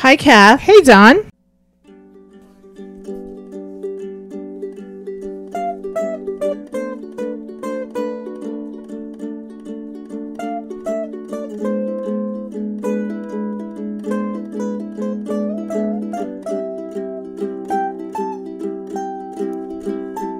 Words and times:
Hi, 0.00 0.14
Kath. 0.14 0.60
Hey, 0.60 0.80
Don. 0.82 1.16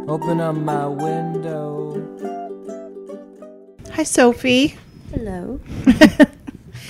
Open 0.08 0.40
up 0.40 0.54
my 0.54 0.86
window. 0.86 2.00
Hi, 3.90 4.04
Sophie. 4.04 4.76
Hello. 5.10 5.58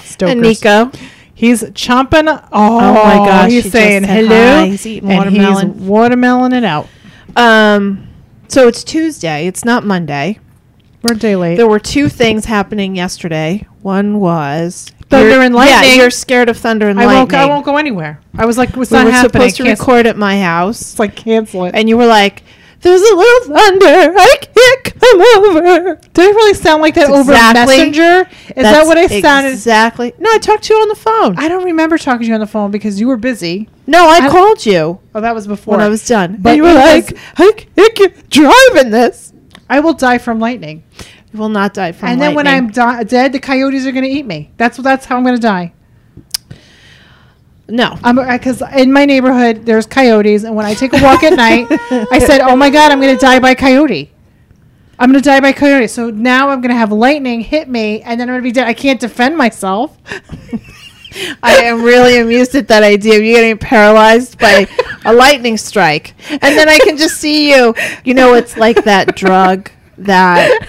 Stokers. 0.04 0.32
And 0.32 0.42
Nico. 0.42 0.90
He's 1.38 1.62
chomping. 1.62 2.26
Oh, 2.50 2.80
my 2.80 3.14
gosh, 3.24 3.50
He's 3.52 3.70
saying 3.70 4.02
hello. 4.02 4.28
hi. 4.56 4.66
He's 4.66 4.84
eating 4.84 5.08
and 5.08 5.18
watermelon. 5.18 5.72
He's 5.78 5.82
watermelon 5.88 6.52
it 6.52 6.64
out. 6.64 6.88
Um, 7.36 8.08
so 8.48 8.66
it's 8.66 8.82
Tuesday. 8.82 9.46
It's 9.46 9.64
not 9.64 9.84
Monday. 9.86 10.40
We're 11.02 11.12
a 11.12 11.16
day 11.16 11.36
late. 11.36 11.54
There 11.56 11.68
were 11.68 11.78
two 11.78 12.08
things 12.08 12.46
happening 12.46 12.96
yesterday. 12.96 13.66
One 13.82 14.18
was 14.18 14.90
Thunder 15.10 15.40
and 15.40 15.54
Yeah, 15.54 15.60
lightning. 15.60 15.96
you're 15.96 16.10
scared 16.10 16.48
of 16.48 16.56
thunder 16.56 16.88
and 16.88 16.98
I 17.00 17.06
won't. 17.06 17.30
lightning. 17.30 17.40
I 17.40 17.44
won't 17.54 17.64
go 17.64 17.76
anywhere. 17.76 18.20
I 18.36 18.44
was 18.44 18.58
like, 18.58 18.76
"What's 18.76 18.90
we 18.90 18.96
not 18.98 19.04
were 19.06 19.12
happening?" 19.12 19.48
supposed 19.50 19.56
to 19.58 19.62
record 19.64 20.06
at 20.08 20.18
my 20.18 20.40
house, 20.42 20.80
It's 20.80 20.98
like 20.98 21.14
cancel 21.14 21.66
it. 21.66 21.74
and 21.76 21.88
you 21.88 21.96
were 21.96 22.04
like, 22.06 22.42
"There's 22.80 23.00
a 23.02 23.14
little 23.14 23.54
thunder. 23.56 24.14
I 24.18 24.36
can't 24.40 25.00
come 25.00 25.20
over." 25.46 25.94
Did 26.14 26.24
I 26.24 26.28
really 26.28 26.54
sound 26.54 26.82
like 26.82 26.94
that 26.94 27.08
That's 27.08 27.18
over 27.18 27.32
exactly- 27.32 27.76
Messenger? 27.76 28.28
Is 28.56 28.62
that 28.64 28.86
what 28.86 28.96
I 28.98 29.06
sounded? 29.20 29.52
Exactly. 29.52 30.12
No, 30.18 30.30
I 30.32 30.38
talked 30.38 30.64
to 30.64 30.74
you 30.74 30.80
on 30.80 30.88
the 30.88 30.94
phone. 30.94 31.34
I 31.38 31.48
don't 31.48 31.64
remember 31.64 31.98
talking 31.98 32.22
to 32.22 32.26
you 32.28 32.34
on 32.34 32.40
the 32.40 32.46
phone 32.46 32.70
because 32.70 33.00
you 33.00 33.08
were 33.08 33.16
busy. 33.16 33.68
no, 33.86 34.08
I, 34.08 34.26
I- 34.26 34.28
called 34.28 34.64
you 34.66 34.98
Oh, 35.14 35.20
that 35.20 35.34
was 35.34 35.46
before. 35.46 35.72
when 35.72 35.80
I 35.80 35.88
was 35.88 36.06
done. 36.06 36.36
But 36.40 36.50
and 36.50 36.56
you 36.58 36.62
were 36.64 36.74
like, 36.74 37.10
was- 37.10 37.20
"I 37.38 37.88
can't 37.96 38.30
driving 38.30 38.90
this." 38.90 39.32
I 39.70 39.80
will 39.80 39.92
die 39.94 40.18
from 40.18 40.38
lightning. 40.40 40.82
You 41.32 41.40
will 41.40 41.50
not 41.50 41.74
die 41.74 41.92
from 41.92 42.08
and 42.08 42.20
then 42.20 42.34
when. 42.34 42.46
I'm 42.46 42.70
di- 42.70 43.04
dead, 43.04 43.32
the 43.32 43.38
coyotes 43.40 43.86
are 43.86 43.92
going 43.92 44.04
to 44.04 44.10
eat 44.10 44.24
me. 44.24 44.50
That's 44.56 44.78
that's 44.78 45.04
how 45.06 45.16
I'm 45.16 45.24
going 45.24 45.34
to 45.36 45.40
die. 45.42 45.72
No, 47.68 47.98
I'm 48.02 48.18
uh, 48.18 48.36
because 48.36 48.62
in 48.76 48.92
my 48.92 49.04
neighborhood 49.04 49.66
there's 49.66 49.86
coyotes, 49.86 50.44
and 50.44 50.56
when 50.56 50.66
I 50.66 50.74
take 50.74 50.92
a 50.92 51.02
walk 51.02 51.22
at 51.22 51.34
night, 51.34 51.66
I 52.10 52.18
said, 52.18 52.40
"Oh 52.40 52.56
my 52.56 52.70
god, 52.70 52.92
I'm 52.92 53.00
going 53.00 53.14
to 53.14 53.20
die 53.20 53.38
by 53.38 53.54
coyote." 53.54 54.12
I'm 55.00 55.12
going 55.12 55.22
to 55.22 55.24
die 55.24 55.38
by 55.38 55.52
coyote. 55.52 55.86
So 55.86 56.10
now 56.10 56.48
I'm 56.48 56.60
going 56.60 56.72
to 56.72 56.76
have 56.76 56.90
lightning 56.90 57.40
hit 57.40 57.68
me, 57.68 58.02
and 58.02 58.18
then 58.18 58.28
I'm 58.28 58.32
going 58.32 58.42
to 58.42 58.48
be 58.48 58.52
dead. 58.52 58.66
I 58.66 58.74
can't 58.74 58.98
defend 58.98 59.36
myself. 59.36 59.96
I 61.42 61.56
am 61.64 61.82
really 61.82 62.18
amused 62.18 62.54
at 62.54 62.68
that 62.68 62.82
idea 62.82 63.16
of 63.16 63.22
you 63.22 63.34
getting 63.34 63.58
paralyzed 63.58 64.38
by 64.38 64.66
a 65.04 65.12
lightning 65.12 65.56
strike. 65.56 66.14
And 66.30 66.42
then 66.42 66.68
I 66.68 66.78
can 66.80 66.96
just 66.96 67.16
see 67.16 67.50
you. 67.50 67.74
You 68.04 68.14
know, 68.14 68.34
it's 68.34 68.56
like 68.56 68.84
that 68.84 69.14
drug 69.14 69.70
that 69.98 70.66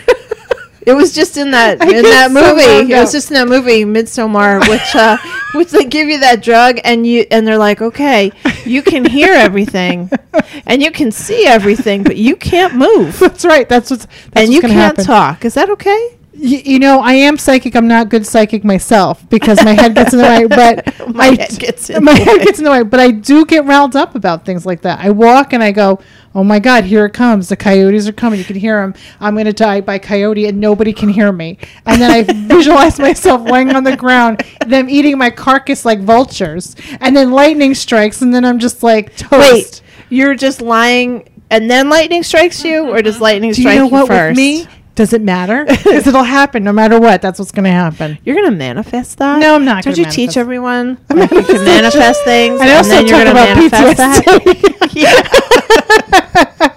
it 0.89 0.95
was 0.95 1.13
just 1.13 1.37
in 1.37 1.51
that 1.51 1.81
I 1.81 1.85
in 1.97 2.03
that 2.03 2.31
movie. 2.31 2.91
It 2.93 2.99
was 2.99 3.11
just 3.11 3.29
in 3.29 3.35
that 3.35 3.47
movie 3.47 3.85
Midsommar, 3.85 4.67
which 4.67 4.95
uh, 4.95 5.17
which 5.55 5.69
they 5.69 5.85
give 5.85 6.07
you 6.09 6.19
that 6.19 6.41
drug 6.41 6.79
and 6.83 7.05
you 7.05 7.25
and 7.31 7.47
they're 7.47 7.57
like, 7.57 7.81
okay, 7.81 8.31
you 8.65 8.81
can 8.81 9.05
hear 9.05 9.33
everything 9.33 10.09
and 10.65 10.81
you 10.81 10.91
can 10.91 11.11
see 11.11 11.45
everything, 11.45 12.03
but 12.03 12.17
you 12.17 12.35
can't 12.35 12.75
move 12.75 13.19
That's 13.19 13.45
right. 13.45 13.67
That's 13.67 13.91
what's 13.91 14.05
that's 14.05 14.27
and 14.35 14.49
what's 14.49 14.51
you 14.51 14.61
can't 14.61 14.73
happen. 14.73 15.05
talk. 15.05 15.45
Is 15.45 15.53
that 15.53 15.69
okay? 15.69 16.18
Y- 16.41 16.61
you 16.65 16.79
know, 16.79 17.01
I 17.01 17.13
am 17.13 17.37
psychic. 17.37 17.75
I'm 17.75 17.87
not 17.87 18.07
good 18.09 18.25
psychic 18.25 18.63
myself 18.63 19.27
because 19.29 19.61
my 19.63 19.73
head 19.73 19.93
gets 19.93 20.13
in 20.13 20.19
the 20.19 20.25
way. 20.25 20.45
But 20.47 21.13
My 21.13 21.25
I 21.25 21.35
head 21.35 21.49
d- 21.49 21.57
gets 21.57 21.89
in 21.89 22.03
my 22.03 22.13
the 22.13 22.23
head 22.23 22.37
way. 22.37 22.45
gets 22.45 22.59
in 22.59 22.65
the 22.65 22.71
way. 22.71 22.83
But 22.83 22.99
I 22.99 23.11
do 23.11 23.45
get 23.45 23.65
riled 23.65 23.95
up 23.95 24.15
about 24.15 24.45
things 24.45 24.65
like 24.65 24.81
that. 24.81 24.99
I 24.99 25.09
walk 25.09 25.51
and 25.53 25.61
I 25.61 25.71
go, 25.71 25.99
"Oh 26.33 26.43
my 26.43 26.59
God, 26.59 26.85
here 26.85 27.05
it 27.05 27.11
comes! 27.13 27.49
The 27.49 27.57
coyotes 27.57 28.07
are 28.07 28.13
coming. 28.13 28.39
You 28.39 28.45
can 28.45 28.55
hear 28.55 28.79
them. 28.81 28.93
I'm 29.19 29.33
going 29.33 29.45
to 29.45 29.53
die 29.53 29.81
by 29.81 29.99
coyote, 29.99 30.45
and 30.45 30.59
nobody 30.59 30.93
can 30.93 31.09
hear 31.09 31.31
me." 31.31 31.58
And 31.86 32.02
then 32.02 32.09
I 32.11 32.23
visualize 32.47 32.99
myself 32.99 33.41
laying 33.49 33.75
on 33.75 33.83
the 33.83 33.97
ground, 33.97 34.43
them 34.65 34.89
eating 34.89 35.17
my 35.17 35.30
carcass 35.31 35.83
like 35.83 35.99
vultures, 35.99 36.75
and 37.02 37.15
then 37.15 37.31
lightning 37.31 37.73
strikes, 37.75 38.21
and 38.21 38.33
then 38.33 38.45
I'm 38.45 38.59
just 38.59 38.81
like 38.83 39.15
toast. 39.17 39.31
Wait, 39.31 39.81
you're 40.09 40.35
just 40.35 40.61
lying 40.61 41.27
and 41.52 41.69
then 41.69 41.89
lightning 41.89 42.23
strikes 42.23 42.64
you, 42.64 42.89
or 42.89 43.02
does 43.02 43.15
mm-hmm. 43.15 43.23
lightning 43.23 43.52
do 43.52 43.61
you 43.61 43.64
strike 43.64 43.77
know 43.77 43.85
you 43.85 43.91
what 43.91 44.08
first? 44.08 44.30
with 44.30 44.37
me? 44.37 44.67
Does 44.99 45.14
it 45.14 45.21
matter? 45.21 45.64
Because 45.70 46.05
it'll 46.08 46.23
happen 46.23 46.64
no 46.65 46.73
matter 46.73 46.99
what. 46.99 47.21
That's 47.21 47.39
what's 47.39 47.52
going 47.54 47.64
to 47.64 47.71
happen. 47.71 48.17
You're 48.26 48.36
gonna 48.36 48.52
manifest 48.52 49.17
that? 49.20 49.39
No, 49.39 49.55
I'm 49.55 49.64
not 49.64 49.86
Don't 49.86 49.95
gonna 49.95 50.08
you 50.10 50.11
teach 50.14 50.36
everyone? 50.36 50.98
I'm 51.10 51.17
Like 51.20 51.32
you 51.32 51.42
can 51.43 51.64
manifest 51.64 52.23
things, 52.26 52.60
I 52.60 52.65
and 52.67 52.77
also 52.77 52.89
then 52.89 53.08
you're 53.08 53.23
talk 53.23 53.27
gonna 53.27 53.32
about 53.32 53.58
manifest 53.71 53.98
that. 53.98 55.70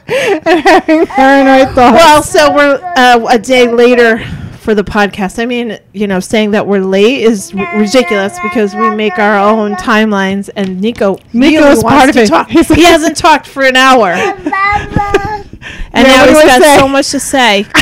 and 0.47 0.61
having 0.61 1.07
paranoid 1.07 1.75
thoughts. 1.75 1.97
well, 1.97 2.23
so 2.23 2.55
we're 2.55 2.81
uh, 2.97 3.27
a 3.29 3.39
day 3.41 3.67
later 3.69 4.19
for 4.61 4.75
the 4.77 4.85
podcast. 4.85 5.41
I 5.43 5.47
mean, 5.47 5.79
you 5.93 6.07
know, 6.07 6.21
saying 6.21 6.53
that 6.53 6.67
we're 6.67 6.81
late 6.85 7.23
is 7.23 7.53
r- 7.55 7.79
ridiculous 7.81 8.39
because 8.43 8.75
we 8.77 8.89
make 8.91 9.19
our 9.19 9.37
own 9.37 9.75
timelines, 9.75 10.49
and 10.55 10.81
Nico 10.81 11.17
really 11.35 11.57
Nico's 11.57 11.83
wants 11.83 11.99
part 11.99 12.09
of 12.11 12.15
to 12.15 12.23
it. 12.23 12.27
talk. 12.29 12.49
He's 12.49 12.69
he 12.69 12.85
hasn't 12.85 13.17
talked 13.17 13.47
for 13.49 13.63
an 13.65 13.75
hour, 13.77 14.13
and 15.93 16.07
Yeah, 16.07 16.17
now 16.17 16.27
he's 16.27 16.43
got 16.45 16.63
say? 16.63 16.79
so 16.79 16.89
much 16.89 17.11
to 17.11 17.21
say. 17.21 17.67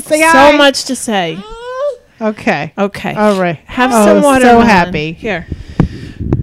Say 0.00 0.20
so 0.22 0.28
hi. 0.28 0.56
much 0.56 0.84
to 0.84 0.96
say. 0.96 1.36
Okay. 2.20 2.72
Okay. 2.78 3.14
All 3.14 3.38
right. 3.38 3.56
Have 3.66 3.90
Oh, 3.92 4.06
some 4.06 4.22
water. 4.22 4.44
So 4.46 4.60
happy. 4.60 5.12
Here. 5.12 5.46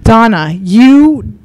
Donna, 0.02 0.50
you 0.62 1.38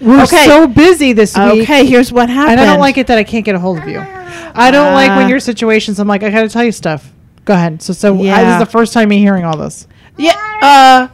were 0.00 0.22
Okay. 0.22 0.46
so 0.46 0.66
busy 0.66 1.12
this 1.12 1.36
week. 1.36 1.62
Okay, 1.62 1.86
here's 1.86 2.12
what 2.12 2.28
happened. 2.28 2.52
And 2.52 2.60
I 2.60 2.64
don't 2.66 2.80
like 2.80 2.98
it 2.98 3.06
that 3.06 3.18
I 3.18 3.24
can't 3.24 3.44
get 3.44 3.54
a 3.54 3.58
hold 3.60 3.78
of 3.78 3.86
you. 3.88 4.00
I 4.00 4.70
don't 4.72 4.94
like 4.94 5.10
when 5.10 5.26
Ah. 5.26 5.28
your 5.28 5.38
situations. 5.40 5.98
I'm 6.00 6.08
like, 6.08 6.22
I 6.24 6.30
got 6.30 6.40
to 6.42 6.48
tell 6.48 6.64
you 6.64 6.72
stuff. 6.72 7.12
Go 7.44 7.54
ahead. 7.54 7.80
So, 7.82 7.92
so 7.92 8.14
I, 8.14 8.42
this 8.44 8.54
is 8.54 8.58
the 8.60 8.66
first 8.70 8.92
time 8.92 9.08
me 9.10 9.18
hearing 9.18 9.44
all 9.44 9.56
this. 9.56 9.86
Yeah. 10.18 10.36
Uh, 10.62 11.08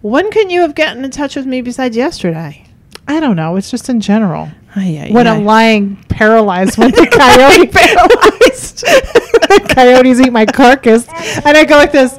when 0.00 0.30
can 0.30 0.48
you 0.50 0.62
have 0.62 0.74
gotten 0.74 1.04
in 1.04 1.10
touch 1.10 1.36
with 1.36 1.46
me 1.46 1.60
besides 1.60 1.94
yesterday? 1.96 2.64
I 3.06 3.20
don't 3.20 3.36
know. 3.36 3.56
It's 3.56 3.70
just 3.70 3.88
in 3.90 4.00
general. 4.00 4.48
Ay, 4.76 4.98
ay, 5.04 5.12
When 5.12 5.26
ay. 5.26 5.34
I'm 5.34 5.44
lying 5.44 5.96
paralyzed 6.08 6.78
when 6.78 6.90
the 6.90 7.06
coyote 7.06 7.66
paralyzed. 7.68 8.80
the 8.80 9.66
coyotes 9.74 10.20
eat 10.20 10.32
my 10.32 10.46
carcass, 10.46 11.06
and 11.44 11.56
I 11.56 11.64
go 11.64 11.76
like 11.76 11.92
this. 11.92 12.18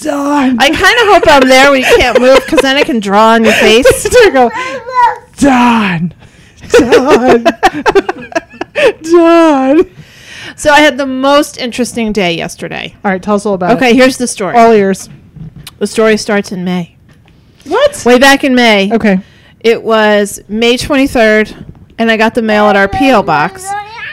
Dawn. 0.00 0.56
I 0.60 0.68
kind 0.68 0.98
of 1.00 1.06
hope 1.08 1.22
I'm 1.26 1.48
there 1.48 1.70
when 1.70 1.80
you 1.80 1.86
can't 1.86 2.20
move 2.20 2.40
because 2.44 2.60
then 2.60 2.76
I 2.76 2.82
can 2.82 3.00
draw 3.00 3.30
on 3.32 3.44
your 3.44 3.54
face. 3.54 4.06
I 4.06 4.30
go. 4.30 4.50
Dawn. 5.38 6.12
Dawn. 9.02 9.90
So 10.56 10.70
I 10.70 10.80
had 10.80 10.96
the 10.98 11.06
most 11.06 11.56
interesting 11.58 12.12
day 12.12 12.34
yesterday. 12.36 12.94
All 13.04 13.10
right, 13.10 13.22
tell 13.22 13.34
us 13.34 13.46
all 13.46 13.54
about 13.54 13.72
it. 13.72 13.76
Okay, 13.76 13.94
here's 13.94 14.16
the 14.18 14.26
story. 14.26 14.54
All 14.56 14.72
ears. 14.72 15.08
The 15.78 15.86
story 15.86 16.16
starts 16.16 16.52
in 16.52 16.64
May. 16.64 16.96
What? 17.64 18.02
Way 18.06 18.18
back 18.18 18.44
in 18.44 18.54
May, 18.54 18.92
Okay. 18.92 19.18
it 19.60 19.82
was 19.82 20.40
May 20.48 20.76
23rd, 20.76 21.65
and 21.98 22.10
I 22.10 22.16
got 22.16 22.34
the 22.34 22.42
mail 22.42 22.64
at 22.66 22.76
our 22.76 22.88
P.O. 22.88 23.22
box. 23.22 23.66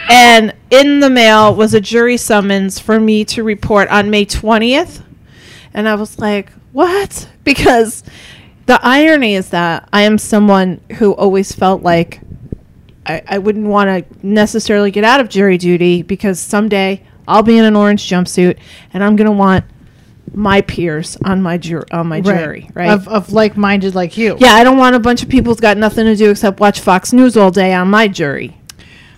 And 0.10 0.54
in 0.70 1.00
the 1.00 1.10
mail 1.10 1.56
was 1.56 1.74
a 1.74 1.82
jury 1.82 2.18
summons 2.18 2.80
for 2.80 3.00
me 3.00 3.24
to 3.26 3.44
report 3.44 3.90
on 3.90 4.10
May 4.10 4.26
20th. 4.26 5.02
And 5.74 5.88
I 5.88 5.96
was 5.96 6.20
like, 6.20 6.52
what? 6.72 7.30
Because 7.44 8.06
the 8.68 8.80
irony 8.82 9.36
is 9.36 9.50
that 9.50 9.90
I 9.92 10.04
am 10.04 10.18
someone 10.18 10.80
who 10.98 11.14
always 11.14 11.52
felt 11.52 11.84
like 11.84 12.22
I, 13.06 13.22
I 13.28 13.38
wouldn't 13.38 13.68
want 13.68 13.90
to 13.90 14.26
necessarily 14.26 14.92
get 14.92 15.04
out 15.04 15.20
of 15.20 15.28
jury 15.28 15.58
duty 15.58 16.04
because 16.04 16.40
someday 16.40 17.04
I'll 17.28 17.44
be 17.44 17.58
in 17.58 17.66
an 17.66 17.76
orange 17.76 18.08
jumpsuit 18.08 18.58
and 18.94 19.04
I'm 19.04 19.18
going 19.18 19.30
to 19.30 19.36
want 19.36 19.66
my 20.34 20.62
peers 20.62 21.18
on 21.26 21.42
my 21.42 21.58
jur- 21.58 21.86
on 21.92 22.08
my 22.08 22.22
jury, 22.22 22.70
right? 22.74 22.90
Of, 22.92 23.08
of 23.08 23.32
like 23.32 23.58
minded 23.58 23.94
like 23.96 24.18
you. 24.18 24.36
Yeah, 24.40 24.54
I 24.54 24.64
don't 24.64 24.78
want 24.78 24.96
a 24.96 25.00
bunch 25.00 25.22
of 25.24 25.30
people 25.30 25.52
who's 25.54 25.60
got 25.60 25.78
nothing 25.78 26.06
to 26.06 26.16
do 26.16 26.32
except 26.32 26.60
watch 26.60 26.80
Fox 26.80 27.14
News 27.14 27.38
all 27.38 27.52
day 27.52 27.74
on 27.74 27.90
my 27.90 28.08
jury. 28.08 28.58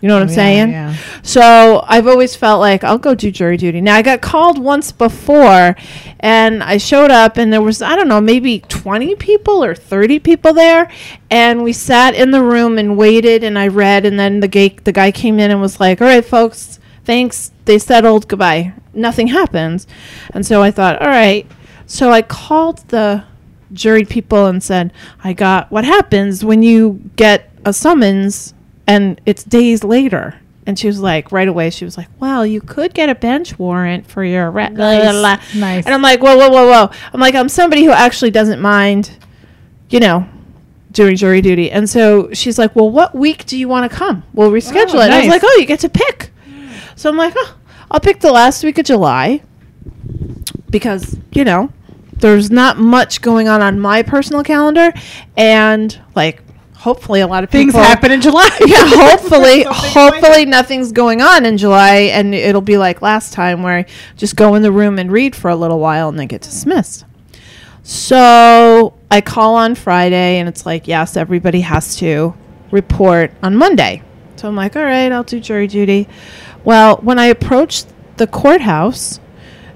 You 0.01 0.09
know 0.09 0.15
what 0.15 0.23
I'm 0.23 0.29
Yeah, 0.29 0.35
saying? 0.35 0.69
yeah. 0.71 0.95
So 1.23 1.83
I've 1.87 2.05
always 2.05 2.35
felt 2.35 2.59
like 2.59 2.83
I'll 2.83 2.97
go 2.99 3.15
do 3.15 3.31
jury 3.31 3.57
duty. 3.57 3.81
Now 3.81 3.95
I 3.95 4.01
got 4.03 4.21
called 4.21 4.59
once 4.59 4.91
before, 4.91 5.75
and 6.19 6.61
I 6.61 6.77
showed 6.77 7.09
up, 7.11 7.37
and 7.37 7.51
there 7.51 7.61
was 7.61 7.81
I 7.81 7.95
don't 7.95 8.07
know 8.07 8.21
maybe 8.21 8.59
20 8.59 9.15
people 9.15 9.63
or 9.63 9.73
30 9.73 10.19
people 10.19 10.53
there, 10.53 10.91
and 11.31 11.63
we 11.63 11.71
sat 11.73 12.13
in 12.13 12.31
the 12.31 12.43
room 12.43 12.77
and 12.77 12.97
waited, 12.97 13.43
and 13.43 13.57
I 13.57 13.67
read, 13.67 14.05
and 14.05 14.19
then 14.19 14.41
the 14.41 14.47
guy 14.47 14.75
the 14.83 14.91
guy 14.91 15.11
came 15.11 15.39
in 15.39 15.49
and 15.49 15.61
was 15.61 15.79
like, 15.79 16.01
"All 16.01 16.07
right, 16.07 16.25
folks, 16.25 16.79
thanks." 17.05 17.51
They 17.65 17.79
settled. 17.79 18.27
Goodbye. 18.27 18.73
Nothing 18.93 19.27
happens, 19.27 19.87
and 20.33 20.45
so 20.45 20.61
I 20.61 20.71
thought, 20.71 21.01
all 21.01 21.07
right. 21.07 21.45
So 21.87 22.11
I 22.11 22.21
called 22.23 22.79
the 22.89 23.23
jury 23.73 24.05
people 24.05 24.45
and 24.47 24.63
said, 24.63 24.91
I 25.23 25.33
got 25.33 25.71
what 25.71 25.85
happens 25.85 26.43
when 26.43 26.63
you 26.63 26.99
get 27.15 27.51
a 27.65 27.73
summons 27.73 28.53
and 28.87 29.19
it's 29.25 29.43
days 29.43 29.83
later. 29.83 30.39
And 30.65 30.79
she 30.79 30.87
was 30.87 30.99
like, 30.99 31.31
right 31.31 31.47
away, 31.47 31.69
she 31.69 31.85
was 31.85 31.95
like, 31.95 32.07
well, 32.19 32.43
you 32.45 32.59
could 32.59 32.93
get 32.95 33.07
a 33.09 33.13
bench 33.15 33.59
warrant 33.59 34.07
for 34.07 34.23
your 34.23 34.49
arrest. 34.49 34.73
blah. 35.11 35.37
Nice. 35.55 35.85
And 35.85 35.93
I'm 35.93 36.01
like, 36.01 36.23
whoa, 36.23 36.35
whoa, 36.37 36.49
whoa, 36.49 36.67
whoa. 36.71 36.91
I'm 37.13 37.19
like, 37.19 37.35
I'm 37.35 37.49
somebody 37.49 37.83
who 37.83 37.91
actually 37.91 38.31
doesn't 38.31 38.59
mind, 38.61 39.11
you 39.89 39.99
know, 39.99 40.27
doing 40.91 41.15
jury 41.17 41.41
duty. 41.41 41.69
And 41.69 41.87
so 41.87 42.33
she's 42.33 42.57
like, 42.57 42.75
well, 42.75 42.89
what 42.89 43.13
week 43.13 43.45
do 43.45 43.59
you 43.59 43.67
want 43.67 43.91
to 43.91 43.95
come? 43.95 44.23
We'll 44.33 44.49
reschedule 44.51 44.95
Oh, 44.95 45.01
it. 45.01 45.05
And 45.05 45.13
I 45.13 45.19
was 45.19 45.27
like, 45.27 45.43
oh, 45.45 45.55
you 45.59 45.65
get 45.67 45.81
to 45.81 45.89
pick. 45.89 46.31
So 46.95 47.09
I'm 47.09 47.17
like, 47.17 47.33
oh, 47.37 47.55
I'll 47.91 47.99
pick 47.99 48.19
the 48.19 48.31
last 48.31 48.63
week 48.63 48.77
of 48.77 48.85
July 48.85 49.41
because, 50.69 51.17
you 51.33 51.43
know, 51.43 51.71
there's 52.13 52.49
not 52.49 52.77
much 52.77 53.21
going 53.21 53.47
on 53.47 53.61
on 53.61 53.79
my 53.79 54.01
personal 54.01 54.43
calendar. 54.43 54.93
And, 55.35 55.99
like, 56.15 56.41
hopefully 56.85 57.21
a 57.21 57.27
lot 57.27 57.43
of 57.43 57.49
Things 57.49 57.73
people 57.73 57.81
happen 57.81 58.11
in 58.11 58.21
July. 58.21 58.49
yeah, 58.65 58.85
hopefully, 58.85 59.63
hopefully 59.67 60.45
nothing's 60.45 60.91
going 60.91 61.21
on 61.21 61.45
in 61.45 61.57
July, 61.57 62.11
and 62.13 62.35
it'll 62.35 62.61
be 62.61 62.77
like 62.77 63.01
last 63.01 63.33
time 63.33 63.63
where 63.63 63.79
I 63.79 63.85
just 64.17 64.35
go 64.35 64.55
in 64.55 64.61
the 64.61 64.71
room 64.71 64.99
and 64.99 65.11
read 65.11 65.35
for 65.35 65.49
a 65.49 65.55
little 65.55 65.79
while 65.79 66.09
and 66.09 66.19
then 66.19 66.27
get 66.27 66.41
dismissed. 66.41 67.05
So 67.83 68.97
I 69.11 69.21
call 69.21 69.55
on 69.55 69.75
Friday, 69.75 70.37
and 70.37 70.47
it's 70.47 70.65
like, 70.65 70.87
yes, 70.87 71.17
everybody 71.17 71.61
has 71.61 71.95
to 71.97 72.35
report 72.71 73.31
on 73.43 73.55
Monday. 73.55 74.03
So 74.35 74.47
I'm 74.47 74.55
like, 74.55 74.75
all 74.75 74.83
right, 74.83 75.11
I'll 75.11 75.23
do 75.23 75.39
jury 75.39 75.67
duty. 75.67 76.07
Well, 76.65 76.97
when 76.97 77.19
I 77.19 77.27
approached 77.27 77.87
the 78.17 78.27
courthouse, 78.27 79.19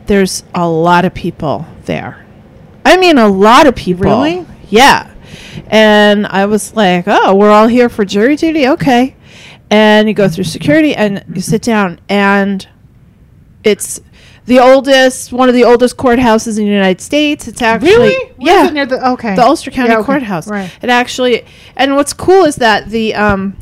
there's 0.07 0.43
a 0.55 0.67
lot 0.67 1.05
of 1.05 1.13
people 1.13 1.65
there. 1.85 2.25
I 2.83 2.97
mean, 2.97 3.17
a 3.17 3.27
lot 3.27 3.67
of 3.67 3.75
people. 3.75 4.05
Really? 4.05 4.45
Yeah. 4.69 5.13
And 5.67 6.25
I 6.25 6.47
was 6.47 6.75
like, 6.75 7.05
oh, 7.07 7.35
we're 7.35 7.51
all 7.51 7.67
here 7.67 7.89
for 7.89 8.03
jury 8.03 8.35
duty? 8.35 8.67
Okay. 8.67 9.15
And 9.69 10.07
you 10.07 10.15
go 10.15 10.27
through 10.27 10.45
security 10.45 10.95
and 10.95 11.23
you 11.31 11.41
sit 11.41 11.61
down, 11.61 12.01
and 12.09 12.67
it's 13.63 14.01
the 14.47 14.57
oldest, 14.59 15.31
one 15.31 15.47
of 15.47 15.53
the 15.53 15.63
oldest 15.63 15.95
courthouses 15.95 16.57
in 16.57 16.65
the 16.65 16.71
United 16.71 17.01
States. 17.01 17.47
It's 17.47 17.61
actually, 17.61 17.91
Really? 17.91 18.33
Yeah, 18.39 18.67
it 18.67 18.73
near 18.73 18.87
the 18.87 19.07
okay. 19.11 19.35
the 19.35 19.43
Ulster 19.43 19.69
County 19.69 19.91
Yeah, 19.91 19.99
okay. 19.99 20.05
Courthouse. 20.07 20.47
Right. 20.47 20.71
It 20.81 20.89
actually, 20.89 21.45
and 21.75 21.95
what's 21.95 22.13
cool 22.13 22.45
is 22.45 22.55
that 22.55 22.89
the 22.89 23.13
um, 23.13 23.55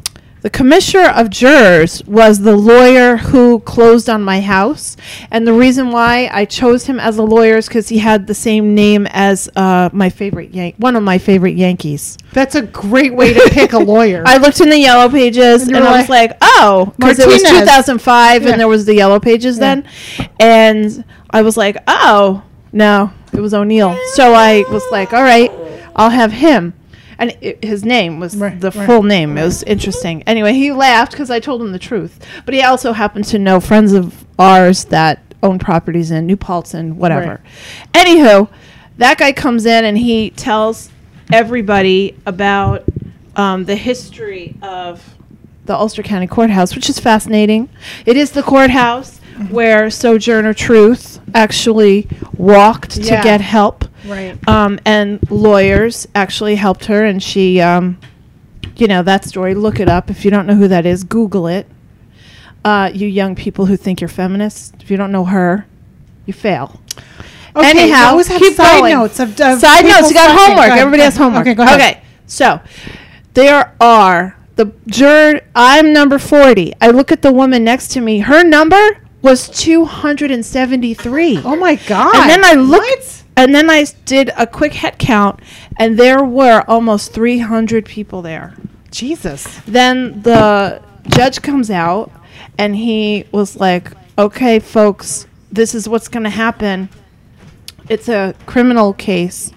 the 0.47 0.51
commissioner 0.57 1.09
of 1.09 1.29
jurors 1.29 2.01
was 2.05 2.39
the 2.39 2.55
lawyer 2.55 3.17
who 3.17 3.59
closed 3.59 4.09
on 4.09 4.23
my 4.23 4.39
house, 4.39 4.95
and 5.29 5.45
the 5.45 5.51
reason 5.51 5.91
why 5.91 6.29
I 6.31 6.45
chose 6.45 6.85
him 6.85 7.01
as 7.01 7.17
a 7.17 7.21
lawyer 7.21 7.57
is 7.57 7.67
because 7.67 7.89
he 7.89 7.97
had 7.97 8.27
the 8.27 8.33
same 8.33 8.73
name 8.73 9.07
as 9.11 9.49
uh, 9.57 9.89
my 9.91 10.09
favorite 10.09 10.53
Yan- 10.53 10.71
one 10.77 10.95
of 10.95 11.03
my 11.03 11.17
favorite 11.17 11.57
Yankees. 11.57 12.17
That's 12.31 12.55
a 12.55 12.61
great 12.61 13.13
way 13.13 13.33
to 13.33 13.49
pick 13.51 13.73
a 13.73 13.77
lawyer. 13.79 14.23
I 14.25 14.37
looked 14.37 14.61
in 14.61 14.69
the 14.69 14.77
yellow 14.79 15.09
pages 15.09 15.63
And 15.67 15.75
and, 15.75 15.85
I 15.85 15.99
was 15.99 16.07
like, 16.07 16.37
oh, 16.41 16.93
because 16.95 17.19
it 17.19 17.27
was 17.27 17.43
2005 17.43 18.43
Yeah. 18.43 18.49
and 18.51 18.57
there 18.57 18.69
was 18.69 18.85
the 18.85 18.95
yellow 18.95 19.19
pages 19.19 19.57
Yeah. 19.57 19.75
then. 19.75 19.89
And 20.39 21.03
I 21.29 21.41
was 21.41 21.57
like, 21.57 21.75
oh, 21.87 22.41
no, 22.71 23.11
it 23.33 23.41
was 23.41 23.53
O'Neill. 23.53 23.97
So 24.13 24.33
I 24.33 24.63
was 24.71 24.85
like, 24.93 25.11
all 25.11 25.23
right, 25.23 25.51
I'll 25.93 26.09
have 26.09 26.31
him. 26.31 26.73
And 27.19 27.35
it, 27.41 27.63
his 27.63 27.83
name 27.83 28.19
was 28.19 28.35
Right, 28.35 28.59
the 28.59 28.71
right. 28.71 28.85
full 28.85 29.03
name. 29.03 29.37
It 29.37 29.43
was 29.43 29.63
interesting. 29.63 30.23
Anyway, 30.23 30.53
he 30.53 30.71
laughed 30.71 31.11
because 31.11 31.31
I 31.31 31.39
told 31.39 31.61
him 31.61 31.71
the 31.71 31.79
truth. 31.79 32.23
But 32.45 32.53
he 32.53 32.61
also 32.61 32.93
happened 32.93 33.25
to 33.25 33.39
know 33.39 33.59
friends 33.59 33.93
of 33.93 34.25
ours 34.37 34.85
that 34.85 35.21
own 35.41 35.59
properties 35.59 36.11
in 36.11 36.25
New 36.25 36.37
Paltz 36.37 36.73
and 36.73 36.97
whatever. 36.97 37.41
Anywho, 37.93 38.49
that 38.97 39.17
guy 39.17 39.31
comes 39.31 39.65
in 39.65 39.85
and 39.85 39.97
he 39.97 40.29
tells 40.31 40.89
everybody 41.31 42.15
about 42.25 42.83
um, 43.35 43.65
the 43.65 43.75
history 43.75 44.55
of 44.61 45.15
the 45.65 45.75
Ulster 45.75 46.01
County 46.03 46.27
Courthouse, 46.27 46.73
which 46.75 46.89
is 46.89 46.99
fascinating. 46.99 47.69
It 48.05 48.15
is 48.17 48.31
the 48.31 48.41
courthouse 48.43 49.19
where 49.49 49.89
Sojourner 49.89 50.53
Truth 50.53 51.19
actually 51.35 52.07
walked 52.35 52.97
Yeah. 52.97 53.17
to 53.17 53.23
get 53.23 53.41
help. 53.41 53.85
right. 54.07 54.35
Um, 54.47 54.79
and 54.85 55.19
lawyers 55.29 56.07
actually 56.15 56.55
helped 56.55 56.85
her, 56.85 57.03
and 57.05 57.21
she, 57.21 57.59
um, 57.61 57.97
you 58.75 58.87
know, 58.87 59.03
that 59.03 59.25
story. 59.25 59.53
Look 59.55 59.79
it 59.79 59.89
up 59.89 60.09
if 60.09 60.23
you 60.25 60.31
don't 60.31 60.45
know 60.47 60.55
who 60.55 60.67
that 60.67 60.85
is. 60.85 61.03
Google 61.03 61.47
it. 61.47 61.67
Uh, 62.65 62.89
you 62.93 63.07
young 63.07 63.35
people 63.35 63.65
who 63.67 63.77
think 63.77 64.01
you're 64.01 64.07
feminists, 64.07 64.73
if 64.81 64.89
you 64.91 64.97
don't 64.97 65.11
know 65.11 65.25
her, 65.25 65.65
you 66.25 66.33
fail. 66.33 66.79
Okay, 67.55 67.69
Anyhow, 67.69 68.09
always 68.11 68.27
have 68.27 68.39
keep 68.39 68.53
side 68.55 68.79
going. 68.81 68.93
notes 68.93 69.19
of, 69.19 69.29
of 69.39 69.59
Side 69.59 69.81
people 69.83 69.91
notes. 69.99 70.09
You 70.09 70.13
got 70.13 70.29
sucking. 70.29 70.37
homework. 70.47 70.67
Ahead, 70.67 70.79
Everybody 70.79 70.99
go 70.99 71.03
has 71.05 71.13
ahead. 71.15 71.23
homework. 71.23 71.41
Okay, 71.47 71.53
go 71.55 71.63
ahead. 71.63 71.81
Okay. 71.81 72.01
So 72.27 72.59
there 73.33 73.73
are 73.79 74.35
the 74.57 74.71
juror. 74.87 75.41
I'm 75.55 75.91
number 75.93 76.19
forty. 76.19 76.73
I 76.81 76.89
look 76.91 77.11
at 77.11 77.21
the 77.21 77.31
woman 77.31 77.63
next 77.63 77.87
to 77.89 78.01
me. 78.01 78.19
Her 78.19 78.43
number 78.43 78.97
was 79.21 79.49
two 79.49 79.85
hundred 79.85 80.31
and 80.31 80.45
seventy-three. 80.45 81.41
Oh 81.43 81.55
my 81.55 81.75
god. 81.75 82.15
And 82.15 82.29
then 82.29 82.45
I 82.45 82.53
looked, 82.53 82.83
What? 82.85 83.23
and 83.35 83.53
then 83.55 83.69
I 83.69 83.85
did 84.05 84.31
a 84.37 84.45
quick 84.47 84.73
head 84.73 84.97
count, 84.99 85.39
and 85.77 85.97
there 85.97 86.23
were 86.23 86.63
almost 86.67 87.13
300 87.13 87.85
people 87.85 88.21
there. 88.21 88.55
Jesus. 88.91 89.45
Then 89.65 90.21
the 90.21 90.81
judge 91.09 91.41
comes 91.41 91.69
out, 91.69 92.11
and 92.57 92.75
he 92.75 93.25
was 93.31 93.55
like, 93.57 93.91
"Okay, 94.17 94.59
folks, 94.59 95.27
this 95.51 95.75
is 95.75 95.87
what's 95.89 96.07
going 96.07 96.23
to 96.23 96.29
happen. 96.29 96.89
It's 97.89 98.09
a 98.09 98.33
criminal 98.45 98.93
case, 98.93 99.51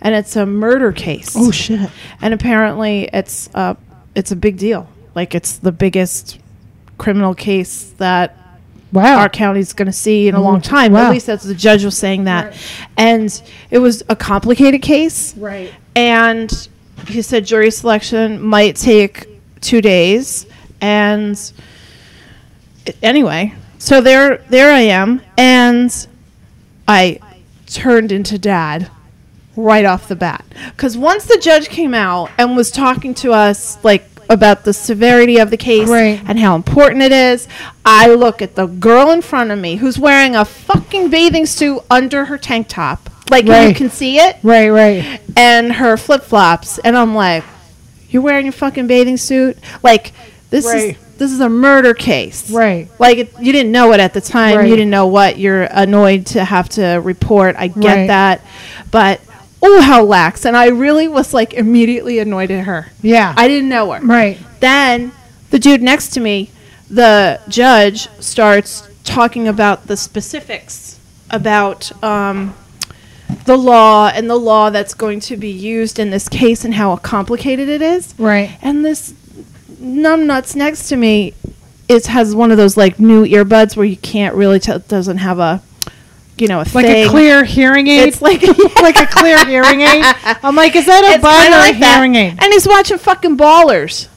and 0.00 0.14
it's 0.14 0.36
a 0.36 0.44
murder 0.46 0.92
case. 0.92 1.34
Oh 1.36 1.50
shit. 1.50 1.90
and 2.20 2.34
apparently, 2.34 3.08
it's 3.12 3.48
uh, 3.54 3.74
it's 4.14 4.32
a 4.32 4.36
big 4.36 4.58
deal. 4.58 4.88
Like 5.14 5.34
it's 5.34 5.58
the 5.58 5.72
biggest 5.72 6.38
criminal 6.98 7.34
case 7.34 7.92
that 7.98 8.36
Wow. 8.92 9.18
our 9.20 9.28
county's 9.28 9.72
going 9.72 9.86
to 9.86 9.92
see 9.92 10.28
in 10.28 10.34
a 10.34 10.40
long 10.40 10.60
Mm, 10.60 10.64
time. 10.64 10.92
wow. 10.92 11.06
At 11.06 11.10
least 11.12 11.26
that's 11.26 11.44
the 11.44 11.54
judge 11.54 11.84
was 11.84 11.96
saying 11.96 12.24
that. 12.24 12.46
Right. 12.46 12.56
And 12.98 13.42
it 13.70 13.78
was 13.78 14.02
a 14.08 14.16
complicated 14.16 14.82
case. 14.82 15.34
right. 15.36 15.72
And 15.96 16.68
he 17.08 17.22
said 17.22 17.44
jury 17.46 17.70
selection 17.70 18.40
might 18.40 18.76
take 18.76 19.26
two 19.60 19.80
days. 19.80 20.46
And 20.80 21.38
anyway, 23.02 23.54
so 23.78 24.00
there, 24.00 24.38
there 24.48 24.72
I 24.72 24.80
am. 24.80 25.20
And 25.36 26.06
I 26.86 27.18
turned 27.66 28.12
into 28.12 28.38
dad 28.38 28.90
right 29.56 29.84
off 29.84 30.08
the 30.08 30.16
bat. 30.16 30.44
Because 30.70 30.96
once 30.96 31.24
the 31.26 31.38
judge 31.42 31.68
came 31.68 31.94
out 31.94 32.30
and 32.38 32.56
was 32.56 32.70
talking 32.70 33.14
to 33.14 33.32
us, 33.32 33.82
like, 33.84 34.04
about 34.30 34.64
the 34.64 34.72
severity 34.72 35.38
of 35.38 35.50
the 35.50 35.56
case 35.56 35.88
Right. 35.88 36.20
and 36.26 36.38
how 36.38 36.56
important 36.56 37.02
it 37.02 37.12
is, 37.12 37.48
I 37.84 38.08
look 38.08 38.40
at 38.42 38.54
the 38.54 38.66
girl 38.66 39.10
in 39.10 39.22
front 39.22 39.50
of 39.50 39.58
me 39.58 39.76
who's 39.76 39.98
wearing 39.98 40.34
a 40.36 40.44
fucking 40.44 41.08
bathing 41.10 41.46
suit 41.46 41.80
under 41.90 42.26
her 42.26 42.38
tank 42.38 42.68
top. 42.68 43.08
Like, 43.30 43.46
you 43.46 43.74
can 43.74 43.90
see 43.90 44.18
it 44.18 44.36
Right, 44.42 44.68
right. 44.70 45.20
and 45.36 45.72
her 45.74 45.96
flip 45.96 46.22
flops, 46.22 46.78
and 46.78 46.96
I'm 46.96 47.14
like, 47.14 47.44
"You're 48.10 48.22
wearing 48.22 48.44
your 48.44 48.52
fucking 48.52 48.86
bathing 48.86 49.16
suit? 49.16 49.56
Like 49.82 50.12
this 50.50 50.66
Right. 50.66 50.90
is 50.90 50.96
this 51.18 51.30
is 51.30 51.40
a 51.40 51.48
murder 51.48 51.94
case, 51.94 52.50
Right. 52.50 52.88
Like 52.98 53.18
it, 53.18 53.32
you 53.40 53.52
didn't 53.52 53.70
know 53.70 53.92
it 53.92 54.00
at 54.00 54.12
the 54.12 54.20
time. 54.20 54.56
Right. 54.58 54.68
You 54.68 54.74
didn't 54.74 54.90
know 54.90 55.06
what 55.06 55.38
you're 55.38 55.62
annoyed 55.70 56.26
to 56.26 56.44
have 56.44 56.68
to 56.70 57.00
report. 57.02 57.54
I 57.58 57.68
get 57.68 57.94
Right. 57.96 58.06
that, 58.08 58.40
but 58.90 59.20
oh, 59.62 59.80
how 59.80 60.02
lax! 60.02 60.44
And 60.44 60.56
I 60.56 60.68
really 60.68 61.08
was 61.08 61.32
like 61.32 61.54
immediately 61.54 62.18
annoyed 62.18 62.50
at 62.50 62.64
her. 62.64 62.88
Yeah. 63.00 63.34
I 63.36 63.48
didn't 63.48 63.68
know 63.68 63.92
her. 63.92 64.04
right. 64.04 64.38
Then 64.60 65.12
the 65.50 65.58
dude 65.58 65.82
next 65.82 66.08
to 66.10 66.20
me, 66.20 66.50
the 66.90 67.40
judge, 67.48 68.08
starts 68.20 68.88
talking 69.04 69.48
about 69.48 69.86
the 69.86 69.96
specifics 69.96 71.00
about 71.30 71.90
um, 72.04 72.54
the 73.46 73.56
law 73.56 74.08
and 74.14 74.28
the 74.28 74.36
law 74.36 74.70
that's 74.70 74.94
going 74.94 75.20
to 75.20 75.36
be 75.36 75.50
used 75.50 75.98
in 75.98 76.10
this 76.10 76.28
case 76.28 76.64
and 76.64 76.74
how 76.74 76.96
complicated 76.96 77.68
it 77.68 77.82
is. 77.82 78.14
Right. 78.18 78.56
And 78.62 78.84
this 78.84 79.12
numbnuts 79.80 80.54
next 80.54 80.88
to 80.90 80.96
me 80.96 81.34
is 81.88 82.06
has 82.06 82.34
one 82.34 82.50
of 82.50 82.56
those 82.56 82.76
like 82.76 83.00
new 83.00 83.24
earbuds 83.24 83.76
where 83.76 83.86
you 83.86 83.96
can't 83.96 84.34
really 84.34 84.60
tell. 84.60 84.76
It 84.76 84.88
doesn't 84.88 85.18
have 85.18 85.38
a, 85.38 85.62
you 86.38 86.48
know, 86.48 86.58
a 86.58 86.66
Like 86.74 86.86
thing. 86.86 87.06
a 87.06 87.08
clear 87.10 87.44
hearing 87.44 87.86
aid. 87.88 88.08
It's 88.08 88.22
like 88.22 88.42
like 88.82 88.96
a 88.98 89.06
clear 89.06 89.44
hearing 89.46 89.80
aid. 89.82 90.04
I'm 90.42 90.56
like, 90.56 90.74
is 90.76 90.86
that 90.86 91.04
a 91.04 91.14
It's 91.14 91.24
kinda 91.24 91.56
or 91.56 91.60
like 91.60 91.74
a 91.74 91.94
hearing 91.94 92.14
aid? 92.14 92.38
And 92.42 92.52
he's 92.52 92.66
watching 92.66 92.98
fucking 92.98 93.36
Ballers. 93.36 94.08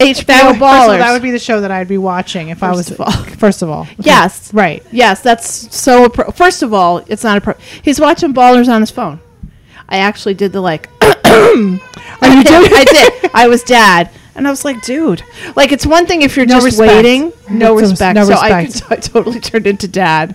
HBO 0.00 0.26
That 0.26 0.46
would, 0.46 0.54
first 0.54 0.56
of 0.56 0.62
all, 0.62 0.88
Ballers. 0.88 0.98
that 0.98 1.12
would 1.12 1.22
be 1.22 1.30
the 1.30 1.38
show 1.38 1.60
that 1.60 1.70
I'd 1.70 1.86
be 1.86 1.98
watching 1.98 2.48
if 2.48 2.62
I 2.64 2.72
was. 2.72 2.90
of 2.90 3.00
all. 3.00 3.12
First 3.38 3.62
of 3.62 3.70
all, 3.70 3.86
Yes. 3.98 4.52
right. 4.52 4.82
Yes, 4.90 5.20
that's 5.20 5.74
so. 5.74 6.08
Appro- 6.08 6.34
First 6.34 6.62
of 6.64 6.74
all, 6.74 6.98
it's 7.06 7.22
not 7.22 7.38
a. 7.38 7.40
appro- 7.40 7.60
He's 7.82 8.00
watching 8.00 8.34
Ballers 8.34 8.68
on 8.68 8.80
his 8.82 8.90
phone. 8.90 9.20
I 9.88 9.98
actually 9.98 10.34
did 10.34 10.52
the 10.52 10.60
like. 10.60 10.88
Oh, 12.22 12.32
you 12.32 12.44
did? 12.44 12.72
I 12.72 12.84
did. 12.84 13.30
I 13.34 13.48
was 13.48 13.62
dad, 13.64 14.08
and 14.34 14.46
I 14.46 14.50
was 14.50 14.64
like, 14.64 14.82
dude, 14.82 15.22
like 15.56 15.72
it's 15.72 15.86
one 15.86 16.06
thing 16.06 16.22
if 16.22 16.36
you're 16.36 16.46
No 16.46 16.54
just 16.56 16.64
respect. 16.66 16.92
waiting, 16.92 17.32
no 17.50 17.78
It's 17.78 17.90
respect. 17.90 18.16
no 18.16 18.24
so 18.24 18.34
I, 18.34 18.62
respect. 18.64 18.88
could, 18.88 18.92
I 18.98 19.00
totally 19.00 19.40
turned 19.40 19.66
into 19.66 19.88
dad, 19.88 20.34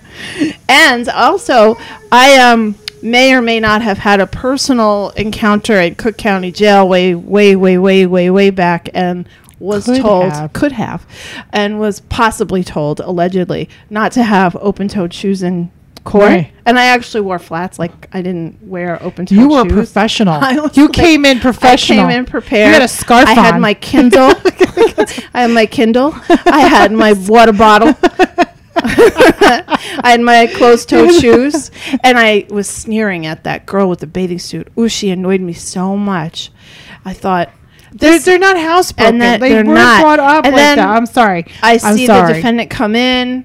and 0.68 1.08
also 1.08 1.76
I 2.12 2.38
um 2.38 2.76
may 3.02 3.32
or 3.32 3.40
may 3.42 3.58
not 3.60 3.80
have 3.82 3.98
had 3.98 4.20
a 4.20 4.26
personal 4.26 5.10
encounter 5.16 5.74
at 5.74 5.96
Cook 5.96 6.18
County 6.18 6.52
Jail 6.52 6.86
way, 6.86 7.14
way, 7.14 7.56
way, 7.56 7.78
way, 7.78 8.04
way, 8.06 8.28
way 8.30 8.50
back, 8.50 8.88
and 8.92 9.26
was 9.58 9.84
Could 9.86 10.00
told 10.00 10.32
have. 10.32 10.52
could 10.54 10.72
have 10.72 11.06
and 11.52 11.78
was 11.78 12.00
possibly 12.00 12.64
told 12.64 12.98
allegedly 13.00 13.68
not 13.90 14.10
to 14.12 14.22
have 14.22 14.56
open-toed 14.56 15.12
shoes 15.12 15.42
in 15.42 15.70
court 16.04 16.24
Right. 16.24 16.52
and 16.66 16.78
i 16.78 16.86
actually 16.86 17.20
wore 17.20 17.38
flats 17.38 17.78
like 17.78 18.08
i 18.12 18.22
didn't 18.22 18.58
wear 18.62 19.02
open-toed 19.02 19.36
You 19.38 19.48
were 19.50 19.64
shoes. 19.64 19.72
professional. 19.72 20.40
You 20.74 20.84
like- 20.86 20.92
came 20.92 21.24
in 21.26 21.40
professional. 21.40 22.00
I 22.06 22.10
came 22.12 22.18
in 22.20 22.26
prepared. 22.26 22.68
You 22.68 22.72
had 22.74 22.82
a 22.82 22.88
scarf 22.88 23.26
I 23.28 23.34
had 23.34 23.60
my 23.60 23.74
Kindle. 23.74 24.32
I 25.34 25.42
had 25.42 25.50
my 25.50 25.66
Kindle. 25.66 26.12
I 26.46 26.60
had 26.60 26.92
my 26.92 27.12
water 27.12 27.52
bottle. 27.52 27.94
I 28.82 30.00
had 30.04 30.20
my 30.20 30.46
closed-toed 30.46 31.14
shoes, 31.20 31.70
and 32.02 32.18
I 32.18 32.46
was 32.50 32.68
sneering 32.68 33.26
at 33.26 33.44
that 33.44 33.66
girl 33.66 33.88
with 33.88 34.00
the 34.00 34.06
bathing 34.06 34.38
suit. 34.38 34.68
Ooh, 34.78 34.88
she 34.88 35.10
annoyed 35.10 35.40
me 35.40 35.52
so 35.52 35.96
much. 35.96 36.50
I 37.04 37.12
thought 37.12 37.50
They're, 37.92 38.18
they're 38.18 38.38
not 38.38 38.56
housebroken. 38.56 39.18
That 39.20 39.40
they 39.40 39.50
they're 39.50 39.64
were 39.64 39.74
not. 39.74 40.00
brought 40.02 40.20
up 40.20 40.44
And 40.46 40.54
like 40.54 40.62
then 40.62 40.78
that. 40.78 40.88
I'm 40.88 41.06
sorry. 41.06 41.46
I 41.62 41.78
I'm 41.82 41.96
see 41.96 42.06
the 42.06 42.24
defendant 42.32 42.70
come 42.70 42.94
in 42.94 43.44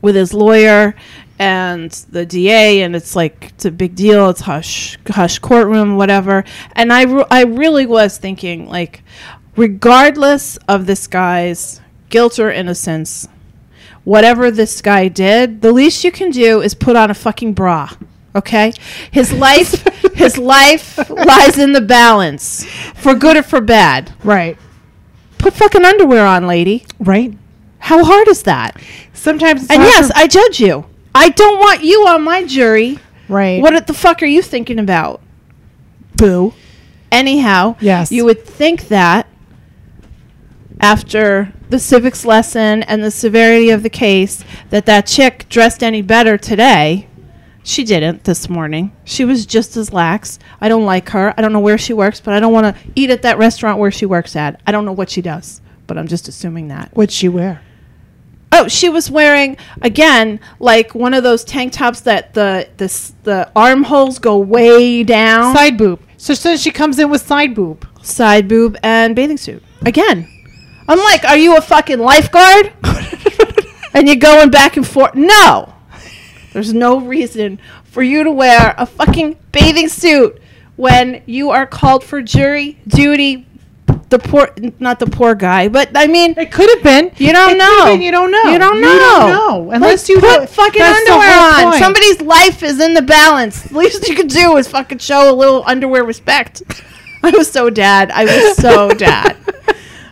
with 0.00 0.14
his 0.16 0.32
lawyer 0.34 0.94
and 1.38 1.90
the 2.10 2.24
DA, 2.26 2.82
and 2.82 2.94
it's 2.94 3.16
like 3.16 3.52
it's 3.54 3.64
a 3.64 3.70
big 3.70 3.94
deal. 3.94 4.30
It's 4.30 4.42
hush, 4.42 4.98
hush 5.08 5.38
courtroom, 5.38 5.96
whatever. 5.96 6.44
And 6.76 6.92
I, 6.92 7.02
re- 7.02 7.24
I 7.30 7.44
really 7.44 7.86
was 7.86 8.18
thinking, 8.18 8.68
like, 8.68 9.02
regardless 9.56 10.56
of 10.68 10.86
this 10.86 11.06
guy's 11.06 11.80
guilt 12.08 12.38
or 12.38 12.50
innocence, 12.50 13.28
whatever 14.04 14.50
this 14.50 14.80
guy 14.82 15.08
did, 15.08 15.62
the 15.62 15.72
least 15.72 16.04
you 16.04 16.12
can 16.12 16.30
do 16.30 16.60
is 16.60 16.74
put 16.74 16.96
on 16.96 17.10
a 17.10 17.14
fucking 17.14 17.54
bra. 17.54 17.90
Okay, 18.34 18.72
his 19.10 19.32
life, 19.46 19.82
his 20.14 20.38
life 20.38 20.98
lies 21.10 21.58
in 21.58 21.72
the 21.72 21.80
balance, 21.80 22.64
for 22.94 23.14
good 23.14 23.36
or 23.36 23.42
for 23.42 23.60
bad. 23.60 24.12
Right. 24.24 24.56
Put 25.38 25.54
fucking 25.54 25.84
underwear 25.84 26.24
on, 26.24 26.46
lady. 26.46 26.86
Right. 27.00 27.36
How 27.78 28.04
hard 28.04 28.28
is 28.28 28.44
that? 28.44 28.80
Sometimes. 29.12 29.66
And 29.68 29.82
yes, 29.82 30.12
I 30.14 30.28
judge 30.28 30.60
you. 30.60 30.86
I 31.14 31.28
don't 31.30 31.58
want 31.58 31.82
you 31.84 32.06
on 32.08 32.22
my 32.22 32.44
jury. 32.44 32.98
right. 33.28 33.60
What 33.62 33.86
the 33.86 33.94
fuck 33.94 34.22
are 34.22 34.26
you 34.26 34.42
thinking 34.42 34.78
about? 34.78 35.20
Boo. 36.16 36.54
Anyhow, 37.10 37.76
Yes. 37.80 38.10
you 38.10 38.24
would 38.24 38.44
think 38.44 38.88
that 38.88 39.26
after 40.80 41.52
the 41.70 41.78
civics 41.78 42.24
lesson 42.24 42.82
and 42.84 43.02
the 43.04 43.10
severity 43.10 43.70
of 43.70 43.82
the 43.82 43.90
case 43.90 44.44
that 44.70 44.86
that 44.86 45.06
chick 45.06 45.46
dressed 45.48 45.82
any 45.82 46.02
better 46.02 46.36
today. 46.36 47.06
She 47.64 47.84
didn't 47.84 48.24
this 48.24 48.48
morning. 48.48 48.90
She 49.04 49.24
was 49.24 49.46
just 49.46 49.76
as 49.76 49.92
lax. 49.92 50.40
I 50.60 50.68
don't 50.68 50.84
like 50.84 51.10
her. 51.10 51.32
I 51.36 51.42
don't 51.42 51.52
know 51.52 51.60
where 51.60 51.78
she 51.78 51.92
works, 51.92 52.20
but 52.20 52.34
I 52.34 52.40
don't 52.40 52.52
want 52.52 52.74
to 52.74 52.82
eat 52.96 53.10
at 53.10 53.22
that 53.22 53.38
restaurant 53.38 53.78
where 53.78 53.92
she 53.92 54.04
works 54.04 54.34
at. 54.34 54.60
I 54.66 54.72
don't 54.72 54.84
know 54.84 54.92
what 54.92 55.10
she 55.10 55.22
does, 55.22 55.60
but 55.86 55.96
I'm 55.96 56.08
just 56.08 56.26
assuming 56.26 56.66
that. 56.68 56.90
What'd 56.92 57.12
she 57.12 57.28
wear? 57.28 57.62
Oh, 58.54 58.68
she 58.68 58.88
was 58.90 59.10
wearing 59.10 59.56
again 59.80 60.38
like 60.60 60.94
one 60.94 61.14
of 61.14 61.22
those 61.22 61.42
tank 61.42 61.72
tops 61.72 62.00
that 62.02 62.34
the 62.34 62.68
the 62.76 63.12
the 63.22 63.50
armholes 63.56 64.18
go 64.18 64.38
way 64.38 65.02
down, 65.02 65.54
Side 65.54 65.78
boob. 65.78 66.00
So 66.18 66.34
since 66.34 66.60
she 66.60 66.70
comes 66.70 66.98
in 66.98 67.10
with 67.10 67.22
side 67.22 67.54
boob. 67.54 67.86
side 68.02 68.46
boob 68.48 68.76
and 68.82 69.16
bathing 69.16 69.38
suit. 69.38 69.62
Again, 69.84 70.28
I'm 70.86 70.98
like, 70.98 71.24
are 71.24 71.36
you 71.36 71.56
a 71.56 71.60
fucking 71.60 71.98
lifeguard? 71.98 72.72
and 73.94 74.06
you're 74.06 74.16
going 74.16 74.50
back 74.50 74.76
and 74.76 74.86
forth? 74.86 75.14
No, 75.14 75.72
there's 76.52 76.74
no 76.74 77.00
reason 77.00 77.58
for 77.84 78.02
you 78.02 78.22
to 78.24 78.30
wear 78.30 78.74
a 78.76 78.86
fucking 78.86 79.36
bathing 79.50 79.88
suit 79.88 80.40
when 80.76 81.22
you 81.26 81.50
are 81.50 81.66
called 81.66 82.04
for 82.04 82.20
jury 82.22 82.78
duty. 82.86 83.46
The 84.12 84.18
poor, 84.18 84.50
not 84.78 84.98
the 84.98 85.06
poor 85.06 85.34
guy, 85.34 85.68
but 85.68 85.88
I 85.94 86.06
mean, 86.06 86.34
It 86.36 86.52
could 86.52 86.68
have 86.68 86.82
been. 86.82 87.10
You 87.16 87.32
don't 87.32 87.52
It 87.52 87.56
know. 87.58 87.84
been, 87.86 88.02
You 88.02 88.10
don't 88.10 88.30
know. 88.30 88.42
You 88.52 88.58
don't 88.58 88.78
know. 88.80 88.92
You 88.92 88.98
don't 88.98 89.28
know. 89.30 89.70
Unless 89.70 90.06
Like, 90.08 90.14
you 90.16 90.20
put 90.20 90.48
fucking 90.50 90.82
underwear 90.82 91.38
on. 91.40 91.62
point. 91.70 91.82
Somebody's 91.82 92.20
life 92.20 92.62
is 92.62 92.78
in 92.78 92.92
the 92.92 93.00
balance. 93.00 93.62
The 93.62 93.78
least 93.78 94.06
you 94.08 94.14
could 94.14 94.28
do 94.28 94.56
is 94.58 94.68
fucking 94.68 94.98
show 94.98 95.30
a 95.30 95.34
little 95.34 95.64
underwear 95.66 96.04
respect. 96.04 96.62
I 97.22 97.30
was 97.30 97.50
so 97.50 97.70
dad. 97.70 98.10
I 98.10 98.24
was 98.26 98.56
so 98.58 98.90
dad. 98.90 99.36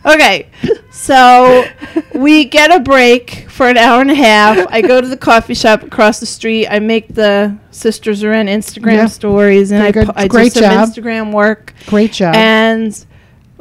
Okay, 0.03 0.49
so 0.91 1.67
we 2.15 2.47
get 2.47 2.75
a 2.75 2.81
break 2.81 3.47
for 3.51 3.69
an 3.69 3.77
hour 3.77 4.01
and 4.01 4.11
a 4.11 4.15
half. 4.15 4.67
I 4.71 4.81
go 4.81 4.99
to 4.99 5.07
the 5.07 5.17
coffee 5.17 5.53
shop 5.53 5.83
across 5.83 6.21
the 6.21 6.25
street. 6.27 6.69
I 6.69 6.79
make 6.79 7.09
the 7.15 7.59
sisters 7.71 8.25
are 8.25 8.33
in 8.33 8.47
Instagram 8.47 8.95
Yeah. 8.95 9.07
stories, 9.09 9.73
and 9.73 9.83
I, 9.83 9.93
pu- 9.93 10.11
I 10.17 10.27
do 10.27 10.49
some 10.49 10.63
job. 10.63 10.89
Instagram 10.89 11.33
work 11.33 11.75
Great 11.87 12.13
job. 12.15 12.35
and 12.35 13.05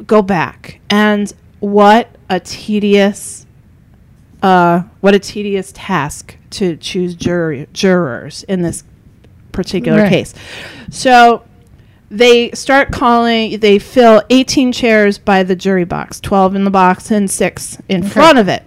go 0.06 0.22
back. 0.22 0.80
And 0.90 1.32
what 1.60 2.08
a 2.28 2.40
tedious 2.40 3.46
uh 4.42 4.82
what 5.00 5.14
a 5.14 5.18
tedious 5.18 5.70
task 5.74 6.36
to 6.50 6.76
choose 6.76 7.14
jury 7.14 7.68
jurors 7.72 8.42
in 8.44 8.62
this 8.62 8.84
particular 9.52 10.02
Right. 10.02 10.08
case. 10.08 10.34
So 10.90 11.42
they 12.10 12.50
start 12.52 12.90
calling 12.90 13.60
they 13.60 13.78
fill 13.78 14.22
18 14.30 14.72
chairs 14.72 15.18
by 15.18 15.42
the 15.42 15.54
jury 15.54 15.84
box 15.84 16.20
12 16.20 16.54
in 16.54 16.64
the 16.64 16.70
box 16.70 17.10
and 17.10 17.30
6 17.30 17.78
in 17.88 18.02
front 18.02 18.38
of 18.38 18.48
it. 18.48 18.62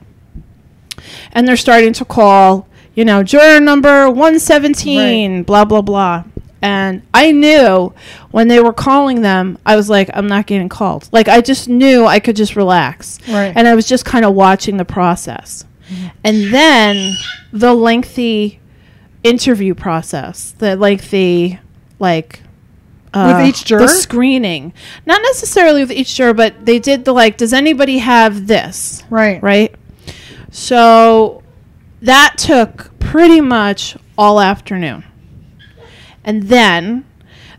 And 1.32 1.48
they're 1.48 1.58
starting 1.58 1.94
to 1.94 2.06
call 2.06 2.68
you 2.96 3.04
know 3.04 3.24
juror 3.24 3.60
number 3.60 4.08
117 4.10 5.44
blah 5.44 5.66
blah 5.66 5.82
blah 5.82 6.24
and 6.64 7.02
i 7.14 7.32
knew 7.32 7.94
when 8.32 8.48
they 8.48 8.60
were 8.60 8.74
calling 8.74 9.22
them 9.22 9.58
i 9.66 9.76
was 9.76 9.90
like 9.90 10.10
i'm 10.14 10.28
not 10.28 10.48
getting 10.48 10.70
called 10.70 11.08
like 11.12 11.28
i 11.28 11.42
just 11.42 11.68
knew 11.70 12.06
i 12.06 12.20
could 12.20 12.36
just 12.36 12.56
relax 12.56 13.20
Right. 13.28 13.52
and 13.56 13.68
i 13.68 13.76
was 13.76 13.86
just 13.88 14.06
kind 14.06 14.26
of 14.26 14.34
watching 14.34 14.78
the 14.78 14.86
process 14.86 15.66
and 16.24 16.52
then 16.54 17.14
the 17.52 17.74
lengthy 17.74 18.60
interview 19.24 19.76
process 19.76 20.56
the 20.58 20.76
lengthy 20.76 21.60
like 22.00 22.42
uh, 23.14 23.36
With 23.38 23.48
each 23.48 23.66
juror? 23.66 23.82
the 23.82 23.88
screening 23.90 24.74
not 25.06 25.22
necessarily 25.22 25.82
with 25.82 25.92
each 25.92 26.16
juror 26.16 26.34
but 26.34 26.66
they 26.66 26.80
did 26.80 27.06
the 27.06 27.14
like 27.14 27.38
does 27.38 27.54
anybody 27.54 28.00
have 28.00 28.48
this 28.48 29.04
right. 29.12 29.44
right? 29.44 29.76
So 30.52 31.44
that 32.02 32.36
took 32.38 32.98
pretty 33.00 33.42
much 33.42 33.98
all 34.18 34.40
afternoon. 34.40 35.04
And 36.26 36.44
then 36.44 37.06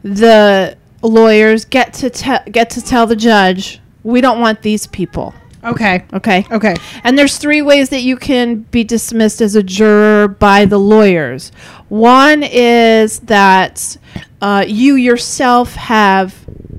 the 0.02 0.76
lawyers 1.02 1.64
get 1.64 1.92
to 1.94 2.10
te- 2.10 2.50
get 2.50 2.70
to 2.70 2.82
tell 2.82 3.06
the 3.06 3.16
judge, 3.16 3.80
we 4.02 4.20
don't 4.20 4.40
want 4.40 4.62
these 4.62 4.86
people, 4.86 5.34
Okay. 5.64 6.04
okay? 6.12 6.46
Okay. 6.50 6.74
And 7.02 7.18
there's 7.18 7.36
three 7.38 7.62
ways 7.62 7.88
that 7.90 8.00
you 8.02 8.16
can 8.16 8.60
be 8.70 8.84
dismissed 8.84 9.40
as 9.40 9.54
a 9.54 9.62
juror 9.62 10.28
by 10.28 10.64
the 10.64 10.78
lawyers. 10.78 11.52
One 11.88 12.42
is 12.42 13.20
that 13.20 13.96
uh, 14.40 14.64
you 14.66 14.94
yourself 14.96 15.74
have 15.74 16.34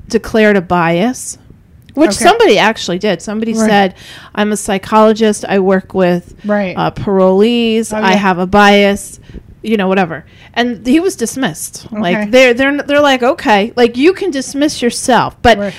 declared 0.08 0.56
a 0.58 0.62
bias, 0.62 1.38
which 1.96 2.12
Okay. 2.12 2.26
somebody 2.26 2.58
actually 2.60 3.00
did. 3.00 3.22
Somebody 3.24 3.54
Right. 3.54 3.68
said, 3.68 3.96
"I'm 4.36 4.52
a 4.52 4.58
psychologist. 4.58 5.46
I 5.48 5.60
work 5.60 5.94
with 5.96 6.36
Right. 6.46 6.76
uh, 6.78 6.92
parolees. 6.92 7.92
Oh, 7.96 8.02
I 8.02 8.14
have 8.14 8.38
a 8.38 8.46
bias." 8.46 9.20
You 9.66 9.78
know, 9.78 9.88
whatever, 9.88 10.26
and 10.54 10.86
he 10.86 11.00
was 11.00 11.16
dismissed. 11.16 11.86
Okay. 11.88 12.00
Like 12.00 12.32
they're 12.32 12.54
they're 12.54 12.84
they're 12.84 13.02
like, 13.02 13.24
okay, 13.24 13.74
like 13.76 13.98
you 13.98 14.14
can 14.14 14.32
dismiss 14.32 14.82
yourself, 14.82 15.42
but 15.42 15.58
Right. 15.58 15.74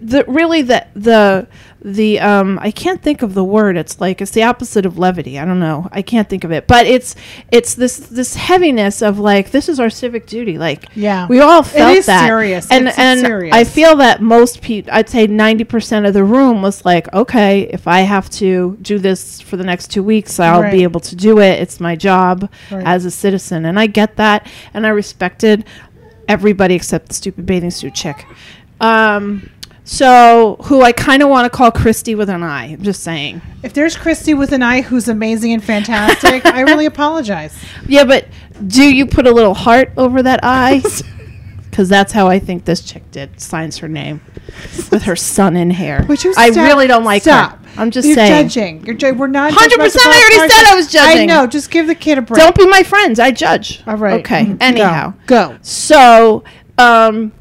The 0.00 0.24
really 0.26 0.62
the 0.62 0.86
the 0.94 1.46
the 1.84 2.20
um 2.20 2.60
I 2.62 2.70
can't 2.70 3.02
think 3.02 3.22
of 3.22 3.34
the 3.34 3.42
word. 3.42 3.76
It's 3.76 4.00
like 4.00 4.20
it's 4.20 4.30
the 4.30 4.44
opposite 4.44 4.86
of 4.86 4.98
levity. 4.98 5.38
I 5.38 5.44
don't 5.44 5.58
know. 5.58 5.88
I 5.90 6.00
can't 6.02 6.28
think 6.28 6.44
of 6.44 6.52
it. 6.52 6.68
But 6.68 6.86
it's 6.86 7.16
it's 7.50 7.74
this 7.74 7.96
this 7.96 8.36
heaviness 8.36 9.02
of 9.02 9.18
like 9.18 9.50
this 9.50 9.68
is 9.68 9.80
our 9.80 9.90
civic 9.90 10.26
duty. 10.26 10.58
Like 10.58 10.84
Yeah. 10.94 11.26
we 11.26 11.40
all 11.40 11.64
felt 11.64 11.96
is 11.96 12.06
that. 12.06 12.24
serious. 12.24 12.70
And 12.70 12.86
It's 12.86 12.98
and 12.98 13.18
serious. 13.20 13.52
I 13.54 13.64
feel 13.64 13.96
that 13.96 14.22
most 14.22 14.62
people 14.62 14.92
I'd 14.94 15.08
say 15.08 15.26
90% 15.26 16.06
of 16.06 16.14
the 16.14 16.22
room 16.22 16.62
was 16.62 16.84
like, 16.84 17.12
"Okay, 17.12 17.62
if 17.72 17.88
I 17.88 18.00
have 18.02 18.30
to 18.30 18.78
do 18.80 18.98
this 19.00 19.40
for 19.40 19.56
the 19.56 19.64
next 19.64 19.88
2 19.90 20.04
weeks, 20.04 20.38
I'll 20.38 20.62
Right. 20.62 20.72
be 20.72 20.84
able 20.84 21.00
to 21.00 21.16
do 21.16 21.40
it. 21.40 21.60
It's 21.60 21.80
my 21.80 21.96
job 21.96 22.48
Right. 22.70 22.86
as 22.86 23.04
a 23.04 23.10
citizen." 23.10 23.64
And 23.64 23.78
I 23.80 23.86
get 23.88 24.14
that 24.16 24.46
and 24.72 24.86
I 24.86 24.90
respected 24.90 25.64
everybody 26.28 26.74
except 26.76 27.08
the 27.08 27.14
stupid 27.14 27.44
bathing 27.44 27.72
suit 27.72 27.94
chick. 27.94 28.24
Um, 28.80 29.50
so 29.84 30.56
who 30.64 30.82
I 30.82 30.92
kind 30.92 31.22
of 31.22 31.28
want 31.28 31.50
to 31.50 31.56
call 31.56 31.70
Christy 31.72 32.14
with 32.14 32.28
an 32.30 32.42
I. 32.42 32.66
I'm 32.66 32.82
just 32.82 33.02
saying. 33.02 33.42
If 33.62 33.72
there's 33.74 33.96
Christy 33.96 34.32
with 34.34 34.52
an 34.52 34.62
eye 34.62 34.82
who's 34.82 35.08
amazing 35.08 35.52
and 35.52 35.62
fantastic, 35.62 36.46
I 36.46 36.60
really 36.62 36.86
apologize. 36.94 37.54
Yeah, 37.86 38.04
but 38.04 38.26
do 38.66 38.84
you 38.84 39.06
put 39.06 39.26
a 39.26 39.32
little 39.32 39.54
heart 39.54 39.92
over 39.96 40.22
that 40.22 40.40
I? 40.42 40.82
Because 41.72 41.88
that's 41.88 42.12
how 42.12 42.28
I 42.28 42.38
think 42.38 42.66
this 42.66 42.82
chick 42.82 43.02
did. 43.12 43.40
Signs 43.40 43.78
her 43.78 43.88
name 43.88 44.20
with 44.90 45.04
her 45.04 45.16
son 45.16 45.56
in 45.56 45.70
hair. 45.70 46.04
Would 46.06 46.22
you 46.22 46.34
I 46.36 46.50
stop- 46.50 46.66
really 46.68 46.86
don't 46.86 47.02
like 47.04 47.22
stop. 47.22 47.64
her. 47.64 47.80
I'm 47.80 47.90
just 47.90 48.06
You're 48.06 48.14
saying. 48.16 48.48
judging. 48.48 48.84
You're 48.84 48.94
ju- 48.94 49.14
we're 49.14 49.26
not 49.26 49.54
100% 49.54 49.56
I 49.56 49.68
judgmental 49.68 50.06
already 50.06 50.52
said 50.52 50.64
I 50.70 50.74
was 50.74 50.92
judging. 50.92 51.22
I 51.22 51.24
know. 51.24 51.46
Just 51.46 51.70
give 51.70 51.86
the 51.86 51.94
kid 51.94 52.18
a 52.18 52.20
break. 52.20 52.38
Don't 52.42 52.54
be 52.54 52.66
my 52.68 52.82
friends. 52.82 53.18
I 53.18 53.30
judge. 53.30 53.82
All 53.86 53.96
right. 53.96 54.20
Okay. 54.20 54.44
Mhm. 54.44 54.58
Anyhow. 54.60 55.14
Go. 55.24 55.52
Go. 55.52 55.58
So, 55.62 56.44
um, 56.76 57.32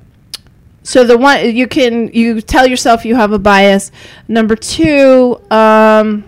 so 0.91 1.05
the 1.05 1.17
one 1.17 1.55
you 1.55 1.67
can 1.67 2.09
you 2.13 2.41
tell 2.41 2.67
yourself 2.67 3.05
you 3.05 3.15
have 3.15 3.31
a 3.31 3.39
bias. 3.39 3.91
Number 4.27 4.55
two, 4.57 5.39
um, 5.49 6.25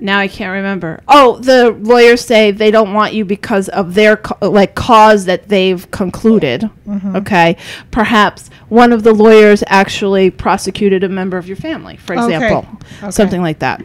now 0.00 0.18
I 0.18 0.28
can't 0.28 0.52
remember. 0.52 1.00
Oh, 1.08 1.38
the 1.38 1.70
lawyers 1.70 2.20
say 2.24 2.50
they 2.50 2.70
don't 2.70 2.92
want 2.92 3.14
you 3.14 3.24
because 3.24 3.68
of 3.70 3.94
their 3.94 4.16
co- 4.18 4.50
like 4.50 4.74
cause 4.74 5.24
that 5.26 5.48
they've 5.48 5.90
concluded. 5.90 6.68
Okay, 7.16 7.56
perhaps 7.90 8.50
one 8.68 8.92
of 8.92 9.02
the 9.02 9.14
lawyers 9.14 9.62
actually 9.66 10.30
prosecuted 10.30 11.02
a 11.02 11.08
member 11.08 11.38
of 11.38 11.46
your 11.46 11.56
family, 11.56 11.96
for 11.96 12.12
example, 12.14 12.66
Okay. 13.02 13.10
something 13.10 13.40
like 13.40 13.60
that. 13.60 13.80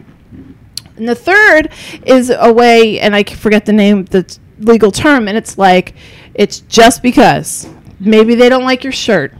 And 0.96 1.08
the 1.08 1.14
third 1.14 1.70
is 2.04 2.30
a 2.36 2.52
way, 2.52 2.98
and 3.00 3.14
I 3.14 3.22
forget 3.22 3.64
the 3.64 3.72
name, 3.72 4.04
the 4.06 4.24
t- 4.24 4.38
legal 4.58 4.90
term, 4.90 5.28
and 5.28 5.38
it's 5.38 5.56
like, 5.56 5.94
it's 6.34 6.60
just 6.60 7.02
because. 7.02 7.68
Maybe 8.00 8.34
they 8.34 8.48
don't 8.48 8.64
like 8.64 8.84
your 8.84 8.92
shirt. 8.92 9.32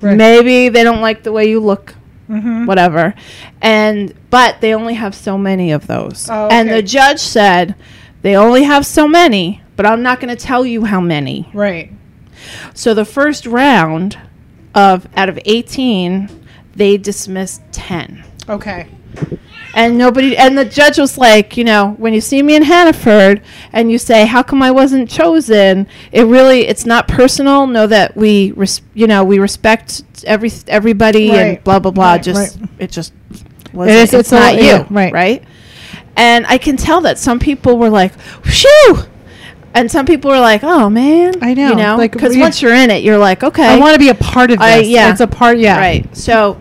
Right. 0.00 0.16
Maybe 0.16 0.68
they 0.68 0.84
don't 0.84 1.00
like 1.00 1.22
the 1.22 1.32
way 1.32 1.48
you 1.48 1.60
look. 1.60 1.94
Mm-hmm. 2.28 2.66
Whatever. 2.66 3.14
And, 3.62 4.14
but 4.30 4.60
they 4.60 4.74
only 4.74 4.94
have 4.94 5.14
so 5.14 5.38
many 5.38 5.72
of 5.72 5.86
those. 5.86 6.28
Oh, 6.30 6.48
And 6.48 6.68
the 6.68 6.82
judge 6.82 7.20
said, 7.20 7.74
they 8.22 8.36
only 8.36 8.64
have 8.64 8.84
so 8.84 9.08
many, 9.08 9.62
but 9.76 9.86
I'm 9.86 10.02
not 10.02 10.20
going 10.20 10.34
to 10.34 10.40
tell 10.40 10.66
you 10.66 10.84
how 10.84 11.00
many. 11.00 11.48
Right. 11.54 11.92
So 12.74 12.92
the 12.94 13.04
first 13.04 13.46
round 13.46 14.18
of, 14.74 15.08
out 15.16 15.28
of 15.28 15.38
18, 15.44 16.28
they 16.74 16.96
dismissed 16.96 17.62
10 17.72 18.24
Okay. 18.48 18.88
And 19.78 19.96
nobody 19.96 20.36
and 20.36 20.58
the 20.58 20.64
judge 20.64 20.98
was 20.98 21.16
like 21.16 21.56
you 21.56 21.62
know 21.64 21.94
when 21.98 22.12
you 22.12 22.20
see 22.20 22.42
me 22.42 22.54
in 22.56 22.62
hannaford 22.62 23.40
and 23.72 23.92
you 23.92 23.98
say 23.98 24.26
how 24.26 24.42
come 24.42 24.60
i 24.62 24.70
wasn't 24.70 25.08
chosen 25.08 25.86
it 26.10 26.24
really 26.24 26.66
it's 26.66 26.84
not 26.84 27.06
personal 27.06 27.66
know 27.66 27.86
that 27.86 28.16
we 28.16 28.50
res- 28.52 28.82
you 28.94 29.06
know 29.06 29.22
we 29.22 29.38
respect 29.38 30.02
every 30.26 30.50
everybody 30.66 31.30
Right. 31.30 31.38
and 31.38 31.64
blah 31.64 31.78
blah 31.78 31.92
blah 31.92 32.12
Right, 32.12 32.22
just 32.22 32.58
right. 32.58 32.68
it 32.78 32.90
just 32.90 33.12
was 33.72 33.88
is- 33.88 34.02
it's, 34.02 34.14
it's 34.14 34.32
not 34.32 34.54
you 34.56 34.62
yeah, 34.64 34.86
right. 34.90 35.12
right 35.12 35.44
and 36.16 36.44
i 36.48 36.58
can 36.58 36.76
tell 36.76 37.00
that 37.02 37.16
some 37.18 37.38
people 37.38 37.78
were 37.78 37.90
like 37.90 38.12
shoo 38.44 38.96
and 39.74 39.88
some 39.90 40.06
people 40.06 40.30
were 40.30 40.40
like 40.40 40.64
oh 40.64 40.88
man 40.90 41.34
I 41.42 41.54
know, 41.54 41.68
you 41.68 41.74
know 41.76 41.96
like, 41.96 42.10
because 42.12 42.34
we- 42.34 42.40
once 42.40 42.60
you're 42.62 42.74
in 42.74 42.90
it 42.90 43.04
you're 43.04 43.18
like 43.18 43.44
okay 43.44 43.66
I 43.66 43.78
want 43.78 43.92
to 43.94 43.98
be 44.00 44.08
a 44.08 44.14
part 44.14 44.50
of 44.50 44.58
this. 44.58 44.66
I- 44.66 44.78
yeah. 44.78 45.12
It's 45.12 45.20
a 45.20 45.26
part. 45.26 45.58
Yeah. 45.58 45.78
Right. 45.78 46.16
So 46.16 46.58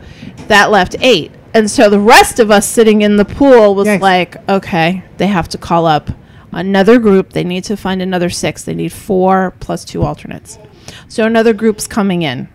that 0.49 0.69
left 0.71 0.95
eight. 0.99 1.31
And 1.57 1.71
so 1.71 1.89
the 1.89 1.99
rest 1.99 2.39
of 2.39 2.51
us 2.51 2.67
sitting 2.67 3.01
in 3.01 3.15
the 3.15 3.25
pool 3.25 3.73
was 3.73 3.87
like, 3.87 4.47
okay, 4.47 5.03
they 5.17 5.25
have 5.25 5.49
to 5.49 5.57
call 5.57 5.87
up 5.87 6.11
another 6.51 6.99
group. 6.99 7.33
They 7.33 7.43
need 7.43 7.63
to 7.63 7.75
find 7.75 7.99
another 7.99 8.29
six. 8.29 8.63
They 8.63 8.75
need 8.75 8.93
four 8.93 9.55
plus 9.59 9.83
two 9.83 10.03
alternates. 10.03 10.59
So 11.07 11.25
another 11.25 11.53
group's 11.53 11.87
coming 11.87 12.21
in. 12.21 12.47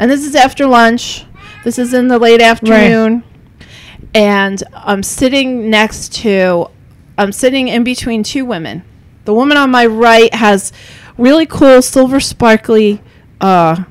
And 0.00 0.10
this 0.10 0.26
is 0.26 0.34
after 0.34 0.66
lunch. 0.66 1.26
This 1.62 1.78
is 1.78 1.94
in 1.94 2.08
the 2.08 2.18
late 2.18 2.40
afternoon. 2.40 3.22
Right. 3.22 3.68
And 4.14 4.62
I'm 4.74 5.04
sitting 5.04 5.70
next 5.70 6.12
to, 6.14 6.70
I'm 7.16 7.30
sitting 7.30 7.68
in 7.68 7.84
between 7.84 8.24
two 8.24 8.44
women. 8.44 8.82
The 9.26 9.34
woman 9.34 9.56
on 9.56 9.70
my 9.70 9.86
right 9.86 10.34
has 10.34 10.72
really 11.16 11.46
cool 11.46 11.80
silver 11.82 12.18
sparkly 12.18 13.00
uh, 13.40 13.84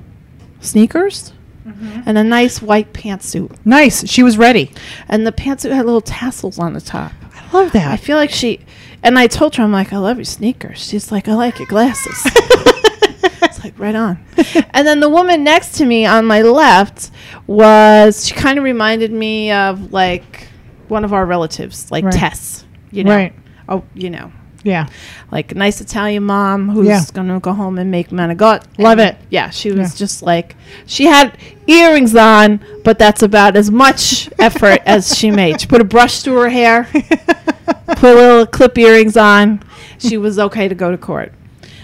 sneakers 0.60 1.33
Mm-hmm. 1.74 2.02
and 2.06 2.18
a 2.18 2.24
nice 2.24 2.62
white 2.62 2.94
pantsuit. 2.94 3.56
Nice. 3.66 4.08
She 4.08 4.24
was 4.24 4.38
ready. 4.38 4.72
And 5.08 5.26
the 5.28 5.32
pantsuit 5.32 5.72
had 5.72 5.86
little 5.86 6.02
tassels 6.02 6.60
on 6.60 6.74
the 6.74 6.82
top. 6.82 7.12
I 7.36 7.58
love 7.58 7.72
that. 7.74 7.92
I 7.92 7.98
feel 7.98 8.18
like 8.18 8.30
she, 8.32 8.60
and 9.04 9.18
I 9.20 9.28
told 9.28 9.56
her, 9.56 9.64
I'm 9.64 9.72
like, 9.72 9.92
I 9.94 9.98
love 9.98 10.18
your 10.18 10.26
sneakers. 10.26 10.80
She's 10.80 11.12
like, 11.12 11.28
I 11.28 11.34
like 11.34 11.60
your 11.60 11.68
glasses. 11.68 12.22
it's 12.26 13.64
like, 13.64 13.78
right 13.78 13.96
on. 13.96 14.24
and 14.72 14.88
then 14.88 15.00
the 15.00 15.10
woman 15.10 15.44
next 15.44 15.74
to 15.78 15.86
me 15.86 16.06
on 16.06 16.26
my 16.26 16.42
left 16.42 17.12
was, 17.48 18.26
she 18.26 18.34
kind 18.34 18.58
of 18.58 18.64
reminded 18.64 19.12
me 19.12 19.52
of 19.52 19.92
like 19.92 20.48
one 20.88 21.04
of 21.06 21.14
our 21.14 21.26
relatives, 21.26 21.92
like 21.92 22.04
Right. 22.06 22.14
Tess, 22.14 22.66
you 22.92 23.04
know. 23.04 23.16
Right. 23.16 23.34
Oh, 23.70 23.84
you 23.94 24.10
know, 24.10 24.32
Yeah. 24.64 24.88
like 25.32 25.52
a 25.52 25.56
nice 25.56 25.82
Italian 25.82 26.24
mom 26.24 26.70
who's 26.70 26.88
Yeah. 26.88 27.02
gonna 27.14 27.40
go 27.40 27.52
home 27.54 27.78
and 27.78 27.92
make 27.92 28.10
manigot. 28.10 28.64
Love 28.78 29.00
And, 29.00 29.10
it. 29.10 29.18
Yeah, 29.30 29.50
she 29.50 29.72
was 29.72 29.92
Yeah. 29.94 29.98
just 29.98 30.22
like 30.24 30.56
she 30.86 31.06
had 31.06 31.38
earrings 31.68 32.16
on, 32.16 32.60
but 32.84 32.98
that's 32.98 33.22
about 33.22 33.56
as 33.58 33.70
much 33.70 34.30
effort 34.40 34.82
as 34.86 35.18
she 35.18 35.32
made. 35.32 35.60
She 35.62 35.68
put 35.68 35.82
a 35.82 35.84
brush 35.84 36.22
through 36.22 36.40
her 36.42 36.50
hair, 36.50 36.88
put 37.96 38.04
a 38.04 38.16
little 38.16 38.46
clip 38.46 38.78
earrings 38.78 39.18
on. 39.18 39.62
She 39.98 40.18
was 40.18 40.40
okay 40.40 40.68
to 40.68 40.76
go 40.76 40.92
to 40.92 40.98
court. 40.98 41.34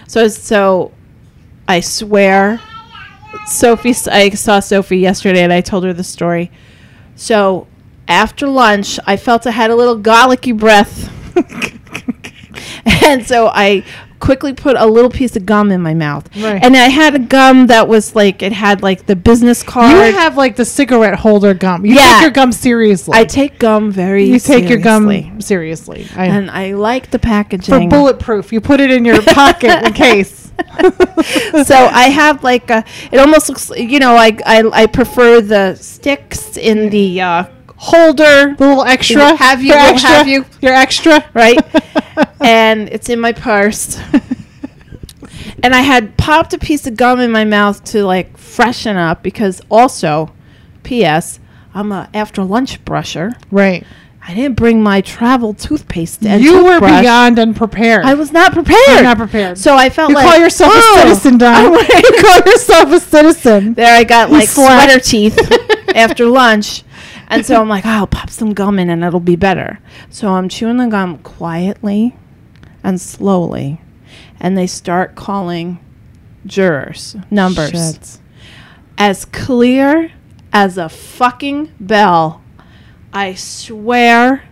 So 0.08 0.28
so, 0.28 0.92
I 1.68 1.82
swear, 1.82 2.60
Sophie. 3.46 3.94
I 4.12 4.30
saw 4.32 4.60
Sophie 4.60 4.98
yesterday, 5.00 5.44
and 5.44 5.54
I 5.54 5.62
told 5.62 5.84
her 5.84 5.94
the 5.94 6.04
story. 6.04 6.50
So 7.16 7.68
after 8.08 8.48
lunch, 8.48 9.00
I 9.06 9.18
felt 9.18 9.46
I 9.46 9.52
had 9.52 9.70
a 9.70 9.76
little 9.76 9.98
garlicky 9.98 10.52
breath. 10.54 11.12
and 13.06 13.26
so 13.26 13.48
I 13.48 13.84
quickly 14.20 14.54
put 14.54 14.76
a 14.76 14.86
little 14.86 15.10
piece 15.10 15.36
of 15.38 15.46
gum 15.46 15.72
in 15.72 15.82
my 15.82 15.94
mouth. 15.94 16.28
Right. 16.36 16.62
And 16.62 16.76
I 16.76 16.90
had 16.90 17.16
a 17.16 17.20
gum 17.20 17.68
that 17.68 17.88
was 17.88 18.16
like 18.16 18.42
it 18.42 18.52
had 18.52 18.82
like 18.84 19.06
the 19.06 19.16
business 19.16 19.64
card. 19.64 19.92
You 19.92 20.14
have 20.14 20.36
like 20.36 20.56
the 20.56 20.66
cigarette 20.66 21.18
holder 21.18 21.54
gum. 21.54 21.86
You 21.86 21.96
Yeah. 21.96 22.14
take 22.16 22.22
your 22.24 22.32
gum 22.32 22.52
seriously. 22.52 23.18
I 23.18 23.24
take 23.26 23.60
gum 23.60 23.92
very 23.92 24.26
you 24.26 24.40
take 24.40 24.70
your 24.70 24.80
gum 24.80 25.40
seriously. 25.42 26.08
I, 26.16 26.26
and 26.26 26.52
I 26.52 26.74
like 26.74 27.12
the 27.12 27.20
packaging. 27.20 27.90
for 27.90 27.96
bulletproof. 27.96 28.52
You 28.52 28.62
put 28.62 28.80
it 28.82 28.92
in 28.92 29.06
your 29.06 29.22
pocket 29.34 29.86
in 29.86 29.94
case. 29.94 30.52
so 31.64 31.76
I 31.76 32.10
have 32.14 32.44
like 32.44 32.70
a, 32.70 32.84
it 33.14 33.18
almost 33.20 33.48
looks 33.48 33.70
you 33.78 34.00
know 34.00 34.16
I 34.16 34.38
I, 34.46 34.70
I 34.74 34.86
prefer 34.88 35.40
the 35.40 35.76
sticks 35.76 36.58
in 36.58 36.90
the 36.90 37.22
uh, 37.22 37.44
holder 37.82 38.56
The 38.56 38.68
little 38.68 38.84
extra. 38.84 39.36
Have 39.36 39.64
you- 39.64 39.74
extra. 39.74 40.10
have 40.10 40.28
you. 40.28 40.46
Your 40.62 40.74
extra. 40.74 41.24
right 41.34 41.58
and 42.42 42.90
it's 42.90 43.08
in 43.10 43.20
my 43.22 43.32
purse 43.32 43.98
and 45.64 45.74
I 45.74 45.80
had 45.82 46.18
popped 46.18 46.54
a 46.54 46.58
piece 46.58 46.86
of 46.88 46.96
gum 46.98 47.20
in 47.20 47.32
my 47.32 47.46
mouth 47.46 47.84
to 47.86 48.04
like 48.06 48.38
freshen 48.38 48.98
up 48.98 49.24
because 49.24 49.62
also 49.70 50.34
P.S. 50.84 51.40
I'm 51.74 51.92
a 51.92 52.10
after 52.14 52.44
lunch 52.44 52.84
brusher. 52.86 53.34
right. 53.52 53.86
I 54.22 54.36
didn't 54.36 54.58
bring 54.58 54.84
my 54.84 55.02
travel 55.02 55.56
toothpaste 55.56 56.24
and 56.24 56.44
you 56.44 56.64
were 56.64 56.80
beyond 56.80 57.40
unprepared. 57.40 58.06
I 58.06 58.14
was 58.14 58.32
not 58.32 58.52
prepared. 58.52 58.78
You're 58.88 59.02
not 59.04 59.18
prepared. 59.18 59.58
So 59.58 59.76
I 59.76 59.90
felt 59.90 60.10
you 60.10 60.16
like 60.16 60.28
call 60.28 60.38
yourself 60.38 60.72
"Oh." 60.76 60.96
a 61.00 61.02
citizen, 61.08 61.38
Don. 61.40 61.74
you 61.74 62.22
call 62.22 62.40
yourself 62.46 62.92
a 62.92 63.00
citizen. 63.00 63.74
There 63.74 63.96
I 63.96 64.04
got 64.04 64.30
like 64.30 64.48
sweater 64.50 65.00
teeth 65.00 65.40
after 65.96 66.28
lunch. 66.28 66.84
And 67.30 67.46
so 67.46 67.62
I'm 67.62 67.70
like, 67.70 67.86
oh, 67.86 67.90
I'll 67.90 68.08
pop 68.08 68.30
some 68.30 68.54
gum 68.54 68.80
in 68.80 68.90
and 68.90 69.04
it'll 69.04 69.20
be 69.20 69.36
better. 69.36 69.80
So 70.10 70.34
I'm 70.34 70.50
chewing 70.50 70.78
the 70.78 70.88
gum 70.88 71.20
quietly 71.20 72.16
and 72.84 73.00
slowly. 73.00 73.82
And 74.40 74.58
they 74.58 74.68
start 74.68 75.16
calling 75.16 75.80
jurors 76.46 77.16
numbers 77.30 77.72
Shit. 77.72 78.20
as 78.98 79.26
clear 79.26 80.12
as 80.52 80.78
a 80.78 80.90
fucking 80.90 81.72
bell. 81.80 82.42
I 83.14 83.36
swear, 83.36 84.44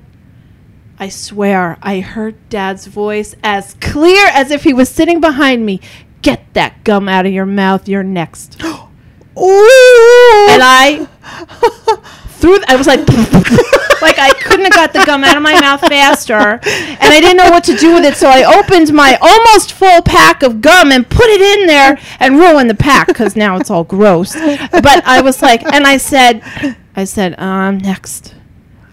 I 1.00 1.10
swear, 1.10 1.78
I 1.82 2.00
heard 2.00 2.50
Dad's 2.50 2.88
voice 2.88 3.36
as 3.44 3.76
clear 3.76 4.28
as 4.28 4.52
if 4.52 4.64
he 4.64 4.74
was 4.74 4.90
sitting 4.90 5.22
behind 5.22 5.66
me. 5.66 5.80
Get 6.22 6.54
that 6.54 6.84
gum 6.84 7.08
out 7.08 7.26
of 7.26 7.32
your 7.32 7.46
mouth. 7.46 7.88
You're 7.88 8.04
next. 8.04 8.62
Ooh. 8.64 10.48
And 10.50 10.64
I 10.64 11.08
threw. 12.40 12.56
th- 12.58 12.66
I 12.68 12.76
was 12.76 12.88
like, 12.88 13.00
like 14.02 14.20
I 14.20 14.32
couldn't 14.44 14.66
have 14.66 14.74
got 14.74 14.94
the 14.94 15.04
gum 15.06 15.24
out 15.24 15.36
of 15.38 15.44
my 15.44 15.60
mouth 15.60 15.82
faster, 15.82 16.34
and 16.34 16.62
I 17.02 17.20
didn't 17.20 17.38
know 17.38 17.50
what 17.50 17.64
to 17.66 17.76
do 17.76 17.94
with 17.96 18.06
it. 18.06 18.16
So 18.16 18.28
I 18.30 18.44
opened 18.60 18.94
my 18.94 19.18
almost 19.22 19.74
full 19.74 20.02
pack 20.02 20.44
of 20.44 20.62
gum 20.62 20.92
and 20.92 21.08
put 21.10 21.26
it 21.28 21.42
in 21.60 21.68
there 21.68 21.98
and 22.20 22.36
ruined 22.38 22.70
the 22.70 22.76
pack 22.76 23.08
because 23.08 23.36
now 23.36 23.58
it's 23.58 23.70
all 23.70 23.84
gross. 23.84 24.34
But 24.36 25.06
I 25.06 25.22
was 25.22 25.42
like, 25.42 25.64
and 25.74 25.86
I 25.88 25.98
said, 25.98 26.42
I 26.96 27.04
said, 27.06 27.40
um, 27.40 27.78
next, 27.80 28.34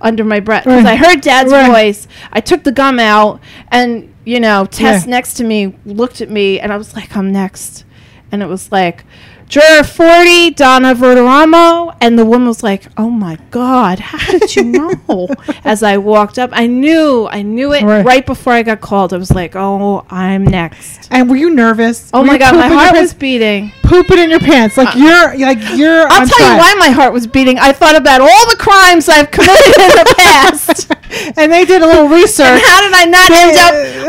under 0.00 0.24
my 0.24 0.40
breath 0.40 0.64
because 0.64 0.85
I 0.85 0.96
heard 0.96 1.20
Dad's 1.20 1.52
Right. 1.52 1.70
voice. 1.70 2.09
I 2.33 2.40
took 2.40 2.64
the 2.64 2.72
gum 2.72 2.98
out, 2.98 3.40
and 3.68 4.11
you 4.24 4.40
know, 4.40 4.64
Tess 4.64 5.04
Yeah. 5.04 5.11
next 5.11 5.35
to 5.35 5.44
me 5.44 5.76
looked 5.85 6.20
at 6.22 6.30
me, 6.30 6.59
and 6.61 6.72
I 6.72 6.76
was 6.78 6.96
like, 6.96 7.14
I'm 7.16 7.30
next, 7.33 7.85
and 8.33 8.42
it 8.42 8.46
was 8.46 8.72
like. 8.72 9.04
Juror 9.48 9.85
40, 9.85 10.50
Donna 10.50 10.94
Verderamo. 10.94 11.96
And 12.00 12.18
the 12.18 12.24
woman 12.24 12.48
was 12.48 12.62
like, 12.62 12.87
Oh 12.96 13.11
my 13.11 13.38
God, 13.50 13.98
how 14.00 14.38
did 14.38 14.57
you 14.57 14.64
know? 14.64 15.28
As 15.64 15.83
I 15.83 15.96
walked 15.98 16.38
up, 16.38 16.50
I 16.52 16.66
knew, 16.66 17.26
I 17.30 17.42
knew 17.42 17.72
it 17.72 17.83
Right. 17.85 18.04
right. 18.04 18.26
before 18.26 18.52
I 18.52 18.62
got 18.62 18.80
called. 18.80 19.12
I 19.12 19.16
was 19.18 19.30
like, 19.30 19.54
Oh, 19.54 20.04
I'm 20.11 20.44
next. 20.44 21.09
And 21.11 21.28
were 21.30 21.37
you 21.37 21.50
nervous? 21.50 22.11
Oh 22.12 22.20
Were 22.20 22.26
my 22.26 22.38
God, 22.38 22.54
my 22.57 22.68
heart 22.68 22.94
was 22.96 23.14
beating. 23.14 23.70
pooping 23.83 24.18
in 24.18 24.30
your 24.30 24.40
pants. 24.40 24.76
Like 24.76 24.94
uh, 24.96 24.98
you're 24.98 25.46
like 25.46 25.59
you're. 25.78 26.07
I'll 26.09 26.26
tell 26.26 26.40
you 26.52 26.59
why 26.59 26.74
my 26.78 26.90
heart 26.90 27.12
was 27.12 27.26
beating. 27.26 27.59
I 27.59 27.72
thought 27.72 27.96
about 27.96 28.20
all 28.20 28.50
the 28.50 28.57
crimes 28.59 29.09
I've 29.09 29.30
committed 29.30 29.80
in 29.80 29.88
the 29.90 30.14
past. 30.18 30.90
and 31.38 31.52
they 31.52 31.64
did 31.64 31.83
a 31.83 31.87
little 31.87 32.04
And 32.07 32.12
research. 32.12 32.61
how 32.64 32.80
did 32.80 32.92
I 32.92 33.04
not 33.04 33.30
end 33.30 33.57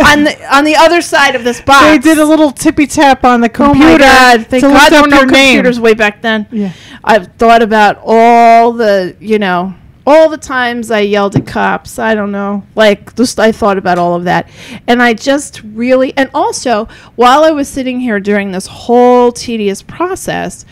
up 0.02 0.08
on 0.08 0.24
the 0.24 0.56
on 0.56 0.63
the 0.63 0.76
other 0.76 1.02
side 1.02 1.36
of 1.36 1.43
this 1.43 1.62
box? 1.62 1.86
They 1.86 1.98
did 2.00 2.17
a 2.17 2.26
little 2.26 2.52
tippy 2.52 2.88
tap 2.88 3.24
on 3.24 3.41
the 3.41 3.48
Oh 3.50 3.71
computer 3.71 3.91
my 3.91 3.98
god! 4.00 4.48
Thank 4.48 4.63
God 4.63 4.74
look 4.74 4.89
there 4.89 5.00
up 5.00 5.06
were 5.06 5.10
no 5.12 5.24
your 5.25 5.33
name. 5.33 5.55
computers 5.55 5.79
way 5.79 5.93
back 5.93 6.21
then. 6.21 6.47
Yeah. 6.51 6.73
I've 7.03 7.33
thought 7.35 7.61
about 7.61 7.99
all 8.03 8.73
the, 8.73 9.15
you 9.19 9.39
know, 9.39 9.73
all 10.07 10.29
the 10.29 10.38
times 10.38 10.91
I 10.91 10.99
yelled 10.99 11.35
at 11.35 11.47
cops. 11.47 11.97
I 11.97 12.15
don't 12.15 12.31
know. 12.31 12.63
Like, 12.75 13.15
just 13.15 13.39
I 13.39 13.51
thought 13.51 13.77
about 13.77 13.97
all 13.97 14.15
of 14.15 14.25
that. 14.25 14.49
And 14.88 15.01
I 15.01 15.13
just 15.13 15.61
really, 15.63 16.15
and 16.15 16.29
also, 16.33 16.88
while 17.15 17.43
I 17.43 17.51
was 17.51 17.67
sitting 17.67 17.99
here 17.99 18.19
during 18.19 18.51
this 18.51 18.67
whole 18.67 19.31
tedious 19.31 19.81
process, 19.81 20.65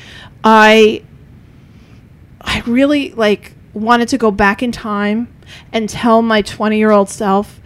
I, 0.44 1.04
I 2.42 2.62
really, 2.68 3.12
like, 3.12 3.54
wanted 3.74 4.08
to 4.10 4.18
go 4.18 4.30
back 4.30 4.62
in 4.62 4.72
time 4.72 5.34
and 5.72 5.90
tell 5.90 6.22
my 6.22 6.42
20 6.42 6.78
year 6.78 6.92
old 6.92 7.10
self, 7.10 7.60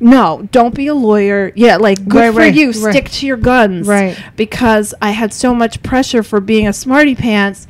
no, 0.00 0.48
don't 0.52 0.74
be 0.74 0.86
a 0.88 0.94
lawyer. 0.94 1.52
Yeah, 1.54 1.76
like, 1.76 2.06
good 2.08 2.18
Right, 2.18 2.32
for 2.32 2.38
right, 2.40 2.54
you. 2.54 2.66
right. 2.72 2.92
Stick 2.92 3.10
to 3.10 3.26
your 3.26 3.36
guns 3.36 3.86
Right. 3.86 4.18
because 4.36 4.94
I 5.00 5.10
had 5.10 5.32
so 5.32 5.54
much 5.54 5.82
pressure 5.82 6.22
for 6.22 6.40
being 6.40 6.66
a 6.66 6.72
smarty 6.72 7.14
pants 7.14 7.66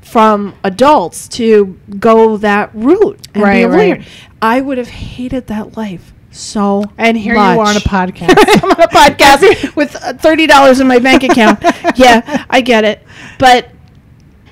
from 0.00 0.54
adults 0.62 1.26
to 1.28 1.78
go 1.98 2.36
that 2.38 2.70
route 2.74 3.26
and 3.34 3.44
be 3.44 3.62
a 3.62 3.68
lawyer. 3.68 3.68
right. 3.96 4.02
I 4.40 4.60
would 4.60 4.78
have 4.78 4.88
hated 4.88 5.46
that 5.48 5.76
life 5.76 6.12
so 6.30 6.84
And 6.98 7.16
here 7.16 7.34
much. 7.34 7.54
you 7.54 7.60
are 7.60 7.66
on 7.66 7.76
a 7.76 7.80
podcast. 7.80 8.34
I'm 8.62 8.70
on 8.70 8.80
a 8.80 8.88
podcast 8.88 9.74
with 9.76 9.96
uh, 9.96 10.12
thirty 10.14 10.46
dollars 10.46 10.80
in 10.80 10.86
my 10.88 10.98
bank 10.98 11.22
account. 11.22 11.62
yeah, 11.96 12.44
I 12.50 12.60
get 12.60 12.84
it, 12.84 13.02
but 13.38 13.68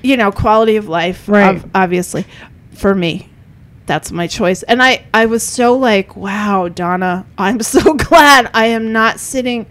you 0.01 0.17
know, 0.17 0.31
quality 0.31 0.75
of 0.77 0.87
life, 0.89 1.27
Right. 1.29 1.55
ob- 1.57 1.69
obviously, 1.75 2.25
for 2.73 2.93
me, 2.95 3.29
that's 3.85 4.11
my 4.11 4.27
choice. 4.27 4.63
And 4.63 4.81
I, 4.81 5.05
I 5.13 5.25
was 5.25 5.43
so 5.43 5.75
like, 5.77 6.15
wow, 6.15 6.69
Donna, 6.69 7.25
I'm 7.37 7.61
so 7.61 7.93
glad 7.95 8.49
I 8.53 8.67
am 8.67 8.91
not 8.93 9.19
sitting 9.19 9.65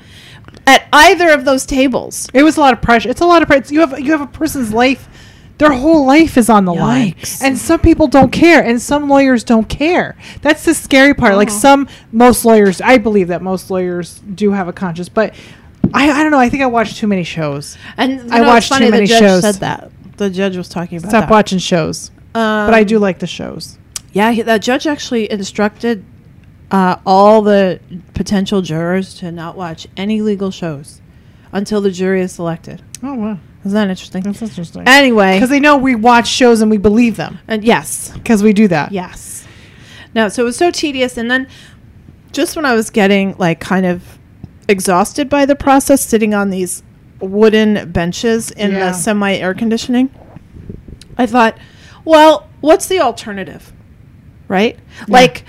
at 0.67 0.87
either 0.93 1.31
of 1.31 1.45
those 1.45 1.65
tables. 1.67 2.29
It 2.35 2.43
was 2.43 2.57
a 2.57 2.61
lot 2.61 2.73
of 2.75 2.83
pressure. 2.83 3.09
It's 3.09 3.21
a 3.21 3.27
lot 3.27 3.43
of 3.43 3.49
pressure. 3.49 3.73
You 3.73 3.81
have 3.81 3.99
you 4.01 4.13
have 4.13 4.21
a 4.21 4.27
person's 4.27 4.73
life. 4.73 5.09
Their 5.59 5.73
whole 5.73 6.05
life 6.07 6.37
is 6.37 6.49
on 6.51 6.65
the 6.65 6.75
line, 6.75 7.15
and 7.41 7.57
some 7.57 7.79
people 7.79 8.09
don't 8.09 8.33
care, 8.33 8.65
and 8.65 8.83
some 8.83 9.09
lawyers 9.09 9.45
don't 9.45 9.69
care. 9.69 10.17
That's 10.41 10.65
the 10.65 10.75
scary 10.75 11.15
part. 11.15 11.37
Like 11.37 11.51
Oh. 11.51 11.53
some, 11.53 11.89
most 12.11 12.45
lawyers, 12.45 12.81
I 12.81 12.99
believe 12.99 13.29
that 13.29 13.43
most 13.43 13.71
lawyers 13.71 14.19
do 14.35 14.51
have 14.51 14.67
a 14.67 14.73
conscience, 14.73 15.09
but 15.09 15.35
I, 15.95 16.11
I 16.11 16.23
don't 16.23 16.33
know. 16.33 16.39
I 16.41 16.49
think 16.49 16.65
I 16.65 16.67
watched 16.67 16.97
too 16.97 17.07
many 17.07 17.23
shows. 17.23 17.77
And 17.97 18.13
you 18.13 18.19
I 18.31 18.39
know, 18.39 18.57
it's 18.57 18.71
watched 18.71 18.73
too 18.83 18.91
many 18.91 19.07
the 19.07 19.07
judge 19.07 19.19
shows. 19.21 19.43
Said 19.43 19.55
that 19.57 19.91
the 20.17 20.31
judge 20.31 20.57
was 20.57 20.69
talking 20.69 20.99
about 20.99 21.11
Stop 21.11 21.25
that. 21.25 21.31
watching 21.31 21.59
shows, 21.61 22.11
Um, 22.35 22.67
but 22.67 22.75
I 22.75 22.83
do 22.83 22.99
like 22.99 23.21
the 23.21 23.27
shows. 23.29 23.79
Yeah, 24.13 24.31
he, 24.33 24.43
the 24.43 24.59
judge 24.59 24.87
actually 24.87 25.31
instructed 25.31 26.05
uh, 26.71 26.97
all 27.07 27.43
the 27.43 27.81
potential 28.15 28.63
jurors 28.63 29.15
to 29.17 29.33
not 29.33 29.57
watch 29.57 29.87
any 29.97 30.21
legal 30.23 30.51
shows 30.51 31.01
until 31.53 31.81
the 31.81 31.91
jury 31.91 32.21
is 32.23 32.33
selected. 32.33 32.83
Oh 33.03 33.15
wow, 33.15 33.39
Isn't 33.65 33.73
that 33.75 33.91
interesting? 33.91 34.23
that's 34.23 34.43
interesting. 34.43 34.85
Anyway, 34.87 35.35
Because 35.37 35.51
they 35.51 35.61
know 35.61 35.77
we 35.77 35.95
watch 35.95 36.29
shows 36.29 36.61
and 36.61 36.71
we 36.71 36.79
believe 36.79 37.17
them. 37.17 37.39
and 37.49 37.65
yes, 37.65 38.11
Because 38.15 38.43
we 38.43 38.53
do 38.53 38.69
that. 38.69 38.93
yes. 38.93 39.47
No, 40.15 40.29
so 40.29 40.43
it 40.43 40.45
was 40.47 40.57
so 40.57 40.71
tedious, 40.71 41.17
and 41.17 41.31
then 41.31 41.49
just 42.33 42.55
when 42.57 42.65
I 42.67 42.75
was 42.75 42.91
getting 42.91 43.35
like 43.39 43.61
kind 43.61 43.87
of 43.87 44.19
exhausted 44.69 45.29
by 45.29 45.47
the 45.47 45.57
process, 45.57 46.05
sitting 46.05 46.35
on 46.35 46.51
these 46.51 46.83
wooden 47.21 47.91
benches 47.93 48.51
in 48.51 48.73
Yeah. 48.73 48.79
the 48.79 48.93
semi 48.93 49.35
air 49.37 49.55
conditioning, 49.55 50.11
I 51.17 51.27
thought, 51.27 51.57
well, 52.05 52.49
what's 52.61 52.87
the 52.87 53.01
alternative? 53.01 53.72
Right? 54.53 54.79
Like 55.09 55.45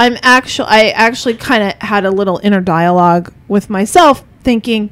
I'm 0.00 0.16
actually 0.22 0.68
I 0.68 0.88
actually 0.90 1.34
kind 1.34 1.62
of 1.62 1.72
had 1.88 2.04
a 2.04 2.10
little 2.10 2.40
inner 2.42 2.60
dialogue 2.60 3.32
with 3.48 3.70
myself 3.70 4.24
thinking, 4.42 4.90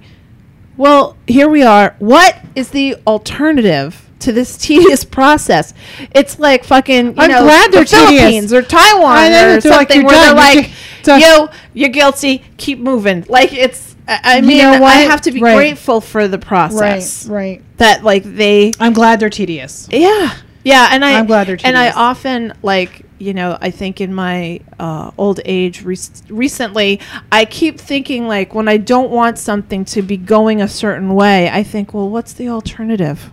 well, 0.76 1.16
here 1.26 1.48
we 1.48 1.62
are. 1.62 1.94
What 1.98 2.36
is 2.54 2.70
the 2.70 2.96
alternative 3.06 4.08
to 4.20 4.32
this 4.32 4.56
tedious 4.66 5.04
process? 5.04 5.74
It's 6.14 6.38
like 6.38 6.64
fucking 6.64 7.06
you 7.08 7.14
I'm 7.18 7.30
know 7.30 7.42
glad 7.42 7.72
the 7.72 7.76
they're 7.78 7.84
tedious. 7.84 8.20
Philippines 8.20 8.52
or 8.52 8.62
Taiwan 8.62 9.32
or 9.32 9.54
like, 9.54 9.62
something 9.62 10.00
"You're 10.02 10.06
where 10.06 10.34
they're 10.34 10.62
done, 11.02 11.20
you're 11.20 11.28
yo, 11.28 11.48
you're 11.74 11.88
guilty, 11.88 12.44
keep 12.56 12.78
moving. 12.78 13.24
Like 13.28 13.52
it's 13.52 13.96
I 14.06 14.20
I 14.22 14.36
You 14.36 14.42
mean, 14.46 14.58
know 14.58 14.84
I 14.84 14.94
have 15.10 15.20
to 15.22 15.32
be 15.32 15.40
Right. 15.40 15.56
grateful 15.56 16.00
for 16.00 16.28
the 16.28 16.38
process 16.38 17.26
right. 17.26 17.34
Right. 17.58 17.62
that 17.78 18.04
like 18.04 18.22
they 18.22 18.70
I'm 18.78 18.92
glad 18.92 19.18
they're 19.20 19.30
tedious. 19.30 19.88
yeah 19.90 20.36
yeah 20.64 20.88
and 20.92 21.04
i 21.04 21.18
I'm 21.18 21.26
glad 21.26 21.48
they're 21.48 21.58
and 21.64 21.76
i 21.76 21.90
often 21.90 22.52
like 22.62 23.01
you 23.22 23.32
know 23.32 23.56
i 23.60 23.70
think 23.70 24.00
in 24.00 24.12
my 24.12 24.60
uh, 24.78 25.10
old 25.16 25.40
age 25.44 25.82
rec- 25.82 25.98
recently 26.28 26.98
i 27.30 27.44
keep 27.44 27.78
thinking 27.78 28.26
like 28.26 28.54
when 28.54 28.68
i 28.68 28.76
don't 28.76 29.10
want 29.10 29.38
something 29.38 29.84
to 29.84 30.02
be 30.02 30.16
going 30.16 30.60
a 30.60 30.68
certain 30.68 31.14
way 31.14 31.48
i 31.50 31.62
think 31.62 31.94
well 31.94 32.08
what's 32.08 32.32
the 32.32 32.48
alternative 32.48 33.30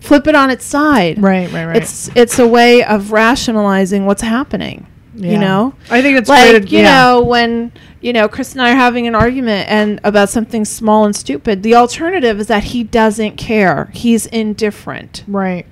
flip 0.00 0.26
it 0.26 0.34
on 0.34 0.50
its 0.50 0.64
side 0.64 1.20
Right, 1.22 1.50
right, 1.52 1.64
right. 1.66 1.76
it's 1.76 2.08
it's 2.14 2.38
a 2.38 2.46
way 2.46 2.84
of 2.84 3.10
rationalizing 3.12 4.06
what's 4.06 4.22
happening 4.22 4.86
you 5.14 5.36
know 5.36 5.74
I 5.90 6.00
think 6.00 6.16
it's 6.16 6.28
like 6.28 6.50
great. 6.50 6.70
you 6.70 6.78
yeah. 6.78 6.92
know 6.94 7.22
when 7.22 7.72
you 8.00 8.12
know 8.12 8.28
chris 8.28 8.52
and 8.52 8.62
i 8.62 8.70
are 8.72 8.76
having 8.76 9.08
an 9.08 9.16
argument 9.16 9.68
and 9.68 9.98
about 10.04 10.28
something 10.28 10.64
small 10.64 11.04
and 11.06 11.16
stupid 11.16 11.64
the 11.64 11.74
alternative 11.74 12.38
is 12.38 12.46
that 12.46 12.62
he 12.64 12.84
doesn't 12.84 13.36
care 13.36 13.90
he's 13.94 14.26
indifferent 14.26 15.24
Right. 15.26 15.66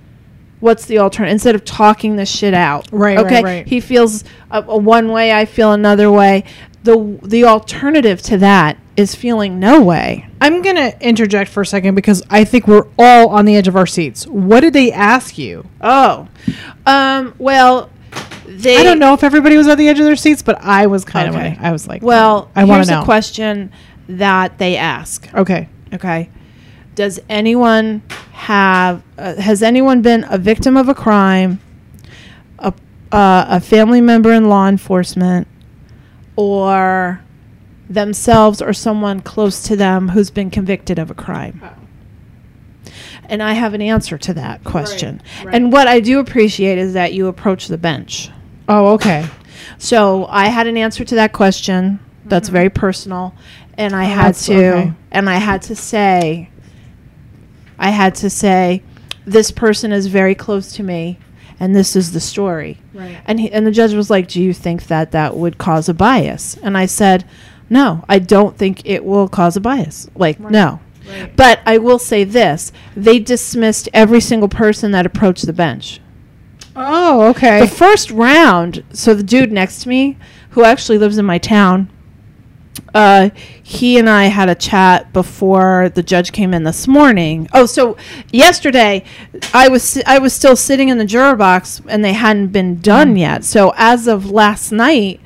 What's 0.61 0.87
the 0.87 0.99
alternative 0.99 1.33
instead 1.33 1.55
of 1.55 1.65
talking 1.65 2.17
this 2.17 2.31
shit 2.31 2.55
out 2.55 2.89
Right, 2.93 3.17
right, 3.17 3.27
okay 3.27 3.43
right. 3.43 3.67
he 3.67 3.81
feels 3.81 4.25
a, 4.51 4.63
a 4.63 4.77
one 4.77 5.11
way 5.13 5.33
i 5.33 5.45
feel 5.45 5.73
another 5.73 6.11
way 6.11 6.45
the 6.83 7.19
the 7.23 7.45
alternative 7.45 8.23
to 8.23 8.39
that 8.39 8.79
is 8.97 9.15
feeling 9.15 9.59
no 9.61 9.83
way 9.83 10.27
I'm 10.41 10.61
going 10.63 10.77
to 10.77 10.97
interject 11.07 11.51
for 11.51 11.63
a 11.63 11.67
second 11.67 11.95
because 11.95 12.23
I 12.31 12.45
think 12.45 12.69
we're 12.69 12.87
all 12.99 13.31
on 13.31 13.47
the 13.47 13.57
edge 13.57 13.69
of 13.69 13.75
our 13.77 13.87
seats. 13.87 14.27
What 14.27 14.61
did 14.61 14.73
they 14.75 14.93
ask 14.93 15.37
you? 15.39 15.67
oh 15.81 16.29
um 16.87 17.35
well 17.39 17.91
they 18.47 18.77
I 18.79 18.83
don't 18.85 18.99
know 18.99 19.13
if 19.15 19.25
everybody 19.25 19.57
was 19.57 19.67
on 19.69 19.77
the 19.77 19.89
edge 19.89 19.99
of 19.99 20.05
their 20.07 20.15
seats, 20.17 20.43
but 20.43 20.59
I 20.63 20.87
was 20.87 21.05
kind 21.05 21.35
Okay. 21.35 21.53
of. 21.53 21.59
I 21.61 21.73
was 21.73 21.89
like, 21.89 22.03
well 22.03 22.51
I 22.55 22.65
want 22.65 22.85
to 22.87 22.91
know. 22.93 23.01
a 23.03 23.05
question 23.05 23.73
that 24.09 24.57
they 24.59 24.77
ask 24.77 25.29
Okay. 25.35 25.69
Okay. 25.93 26.31
Does 26.97 27.21
anyone 27.29 28.03
have, 28.33 29.03
uh, 29.19 29.37
has 29.37 29.63
anyone 29.63 30.03
been 30.03 30.25
a 30.29 30.39
victim 30.39 30.77
of 30.77 30.89
a 30.89 30.95
crime, 30.95 31.61
a, 32.59 32.73
uh, 33.13 33.45
a 33.49 33.61
family 33.61 34.01
member 34.01 34.33
in 34.33 34.49
law 34.49 34.67
enforcement, 34.67 35.47
or 36.37 37.21
themselves 37.89 38.61
or 38.61 38.73
someone 38.73 39.21
close 39.21 39.63
to 39.65 39.77
them 39.77 40.09
who's 40.09 40.31
been 40.31 40.51
convicted 40.51 40.99
of 40.99 41.11
a 41.11 41.15
crime? 41.15 41.63
And 43.27 43.43
I 43.43 43.53
have 43.53 43.75
an 43.75 43.83
answer 43.83 44.17
to 44.17 44.35
that 44.35 44.65
question. 44.65 45.21
right. 45.45 45.55
And 45.55 45.71
what 45.71 45.89
I 45.89 46.01
do 46.01 46.19
appreciate 46.19 46.79
is 46.79 46.95
that 46.95 47.13
you 47.13 47.27
approach 47.27 47.69
the 47.69 47.79
bench. 47.79 48.31
Oh, 48.69 48.95
okay. 48.95 49.29
So 49.77 50.27
I 50.31 50.49
had 50.49 50.67
an 50.67 50.79
answer 50.79 51.05
to 51.05 51.15
that 51.17 51.35
question 51.35 52.01
that's 52.25 52.49
very 52.49 52.71
personal, 52.71 53.35
and 53.77 53.95
I 53.95 54.05
had 54.05 54.35
to, 54.35 54.55
okay. 54.55 54.93
and 55.11 55.29
I 55.29 55.37
had 55.37 55.63
to 55.63 55.77
say, 55.77 56.51
I 57.79 57.91
had 57.91 58.15
to 58.17 58.31
say, 58.31 58.83
this 59.27 59.51
person 59.51 59.93
is 59.93 60.07
very 60.07 60.35
close 60.35 60.73
to 60.73 60.83
me, 60.83 61.19
and 61.59 61.75
this 61.75 61.97
is 61.97 62.13
the 62.13 62.21
story. 62.21 62.79
Right. 62.95 63.19
And 63.27 63.41
he, 63.41 63.51
and 63.51 63.67
the 63.67 63.71
judge 63.71 63.93
was 63.93 64.11
like, 64.11 64.29
"Do 64.29 64.43
you 64.43 64.53
think 64.53 64.87
that 64.87 65.13
that 65.13 65.37
would 65.37 65.59
cause 65.59 65.89
a 65.89 65.95
bias?" 65.95 66.57
And 66.63 66.79
I 66.79 66.87
said, 66.87 67.25
"No, 67.69 68.05
I 68.09 68.19
don't 68.19 68.57
think 68.57 68.83
it 68.85 69.05
will 69.05 69.29
cause 69.29 69.57
a 69.57 69.61
bias. 69.61 70.09
Like, 70.15 70.39
no." 70.39 70.81
Right. 71.09 71.35
But 71.37 71.61
I 71.67 71.79
will 71.79 71.99
say 71.99 72.25
this: 72.25 72.73
they 72.95 73.19
dismissed 73.19 73.89
every 73.93 74.21
single 74.21 74.49
person 74.49 74.93
that 74.93 75.07
approached 75.07 75.47
the 75.47 75.53
bench. 75.53 76.01
Oh, 76.77 77.29
okay. 77.31 77.61
The 77.61 77.69
first 77.69 78.11
round, 78.11 78.85
so 78.93 79.15
the 79.15 79.23
dude 79.23 79.51
next 79.51 79.83
to 79.83 79.89
me, 79.89 80.19
who 80.51 80.63
actually 80.63 80.99
lives 80.99 81.17
in 81.17 81.25
my 81.25 81.39
town, 81.39 81.91
uh, 82.95 83.31
he 83.63 83.99
and 83.99 84.09
I 84.09 84.25
had 84.27 84.49
a 84.49 84.55
chat 84.55 85.13
before 85.13 85.91
the 85.95 86.03
judge 86.03 86.33
came 86.33 86.55
in 86.55 86.65
this 86.65 86.87
morning. 86.87 87.49
Oh, 87.53 87.67
so 87.67 87.97
yesterday, 88.33 89.05
I 89.53 89.69
was 89.69 89.83
si- 89.83 90.05
I 90.05 90.19
was 90.19 90.33
still 90.33 90.57
sitting 90.57 90.89
in 90.89 90.99
the 90.99 91.05
juror 91.05 91.37
box, 91.37 91.83
and 91.89 92.05
they 92.05 92.13
hadn't 92.13 92.49
been 92.49 92.81
done 92.81 93.17
yet. 93.17 93.45
So 93.45 93.73
as 93.77 94.07
of 94.07 94.31
last 94.31 94.73
night. 94.73 95.21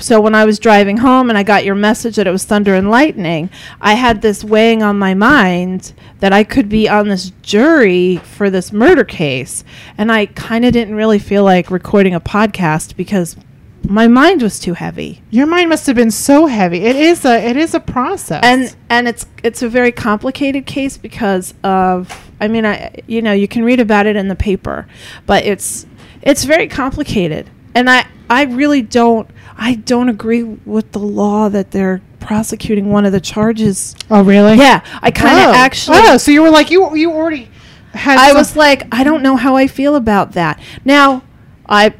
So 0.00 0.20
when 0.20 0.34
I 0.34 0.44
was 0.44 0.58
driving 0.58 0.96
home 0.96 1.28
and 1.28 1.38
I 1.38 1.44
got 1.44 1.64
your 1.64 1.76
message 1.76 2.16
that 2.16 2.26
it 2.26 2.32
was 2.32 2.44
thunder 2.44 2.74
and 2.74 2.90
lightning, 2.90 3.48
I 3.80 3.94
had 3.94 4.22
this 4.22 4.42
weighing 4.42 4.82
on 4.82 4.98
my 4.98 5.14
mind 5.14 5.92
that 6.18 6.32
I 6.32 6.42
could 6.42 6.68
be 6.68 6.88
on 6.88 7.06
this 7.06 7.30
jury 7.42 8.16
for 8.16 8.50
this 8.50 8.72
murder 8.72 9.04
case, 9.04 9.62
and 9.96 10.10
I 10.10 10.26
kind 10.26 10.64
of 10.64 10.72
didn't 10.72 10.96
really 10.96 11.20
feel 11.20 11.44
like 11.44 11.70
recording 11.70 12.12
a 12.12 12.18
podcast 12.18 12.96
because 12.96 13.36
my 13.84 14.08
mind 14.08 14.42
was 14.42 14.58
too 14.58 14.74
heavy. 14.74 15.22
Your 15.30 15.46
mind 15.46 15.68
must 15.68 15.86
have 15.86 15.96
been 15.96 16.10
so 16.10 16.46
heavy. 16.46 16.84
It 16.84 16.96
is 16.96 17.24
a. 17.24 17.36
It 17.36 17.56
is 17.56 17.74
a 17.74 17.80
process. 17.80 18.40
and 18.42 18.74
and 18.88 19.08
it's 19.08 19.26
it's 19.42 19.62
a 19.62 19.68
very 19.68 19.92
complicated 19.92 20.66
case 20.66 20.96
because 20.96 21.54
of 21.62 22.30
I 22.40 22.48
mean 22.48 22.64
I 22.66 23.02
you 23.06 23.22
know 23.22 23.32
you 23.32 23.48
can 23.48 23.64
read 23.64 23.80
about 23.80 24.06
it 24.06 24.16
in 24.16 24.28
the 24.28 24.36
paper, 24.36 24.86
but 25.26 25.44
it's 25.44 25.86
it's 26.22 26.44
very 26.44 26.68
complicated. 26.68 27.50
And 27.74 27.90
I 27.90 28.06
I 28.28 28.44
really 28.44 28.82
don't. 28.82 29.28
I 29.56 29.74
don't 29.74 30.08
agree 30.08 30.42
with 30.42 30.92
the 30.92 30.98
law 30.98 31.48
that 31.48 31.70
they're 31.70 32.02
prosecuting 32.20 32.90
one 32.90 33.04
of 33.04 33.12
the 33.12 33.20
charges. 33.20 33.94
Oh, 34.10 34.22
really? 34.22 34.56
Yeah, 34.56 34.82
I 35.02 35.10
kind 35.10 35.38
of 35.38 35.50
oh. 35.50 35.54
actually. 35.54 35.98
Oh, 36.00 36.16
so 36.16 36.30
you 36.30 36.42
were 36.42 36.50
like 36.50 36.70
you 36.70 36.94
you 36.96 37.12
already 37.12 37.50
had. 37.92 38.18
I 38.18 38.32
was 38.32 38.56
like, 38.56 38.86
I 38.92 39.04
don't 39.04 39.22
know 39.22 39.36
how 39.36 39.56
I 39.56 39.66
feel 39.66 39.94
about 39.94 40.32
that. 40.32 40.60
Now, 40.84 41.22
I 41.68 41.90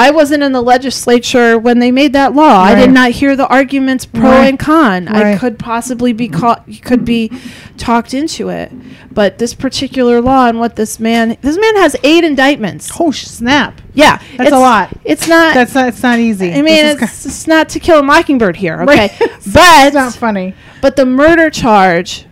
I 0.00 0.10
wasn't 0.10 0.42
in 0.42 0.52
the 0.52 0.62
legislature 0.62 1.58
when 1.58 1.78
they 1.78 1.90
made 1.90 2.14
that 2.14 2.34
law. 2.34 2.62
I 2.62 2.74
did 2.74 2.90
not 2.90 3.10
hear 3.10 3.36
the 3.36 3.46
arguments 3.48 4.06
pro 4.06 4.22
Right. 4.30 4.48
and 4.48 4.58
con. 4.58 5.08
I 5.08 5.36
could 5.36 5.58
possibly 5.58 6.12
be 6.14 6.26
caught 6.28 6.66
could 6.82 7.04
be 7.04 7.30
talked 7.76 8.14
into 8.14 8.48
it. 8.48 8.72
But 9.12 9.36
this 9.38 9.52
particular 9.54 10.20
law 10.22 10.48
and 10.48 10.58
what 10.58 10.76
this 10.76 10.98
man 11.00 11.36
this 11.42 11.58
man 11.58 11.76
has 11.76 11.96
eight 12.02 12.24
indictments. 12.24 12.90
Oh 12.98 13.10
snap! 13.10 13.80
Yeah, 13.92 14.22
That's 14.38 14.52
a 14.52 14.58
lot. 14.58 14.90
It's 15.04 15.28
not 15.28 15.52
That's 15.52 15.74
not. 15.74 15.88
It's 15.88 16.02
not 16.02 16.18
easy. 16.18 16.52
I 16.52 16.62
mean, 16.62 16.84
it's, 16.86 17.26
it's 17.26 17.46
not 17.46 17.68
to 17.70 17.80
kill 17.80 17.98
a 17.98 18.02
mockingbird 18.02 18.56
here, 18.56 18.80
okay? 18.82 18.96
Right. 19.10 19.18
but 19.18 19.86
it's 19.86 19.94
not 19.94 20.14
funny. 20.14 20.54
but 20.80 20.96
the 20.96 21.04
murder 21.04 21.50
charge 21.50 22.24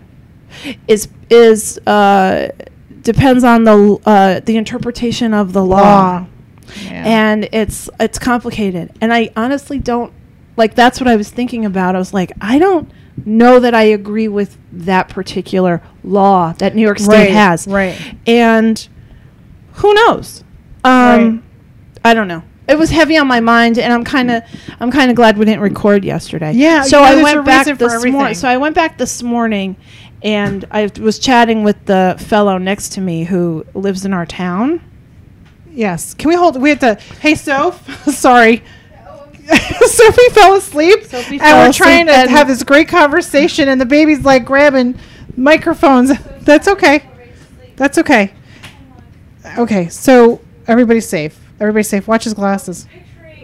is 0.86 1.08
is 1.28 1.78
uh, 1.86 2.48
depends 3.02 3.44
on 3.44 3.64
the 3.64 3.98
uh, 4.06 4.40
the 4.40 4.56
interpretation 4.56 5.34
of 5.34 5.52
the 5.52 5.64
law, 5.64 5.80
Law. 5.82 6.26
Yeah. 6.82 7.04
and 7.06 7.48
it's 7.52 7.88
it's 8.00 8.18
complicated. 8.18 8.92
And 9.00 9.12
I 9.12 9.30
honestly 9.36 9.78
don't 9.78 10.12
like. 10.56 10.74
That's 10.74 11.00
what 11.00 11.08
I 11.08 11.16
was 11.16 11.30
thinking 11.30 11.64
about. 11.64 11.94
I 11.94 11.98
was 11.98 12.12
like, 12.14 12.32
I 12.40 12.58
don't 12.58 12.90
know 13.24 13.58
that 13.60 13.74
I 13.74 13.82
agree 13.82 14.28
with 14.28 14.56
that 14.72 15.08
particular 15.08 15.82
law 16.04 16.52
that 16.54 16.74
New 16.74 16.82
York 16.82 16.98
State 17.00 17.12
Right, 17.12 17.30
has, 17.30 17.66
right. 17.66 18.14
and 18.26 18.88
who 19.74 19.92
knows? 19.94 20.44
Um, 20.84 20.92
Right. 20.92 21.42
I 22.04 22.14
don't 22.14 22.28
know. 22.28 22.42
It 22.68 22.78
was 22.78 22.90
heavy 22.90 23.16
on 23.16 23.26
my 23.26 23.40
mind, 23.40 23.78
and 23.78 23.92
I'm 23.92 24.04
kind 24.04 24.30
of, 24.30 24.42
I'm 24.78 24.90
kind 24.92 25.10
of 25.10 25.16
glad 25.16 25.38
we 25.38 25.46
didn't 25.46 25.62
record 25.62 26.04
yesterday. 26.04 26.52
Yeah, 26.52 26.82
So 26.82 26.98
you 26.98 27.16
know, 27.16 27.20
I 27.20 27.22
went 27.22 27.46
back 27.46 27.66
this 27.66 28.04
morning. 28.04 28.34
So 28.34 28.46
I 28.46 28.56
went 28.58 28.74
back 28.74 28.98
this 28.98 29.22
morning, 29.22 29.76
and 30.22 30.64
I 30.70 30.90
was 31.00 31.18
chatting 31.18 31.64
with 31.64 31.82
the 31.86 32.14
fellow 32.18 32.58
next 32.58 32.90
to 32.90 33.00
me 33.00 33.24
who 33.24 33.64
lives 33.74 34.04
in 34.04 34.12
our 34.12 34.26
town. 34.26 34.82
Yes. 35.78 36.12
Can 36.14 36.28
we 36.30 36.34
hold? 36.34 36.60
We 36.60 36.70
have 36.70 36.80
to. 36.80 36.94
Hey, 37.20 37.36
Soph. 37.36 38.04
Sorry. 38.12 38.64
Sophie 39.80 40.28
fell 40.32 40.56
asleep, 40.56 41.04
Sophie 41.04 41.38
and 41.40 41.56
we're 41.56 41.68
asleep 41.70 41.74
trying 41.76 42.06
to 42.06 42.12
and- 42.12 42.28
have 42.30 42.48
this 42.48 42.64
great 42.64 42.88
conversation, 42.88 43.68
and 43.68 43.80
the 43.80 43.86
baby's 43.86 44.24
like 44.24 44.44
grabbing 44.44 44.98
microphones. 45.36 46.10
That's 46.40 46.66
okay. 46.68 47.08
That's 47.76 47.96
okay. 47.98 48.32
Okay, 49.56 49.88
so 49.88 50.40
everybody's 50.66 51.08
safe. 51.08 51.40
Everybody's 51.60 51.88
safe. 51.88 52.08
Watch 52.08 52.24
his 52.24 52.34
glasses. 52.34 52.86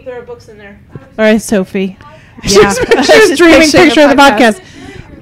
There 0.03 0.19
are 0.19 0.21
books 0.21 0.49
in 0.49 0.57
there. 0.57 0.79
All 0.93 0.99
right, 1.17 1.41
Sophie. 1.41 1.97
She 2.45 2.59
was, 2.59 2.77
she 2.77 3.29
was 3.29 3.37
dreaming 3.37 3.69
picture 3.71 4.01
of 4.01 4.09
the 4.09 4.15
podcast. 4.17 4.61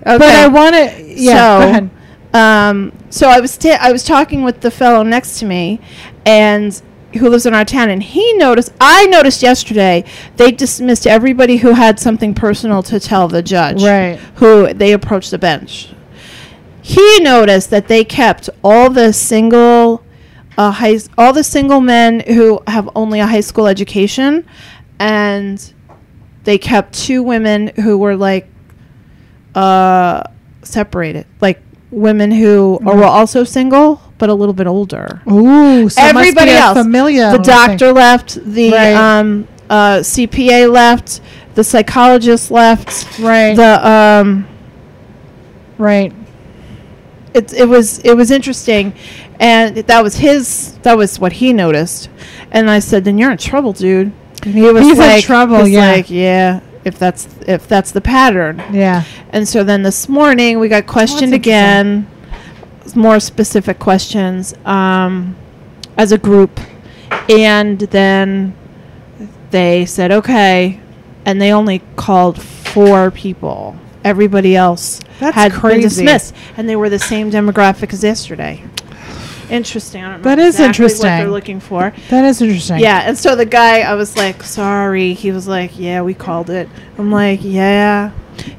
But 0.04 0.24
I 0.24 0.48
want 0.48 0.74
to. 0.74 1.04
Yeah. 1.16 1.60
So- 1.60 1.66
go 1.66 1.70
ahead. 1.70 1.90
Um, 2.34 2.92
so 3.12 3.28
I 3.30 3.40
was 3.40 3.56
ta- 3.56 3.78
I 3.80 3.92
was 3.92 4.04
talking 4.04 4.44
with 4.44 4.62
the 4.62 4.72
fellow 4.72 5.04
next 5.04 5.38
to 5.40 5.46
me, 5.46 5.80
and 6.26 6.82
who 7.14 7.30
lives 7.30 7.46
in 7.46 7.54
our 7.54 7.66
town, 7.66 7.90
and 7.90 8.02
he 8.02 8.34
noticed. 8.34 8.74
I 8.80 9.06
noticed 9.08 9.42
yesterday 9.42 10.04
they 10.38 10.52
dismissed 10.52 11.08
everybody 11.08 11.58
who 11.58 11.74
had 11.74 12.00
something 12.00 12.34
personal 12.34 12.84
to 12.84 13.00
tell 13.00 13.28
the 13.28 13.42
judge. 13.42 13.84
Right. 13.84 14.18
Who 14.36 14.74
they 14.74 14.94
approached 14.94 15.32
the 15.32 15.38
bench. 15.38 15.94
He 16.82 17.20
noticed 17.22 17.70
that 17.70 17.88
they 17.88 18.04
kept 18.04 18.50
all 18.64 18.90
the 18.90 19.14
single, 19.14 20.04
uh, 20.58 20.72
high, 20.72 21.00
all 21.18 21.32
the 21.34 21.44
single 21.44 21.80
men 21.80 22.20
who 22.22 22.62
have 22.68 22.90
only 22.96 23.20
a 23.20 23.28
high 23.28 23.42
school 23.42 23.68
education, 23.68 24.46
and 25.00 25.74
they 26.44 26.58
kept 26.58 26.94
two 26.94 27.24
women 27.24 27.68
who 27.68 27.98
were 27.98 28.16
like 28.16 28.50
uh 29.56 30.24
separated 30.64 31.28
like 31.40 31.62
women 31.94 32.32
who 32.32 32.80
are, 32.86 32.96
were 32.96 33.04
also 33.04 33.44
single 33.44 34.02
but 34.18 34.30
a 34.30 34.34
little 34.34 34.54
bit 34.54 34.68
older 34.68 35.22
Ooh. 35.30 35.90
So 35.90 36.02
everybody 36.02 36.52
else 36.52 36.78
Familiar. 36.78 37.32
the 37.32 37.38
doctor 37.40 37.92
left 37.92 38.44
the 38.46 38.72
Right. 38.72 38.94
um 38.94 39.48
uh 39.70 39.98
cpa 40.00 40.72
left 40.72 41.22
the 41.56 41.64
psychologist 41.64 42.52
left 42.52 43.20
Right. 43.20 43.56
the 43.56 43.88
um 43.88 44.48
right. 45.78 46.12
it, 47.34 47.54
it 47.54 47.66
was 47.68 48.00
it 48.00 48.16
was 48.16 48.32
interesting 48.32 48.94
and 49.40 49.78
that 49.78 50.04
was 50.04 50.16
his 50.18 50.78
that 50.84 50.98
was 50.98 51.20
what 51.20 51.34
he 51.34 51.54
noticed 51.54 52.10
and 52.52 52.70
i 52.70 52.80
said 52.80 53.04
then 53.06 53.18
you're 53.18 53.32
in 53.32 53.38
trouble 53.38 53.74
dude 53.74 54.12
and 54.44 54.54
he 54.54 54.62
was 54.62 54.84
He's 54.86 55.00
in 55.00 55.22
trouble, 55.22 55.66
yeah. 55.68 55.92
like 55.94 56.10
yeah 56.10 56.60
if 56.86 57.00
that's 57.00 57.28
if 57.48 57.68
that's 57.68 57.92
the 57.92 58.02
pattern 58.02 58.62
Yeah. 58.72 59.04
And 59.30 59.48
so 59.48 59.64
then 59.64 59.84
this 59.84 60.10
morning 60.10 60.60
we 60.60 60.68
got 60.70 60.86
questioned 60.88 61.34
Oh, 61.34 61.36
again, 61.38 62.08
more 62.96 63.20
specific 63.20 63.80
questions 63.80 64.54
um, 64.66 65.36
as 65.98 66.12
a 66.12 66.18
group. 66.18 66.60
And 67.30 67.80
then 67.80 68.54
they 69.52 69.86
said, 69.86 70.12
okay. 70.12 70.80
And 71.26 71.40
they 71.42 71.52
only 71.54 71.82
called 71.96 72.42
four 72.42 73.12
people. 73.12 73.78
Everybody 74.04 74.56
else 74.56 75.00
That's 75.20 75.36
had 75.36 75.54
crazy. 75.54 75.76
been 75.76 75.90
dismissed. 75.90 76.36
And 76.58 76.68
they 76.68 76.76
were 76.76 76.90
the 76.90 77.00
same 77.00 77.32
demographic 77.32 77.94
as 77.94 78.04
yesterday. 78.04 78.64
Interesting. 79.50 80.04
I 80.04 80.12
don't 80.14 80.22
That 80.24 80.40
is 80.40 80.56
exactly 80.56 80.64
what 80.64 80.68
interesting. 80.92 81.10
they're 81.10 81.30
looking 81.30 81.60
for. 81.60 81.94
That 82.10 82.26
is 82.26 82.42
interesting. 82.42 82.80
Yeah, 82.80 83.02
and 83.08 83.18
so 83.18 83.36
the 83.36 83.46
guy, 83.46 83.82
I 83.82 83.94
was 83.96 84.16
like, 84.18 84.44
sorry. 84.44 85.14
He 85.14 85.32
was 85.32 85.48
like, 85.48 85.78
yeah, 85.78 86.02
we 86.02 86.14
called 86.14 86.50
it. 86.50 86.70
I'm 86.98 87.12
like, 87.12 87.40
yeah, 87.44 88.12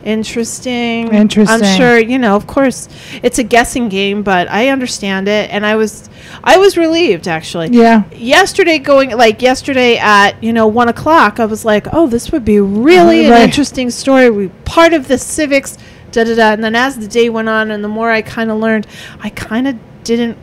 interesting. 0.05 1.13
Interesting. 1.13 1.63
I'm 1.63 1.77
sure, 1.77 1.99
you 1.99 2.19
know, 2.19 2.37
of 2.37 2.47
course, 2.47 2.89
it's 3.23 3.39
a 3.39 3.43
guessing 3.43 3.89
game, 3.89 4.23
but 4.23 4.49
I 4.51 4.69
understand 4.69 5.29
it, 5.29 5.51
and 5.51 5.65
I 5.67 5.77
was, 5.77 6.09
I 6.43 6.57
was 6.59 6.77
relieved 6.77 7.29
actually. 7.29 7.69
Yeah. 7.71 8.05
Yesterday, 8.13 8.79
going 8.79 9.11
like 9.17 9.43
yesterday 9.43 9.97
at 9.99 10.43
you 10.43 10.53
know 10.53 10.67
one 10.67 10.89
o'clock, 10.89 11.41
I 11.41 11.47
was 11.47 11.65
like, 11.65 11.87
oh, 11.93 12.07
this 12.07 12.31
would 12.33 12.45
be 12.45 12.61
really 12.61 13.29
Right. 13.29 13.39
an 13.39 13.43
interesting 13.43 13.91
story. 13.91 14.31
We 14.31 14.49
part 14.65 14.93
of 14.93 15.09
the 15.09 15.19
civics, 15.19 15.77
da 16.13 16.25
da 16.25 16.35
da. 16.35 16.53
And 16.53 16.63
then 16.65 16.75
as 16.75 16.99
the 16.99 17.09
day 17.09 17.29
went 17.31 17.49
on, 17.49 17.71
and 17.71 17.83
the 17.83 17.89
more 17.89 18.11
I 18.11 18.23
kind 18.23 18.51
of 18.51 18.59
learned, 18.59 18.87
I 19.21 19.31
kind 19.31 19.67
of 19.69 19.77
didn't. 20.05 20.39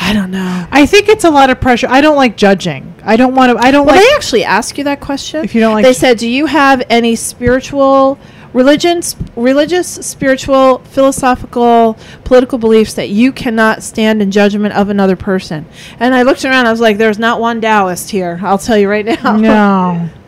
I 0.00 0.12
don't 0.12 0.30
know. 0.30 0.66
I 0.70 0.86
think 0.86 1.08
it's 1.08 1.24
a 1.24 1.30
lot 1.30 1.50
of 1.50 1.60
pressure. 1.60 1.88
I 1.90 2.00
don't 2.00 2.16
like 2.16 2.36
judging. 2.36 2.94
I 3.04 3.16
don't 3.16 3.34
want 3.34 3.58
to. 3.58 3.64
I 3.66 3.70
don't 3.70 3.84
Well, 3.86 3.96
like. 3.96 4.04
they 4.04 4.14
actually 4.14 4.44
ask 4.44 4.78
you 4.78 4.84
that 4.84 5.00
question. 5.00 5.44
If 5.44 5.54
you 5.54 5.60
don't 5.60 5.74
like- 5.74 5.84
they 5.84 5.92
said, 5.92 6.18
"Do 6.18 6.28
you 6.28 6.46
have 6.46 6.82
any 6.88 7.16
spiritual, 7.16 8.18
religion, 8.52 9.02
sp- 9.02 9.26
religious, 9.36 9.88
spiritual, 9.88 10.82
philosophical, 10.84 11.96
political 12.24 12.58
beliefs 12.58 12.94
that 12.94 13.08
you 13.08 13.32
cannot 13.32 13.82
stand 13.82 14.22
in 14.22 14.30
judgment 14.30 14.74
of 14.74 14.88
another 14.88 15.16
person?" 15.16 15.66
And 15.98 16.14
I 16.14 16.22
looked 16.22 16.44
around. 16.44 16.66
I 16.66 16.70
was 16.70 16.80
like, 16.80 16.96
"There's 16.98 17.18
not 17.18 17.40
one 17.40 17.60
Taoist 17.60 18.10
here. 18.10 18.38
I'll 18.42 18.58
tell 18.58 18.78
you 18.78 18.88
right 18.88 19.04
now." 19.04 19.36
no. 19.36 20.08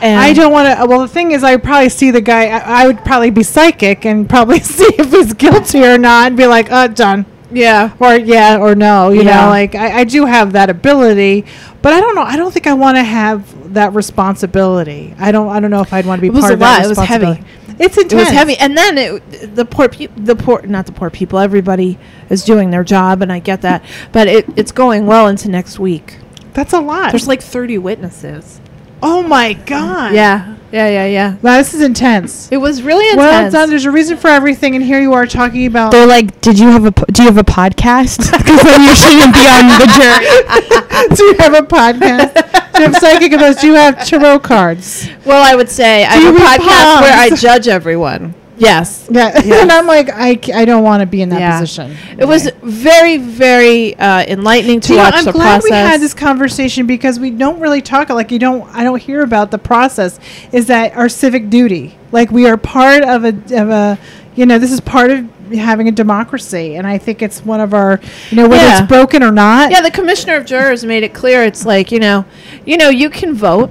And 0.00 0.20
I 0.20 0.32
don't 0.32 0.52
want 0.52 0.78
to. 0.78 0.86
Well, 0.86 1.00
the 1.00 1.08
thing 1.08 1.32
is, 1.32 1.42
I 1.42 1.56
would 1.56 1.64
probably 1.64 1.88
see 1.88 2.12
the 2.12 2.20
guy. 2.20 2.46
I, 2.46 2.82
I 2.84 2.86
would 2.86 3.04
probably 3.04 3.30
be 3.30 3.42
psychic 3.42 4.06
and 4.06 4.28
probably 4.28 4.60
see 4.76 4.88
if 4.96 5.10
he's 5.10 5.32
guilty 5.34 5.82
or 5.82 5.98
not, 5.98 6.28
and 6.28 6.36
be 6.36 6.46
like, 6.46 6.70
"Uh, 6.70 6.86
done," 6.86 7.26
Yeah. 7.50 7.92
or 7.98 8.14
yeah, 8.16 8.58
or 8.58 8.74
no. 8.74 9.10
You 9.10 9.22
Yeah. 9.22 9.44
know, 9.44 9.48
like 9.50 9.74
I, 9.74 10.00
I 10.00 10.04
do 10.04 10.26
have 10.26 10.52
that 10.52 10.70
ability, 10.70 11.44
but 11.82 11.92
I 11.92 12.00
don't 12.00 12.14
know. 12.14 12.22
I 12.22 12.36
don't 12.36 12.52
think 12.52 12.66
I 12.66 12.74
want 12.74 12.96
to 12.96 13.02
have 13.02 13.74
that 13.74 13.94
responsibility. 13.94 15.14
I 15.18 15.32
don't. 15.32 15.48
I 15.48 15.60
don't 15.60 15.70
know 15.70 15.80
if 15.80 15.92
I'd 15.92 16.06
want 16.06 16.18
to 16.18 16.22
be 16.22 16.28
It 16.28 16.32
was 16.34 16.42
part 16.42 16.52
a 16.52 16.54
of 16.54 16.60
that 16.60 16.76
lot. 16.78 16.84
It 16.84 16.88
was 16.88 16.98
heavy. 16.98 17.42
It's 17.80 17.96
intense. 17.96 18.12
It 18.12 18.16
was 18.16 18.28
heavy, 18.28 18.56
and 18.56 18.76
then 18.76 18.98
it, 18.98 19.54
the 19.54 19.64
poor 19.64 19.88
people, 19.88 20.20
the 20.22 20.34
poor, 20.34 20.62
not 20.62 20.86
the 20.86 20.92
poor 20.92 21.10
people. 21.10 21.38
Everybody 21.38 21.96
is 22.28 22.44
doing 22.44 22.70
their 22.70 22.82
job, 22.82 23.22
and 23.22 23.32
I 23.32 23.38
get 23.38 23.62
that, 23.62 23.84
but 24.10 24.26
it, 24.26 24.46
it's 24.56 24.72
going 24.72 25.06
well 25.06 25.28
into 25.28 25.48
next 25.48 25.78
week. 25.78 26.16
That's 26.54 26.72
a 26.72 26.80
lot. 26.80 27.12
There's 27.12 27.28
like 27.28 27.40
30 27.40 27.78
witnesses. 27.78 28.60
Oh 29.02 29.22
my 29.22 29.54
mm-hmm. 29.54 29.64
god. 29.64 30.14
Yeah, 30.14 30.56
yeah, 30.72 30.88
yeah, 30.88 31.06
yeah. 31.06 31.36
Wow, 31.42 31.58
this 31.58 31.74
is 31.74 31.80
intense. 31.80 32.50
It 32.52 32.58
was 32.58 32.82
really 32.82 33.16
Well 33.16 33.28
intense. 33.28 33.52
done. 33.52 33.70
There's 33.70 33.84
a 33.84 33.90
reason 33.90 34.16
for 34.16 34.28
everything, 34.28 34.74
and 34.74 34.84
here 34.84 35.00
you 35.00 35.12
are 35.14 35.26
talking 35.26 35.66
about. 35.66 35.92
They're 35.92 36.06
like, 36.06 36.40
"Did 36.40 36.58
you 36.58 36.68
have 36.68 36.84
a 36.84 36.92
po- 36.92 37.06
do 37.10 37.22
you 37.22 37.28
have 37.28 37.38
a 37.38 37.44
podcast? 37.44 38.30
Because 38.38 38.62
then 38.62 38.82
you 38.82 38.94
shouldn't 38.94 39.34
be 39.34 39.46
on 39.46 39.66
the 39.78 39.88
jury." 39.96 41.14
do 41.16 41.24
you 41.24 41.34
have 41.38 41.54
a 41.54 41.66
podcast? 41.66 42.34
do 42.74 42.82
you 42.82 42.86
have 42.86 42.96
psychic 42.96 43.32
abilities? 43.32 43.60
Do 43.60 43.66
you 43.68 43.74
have 43.74 44.06
tarot 44.06 44.40
cards? 44.40 45.08
well, 45.24 45.42
I 45.42 45.54
would 45.54 45.68
say 45.68 46.04
I 46.04 46.14
have 46.14 46.34
a 46.34 46.38
podcast 46.38 47.00
where 47.00 47.18
I 47.18 47.30
judge 47.36 47.68
everyone. 47.68 48.34
Yes. 48.58 49.08
Yeah, 49.10 49.32
Yes. 49.44 49.62
and 49.62 49.72
I'm 49.72 49.86
like, 49.86 50.10
I, 50.10 50.38
I 50.54 50.64
don't 50.64 50.82
want 50.82 51.00
to 51.00 51.06
be 51.06 51.22
in 51.22 51.28
that 51.30 51.40
Yeah. 51.40 51.60
position. 51.60 51.96
It 52.18 52.24
was 52.26 52.50
very, 52.62 53.16
very 53.16 53.94
uh, 53.96 54.24
enlightening 54.26 54.80
to 54.80 54.88
Do 54.88 54.92
you 54.94 54.98
know, 54.98 55.04
watch 55.04 55.14
I'm 55.14 55.24
the 55.24 55.32
glad 55.32 55.60
process. 55.60 55.70
we 55.70 55.76
had 55.76 56.00
this 56.00 56.14
conversation 56.14 56.86
because 56.86 57.18
we 57.18 57.30
don't 57.30 57.60
really 57.60 57.80
talk 57.82 58.08
like 58.10 58.30
you 58.30 58.38
don't. 58.38 58.68
I 58.74 58.84
don't 58.84 59.00
hear 59.00 59.22
about 59.22 59.50
the 59.50 59.58
process. 59.58 60.18
Is 60.52 60.66
that 60.66 60.94
our 60.96 61.08
civic 61.08 61.48
duty? 61.50 61.96
Like 62.12 62.30
we 62.30 62.46
are 62.48 62.56
part 62.56 63.02
of 63.02 63.24
a 63.24 63.28
of 63.28 63.70
a. 63.70 63.98
You 64.34 64.46
know, 64.46 64.58
this 64.60 64.70
is 64.70 64.80
part 64.80 65.10
of 65.10 65.28
having 65.52 65.88
a 65.88 65.92
democracy, 65.92 66.76
and 66.76 66.86
I 66.86 66.98
think 66.98 67.22
it's 67.22 67.44
one 67.44 67.60
of 67.60 67.74
our. 67.74 68.00
You 68.30 68.36
know, 68.36 68.48
whether 68.48 68.62
Yeah. 68.62 68.78
it's 68.80 68.88
broken 68.88 69.22
or 69.22 69.32
not. 69.32 69.70
yeah, 69.70 69.80
the 69.80 69.90
commissioner 69.90 70.36
of 70.36 70.46
jurors 70.46 70.84
made 70.84 71.02
it 71.02 71.12
clear. 71.14 71.42
It's 71.44 71.64
like 71.66 71.90
you 71.90 71.98
know, 71.98 72.24
you 72.64 72.76
know, 72.76 72.88
you 72.88 73.10
can 73.10 73.34
vote. 73.34 73.70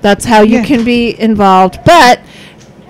That's 0.00 0.24
how 0.24 0.42
you 0.42 0.58
Yeah. 0.58 0.64
can 0.64 0.84
be 0.84 1.18
involved. 1.18 1.80
But 1.84 2.20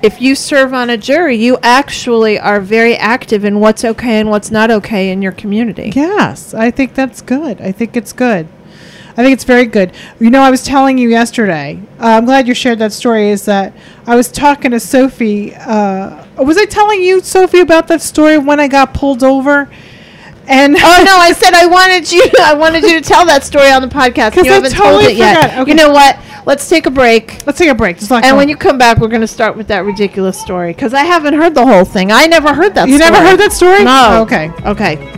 if 0.03 0.21
you 0.21 0.35
serve 0.35 0.73
on 0.73 0.91
a 0.91 0.97
jury, 0.97 1.37
you 1.37 1.59
actually 1.63 2.39
are 2.39 2.61
very 2.61 2.97
active 2.97 3.45
in 3.45 3.61
what's 3.61 3.85
okay 3.85 4.19
and 4.21 4.31
what's 4.31 4.51
not 4.51 4.71
okay 4.71 5.11
in 5.11 5.23
your 5.23 5.33
community. 5.33 5.93
Yes, 5.95 6.55
I 6.55 6.71
think 6.71 6.95
that's 6.95 7.21
good. 7.21 7.61
I 7.61 7.73
think 7.73 7.97
it's 7.97 8.13
good. 8.13 8.49
I 9.13 9.23
think 9.23 9.33
it's 9.33 9.45
very 9.45 9.67
good. 9.67 9.93
You 10.21 10.31
know, 10.31 10.43
I 10.43 10.51
was 10.51 10.63
telling 10.63 10.97
you 10.97 11.09
yesterday. 11.09 11.81
Uh, 11.99 12.07
I'm 12.07 12.25
glad 12.25 12.47
you 12.47 12.55
shared 12.55 12.79
that 12.79 12.93
story. 12.93 13.31
Is 13.31 13.45
that 13.47 13.73
I 14.07 14.15
was 14.15 14.31
talking 14.31 14.71
to 14.71 14.79
Sophie. 14.79 15.55
Uh, 15.57 16.25
was 16.37 16.57
I 16.57 16.67
telling 16.67 17.03
you, 17.03 17.21
Sophie, 17.21 17.59
about 17.59 17.89
that 17.89 18.01
story 18.01 18.39
when 18.39 18.61
I 18.61 18.69
got 18.69 18.95
pulled 18.95 19.25
over? 19.25 19.69
And 20.47 20.77
Oh 20.77 21.03
no! 21.05 21.17
I 21.19 21.33
said 21.33 21.53
I 21.53 21.67
wanted 21.67 22.11
you. 22.13 22.25
I 22.41 22.55
wanted 22.55 22.85
you 22.85 22.95
to 22.95 23.01
tell 23.01 23.27
that 23.27 23.43
story 23.43 23.71
on 23.71 23.83
the 23.83 23.89
podcast. 23.89 24.37
You 24.45 24.51
I 24.53 24.55
haven't 24.55 24.73
totally 24.73 25.03
told 25.05 25.13
it 25.13 25.17
yet. 25.17 25.43
forgot. 25.43 25.59
Okay. 25.63 25.71
You 25.73 25.77
know 25.77 25.91
what? 25.91 26.17
Let's 26.47 26.69
take 26.69 26.87
a 26.87 26.91
break. 26.91 27.47
let's 27.47 27.59
take 27.59 27.71
a 27.71 27.75
break. 27.75 27.99
Just 27.99 28.11
like 28.11 28.25
And 28.25 28.37
when 28.37 28.49
you 28.49 28.57
come 28.57 28.79
back, 28.79 28.99
we're 28.99 29.09
going 29.09 29.21
to 29.21 29.27
start 29.27 29.57
with 29.57 29.69
that 29.69 29.85
ridiculous 29.85 30.41
story 30.41 30.73
because 30.73 30.95
I 30.95 31.05
haven't 31.05 31.35
heard 31.35 31.55
the 31.55 31.67
whole 31.67 31.85
thing. 31.85 32.13
I 32.13 32.27
never 32.27 32.55
heard 32.55 32.75
that. 32.75 32.89
you 32.89 32.99
story. 32.99 33.11
never 33.11 33.27
heard 33.27 33.39
that 33.41 33.53
story? 33.53 33.85
No. 33.85 34.23
Okay. 34.23 34.51
Okay. 34.65 35.18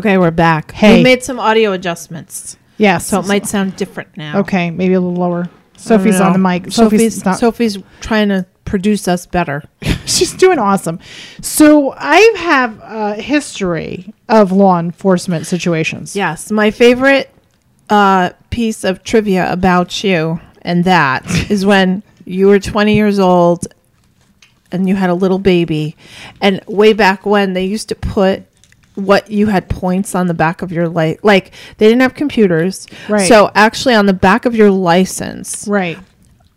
Okay, 0.00 0.16
we're 0.16 0.30
back. 0.30 0.72
Hey. 0.72 0.96
we 0.96 1.02
made 1.02 1.22
some 1.22 1.38
audio 1.38 1.72
adjustments, 1.72 2.56
Yes. 2.78 3.06
so 3.06 3.20
it 3.20 3.26
might 3.26 3.44
sound 3.46 3.76
different 3.76 4.16
now. 4.16 4.38
Okay, 4.38 4.70
maybe 4.70 4.94
a 4.94 5.00
little 5.00 5.14
lower. 5.14 5.50
Sophie's 5.76 6.18
on 6.22 6.32
the 6.32 6.38
mic. 6.38 6.72
Sophie's 6.72 6.76
Sophie's, 6.76 7.24
not. 7.26 7.38
Sophie's 7.38 7.78
trying 8.00 8.30
to 8.30 8.46
produce 8.64 9.06
us 9.06 9.26
better. 9.26 9.62
she's 10.06 10.32
doing 10.32 10.58
awesome. 10.58 11.00
So 11.42 11.92
I 11.98 12.16
have 12.38 12.80
a 12.82 13.20
history 13.20 14.14
of 14.26 14.52
law 14.52 14.78
enforcement 14.78 15.46
situations. 15.46 16.16
Yes, 16.16 16.50
my 16.50 16.70
favorite 16.70 17.30
uh, 17.90 18.30
piece 18.48 18.84
of 18.84 19.04
trivia 19.04 19.52
about 19.52 20.02
you 20.02 20.40
and 20.62 20.84
that 20.84 21.26
is 21.50 21.66
when 21.66 22.02
you 22.24 22.46
were 22.46 22.58
20 22.58 22.94
years 22.94 23.18
old 23.18 23.66
and 24.72 24.88
you 24.88 24.96
had 24.96 25.10
a 25.10 25.14
little 25.14 25.38
baby, 25.38 25.94
and 26.40 26.62
way 26.66 26.94
back 26.94 27.26
when 27.26 27.52
they 27.52 27.66
used 27.66 27.90
to 27.90 27.94
put 27.94 28.44
what 29.06 29.30
you 29.30 29.46
had 29.46 29.68
points 29.68 30.14
on 30.14 30.26
the 30.26 30.34
back 30.34 30.62
of 30.62 30.70
your 30.72 30.88
light 30.88 31.22
like 31.24 31.52
they 31.78 31.86
didn't 31.88 32.00
have 32.02 32.14
computers 32.14 32.86
Right. 33.08 33.26
so 33.28 33.50
actually 33.54 33.94
on 33.94 34.06
the 34.06 34.12
back 34.12 34.44
of 34.46 34.54
your 34.54 34.70
license 34.70 35.66
Right. 35.68 35.98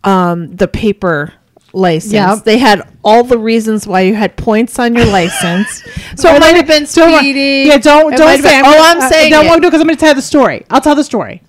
um 0.04 0.54
the 0.56 0.68
paper 0.68 1.32
license 1.72 2.12
Yep. 2.12 2.44
they 2.44 2.58
had 2.58 2.86
all 3.02 3.24
the 3.24 3.38
reasons 3.38 3.86
why 3.86 4.02
you 4.02 4.14
had 4.14 4.36
points 4.36 4.78
on 4.78 4.94
your 4.94 5.06
license 5.06 5.82
so 6.16 6.32
it 6.32 6.38
might 6.40 6.54
have 6.54 6.66
been 6.68 6.86
speeding 6.86 7.66
Yeah, 7.66 7.78
don't 7.78 8.16
don't 8.16 8.40
say. 8.40 8.60
been- 8.60 8.64
oh 8.64 8.82
i'm 8.90 9.00
uh, 9.00 9.08
saying 9.08 9.30
Don't 9.32 9.46
it. 9.46 9.60
because 9.62 9.80
I'm 9.80 9.86
going 9.86 9.96
to 9.96 10.00
tell 10.00 10.14
the 10.14 10.22
story. 10.22 10.64
I'll 10.70 10.80
tell 10.80 10.94
the 10.94 11.02
story. 11.04 11.42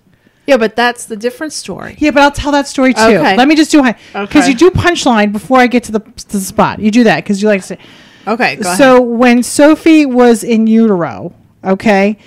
Yeah, 0.47 0.57
but 0.57 0.75
that's 0.75 1.05
the 1.05 1.15
different 1.17 1.53
story. 1.53 1.95
Yeah, 1.97 2.11
but 2.11 2.21
I'll 2.21 2.31
tell 2.31 2.51
that 2.51 2.67
story 2.67 2.93
too. 2.93 3.01
Okay. 3.01 3.35
Let 3.35 3.47
me 3.47 3.55
just 3.55 3.71
do 3.71 3.81
because 3.81 3.97
Okay. 4.15 4.47
you 4.49 4.53
do 4.55 4.69
punchline 4.69 5.31
before 5.31 5.57
I 5.59 5.65
get 5.65 5.83
to 5.85 5.91
the 5.91 5.99
to 6.01 6.27
the 6.37 6.39
spot. 6.39 6.79
You 6.79 6.91
do 6.91 7.03
that 7.05 7.23
because 7.23 7.41
you 7.41 7.47
like 7.47 7.61
to 7.61 7.67
say. 7.67 7.77
Okay, 8.27 8.55
go 8.55 8.75
so 8.75 9.01
when 9.01 9.43
Sophie 9.43 10.05
was 10.05 10.43
in 10.43 10.67
utero, 10.67 11.33
okay, 11.63 12.17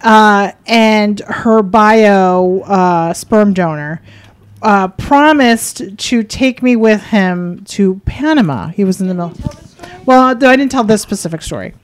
uh, 0.00 0.52
and 0.66 1.20
her 1.20 1.62
bio 1.62 2.60
uh, 2.60 3.12
sperm 3.12 3.54
donor 3.54 4.02
uh, 4.62 4.88
promised 4.88 5.96
to 5.96 6.22
take 6.22 6.62
me 6.62 6.74
with 6.76 7.02
him 7.02 7.64
to 7.66 8.00
Panama. 8.06 8.68
He 8.68 8.84
was 8.84 9.00
in 9.00 9.08
the 9.08 9.14
middle. 9.14 9.34
Well, 10.06 10.22
I 10.22 10.34
didn't 10.34 10.70
tell 10.70 10.84
this 10.84 11.02
specific 11.02 11.42
story. 11.42 11.74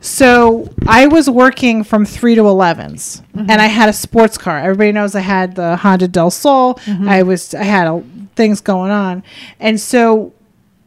So 0.00 0.68
I 0.86 1.06
was 1.06 1.30
working 1.30 1.84
from 1.84 2.04
three 2.04 2.34
to 2.34 2.42
11s, 2.42 3.22
and 3.34 3.52
I 3.52 3.66
had 3.66 3.88
a 3.88 3.92
sports 3.92 4.36
car. 4.36 4.58
Everybody 4.58 4.90
knows 4.90 5.14
I 5.14 5.20
had 5.20 5.54
the 5.54 5.76
Honda 5.76 6.08
Del 6.08 6.30
Sol. 6.30 6.80
I 7.06 7.22
was 7.22 7.54
I 7.54 7.62
had 7.62 7.86
a, 7.86 8.02
things 8.34 8.60
going 8.60 8.90
on, 8.90 9.22
and 9.60 9.80
so 9.80 10.32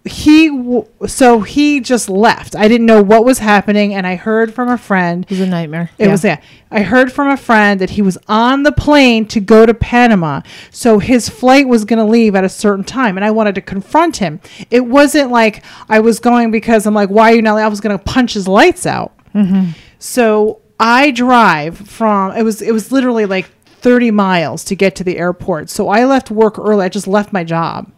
he 0.06 0.50
w- 0.50 0.88
so 1.08 1.42
he 1.42 1.80
just 1.80 2.10
left. 2.10 2.56
I 2.56 2.68
didn't 2.68 2.86
know 2.86 3.02
what 3.02 3.26
was 3.26 3.40
happening, 3.40 3.94
and 3.94 4.06
I 4.06 4.16
heard 4.16 4.54
from 4.54 4.70
a 4.70 4.78
friend. 4.78 5.26
It 5.26 5.32
was 5.32 5.40
a 5.40 5.48
nightmare. 5.48 5.90
It 5.98 6.08
was 6.08 6.24
yeah. 6.24 6.42
I 6.70 6.82
heard 6.82 7.12
from 7.12 7.30
a 7.30 7.38
friend 7.38 7.80
that 7.82 7.92
he 7.92 8.02
was 8.02 8.18
on 8.28 8.64
the 8.64 8.72
plane 8.72 9.26
to 9.28 9.40
go 9.40 9.66
to 9.66 9.74
Panama. 9.74 10.42
So 10.72 11.00
his 11.00 11.30
flight 11.30 11.68
was 11.68 11.86
going 11.86 12.00
to 12.00 12.06
leave 12.06 12.36
at 12.36 12.44
a 12.44 12.50
certain 12.50 12.84
time 12.84 13.18
and 13.18 13.24
I 13.24 13.32
wanted 13.32 13.56
to 13.56 13.62
confront 13.62 14.18
him. 14.18 14.42
It 14.70 14.82
wasn't 14.82 15.32
like 15.32 15.64
I 15.88 16.02
was 16.02 16.20
going 16.20 16.52
because 16.52 16.86
I'm 16.86 16.94
like 16.94 17.10
why 17.10 17.32
are 17.32 17.36
you 17.36 17.42
not 17.42 17.58
I 17.58 17.68
was 17.68 17.80
going 17.80 17.98
to 17.98 18.04
punch 18.04 18.34
his 18.34 18.48
lights 18.48 18.86
out. 18.86 19.14
Mm-hmm. 19.34 19.72
So 20.00 20.62
I 20.80 21.12
drive 21.12 21.78
from 21.78 22.36
it 22.36 22.44
was 22.44 22.62
it 22.62 22.74
was 22.74 22.92
literally 22.92 23.26
like 23.26 23.46
30 23.66 24.12
miles 24.12 24.64
to 24.66 24.76
get 24.76 24.96
to 24.98 25.04
the 25.04 25.18
airport. 25.18 25.70
So 25.70 25.88
I 25.88 26.04
left 26.06 26.30
work 26.30 26.60
early. 26.60 26.84
I 26.84 26.90
just 26.90 27.08
left 27.08 27.32
my 27.32 27.44
job. 27.44 27.90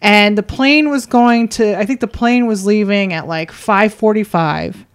And 0.00 0.36
the 0.36 0.42
plane 0.42 0.90
was 0.90 1.06
going 1.06 1.48
to 1.50 1.78
I 1.78 1.84
think 1.84 2.00
the 2.00 2.06
plane 2.06 2.46
was 2.46 2.66
leaving 2.66 3.12
at 3.12 3.26
like 3.26 3.50
5:45. 3.50 4.86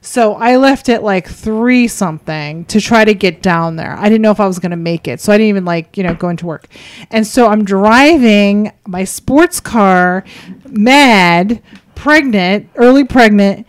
So 0.00 0.34
I 0.34 0.56
left 0.56 0.88
at 0.88 1.02
like 1.02 1.28
3 1.28 1.88
something 1.88 2.64
to 2.66 2.80
try 2.80 3.04
to 3.04 3.12
get 3.12 3.42
down 3.42 3.74
there. 3.74 3.96
I 3.98 4.04
didn't 4.04 4.22
know 4.22 4.30
if 4.30 4.38
I 4.38 4.46
was 4.46 4.60
going 4.60 4.70
to 4.70 4.76
make 4.76 5.08
it. 5.08 5.20
So 5.20 5.32
I 5.32 5.36
didn't 5.36 5.48
even 5.48 5.64
like, 5.64 5.96
you 5.96 6.04
know, 6.04 6.14
go 6.14 6.28
into 6.28 6.46
work. 6.46 6.68
And 7.10 7.26
so 7.26 7.48
I'm 7.48 7.64
driving 7.64 8.72
my 8.86 9.02
sports 9.02 9.58
car 9.58 10.22
mad, 10.68 11.60
pregnant, 11.96 12.70
early 12.76 13.02
pregnant 13.02 13.66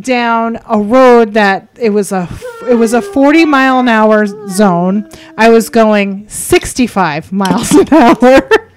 down 0.00 0.58
a 0.66 0.80
road 0.80 1.34
that 1.34 1.68
it 1.78 1.90
was 1.90 2.12
a 2.12 2.28
it 2.68 2.74
was 2.74 2.92
a 2.92 3.02
40 3.02 3.44
mile 3.44 3.80
an 3.80 3.88
hour 3.88 4.26
zone. 4.48 5.08
I 5.36 5.50
was 5.50 5.68
going 5.68 6.28
65 6.28 7.32
miles 7.32 7.72
an 7.72 7.92
hour. 7.92 8.48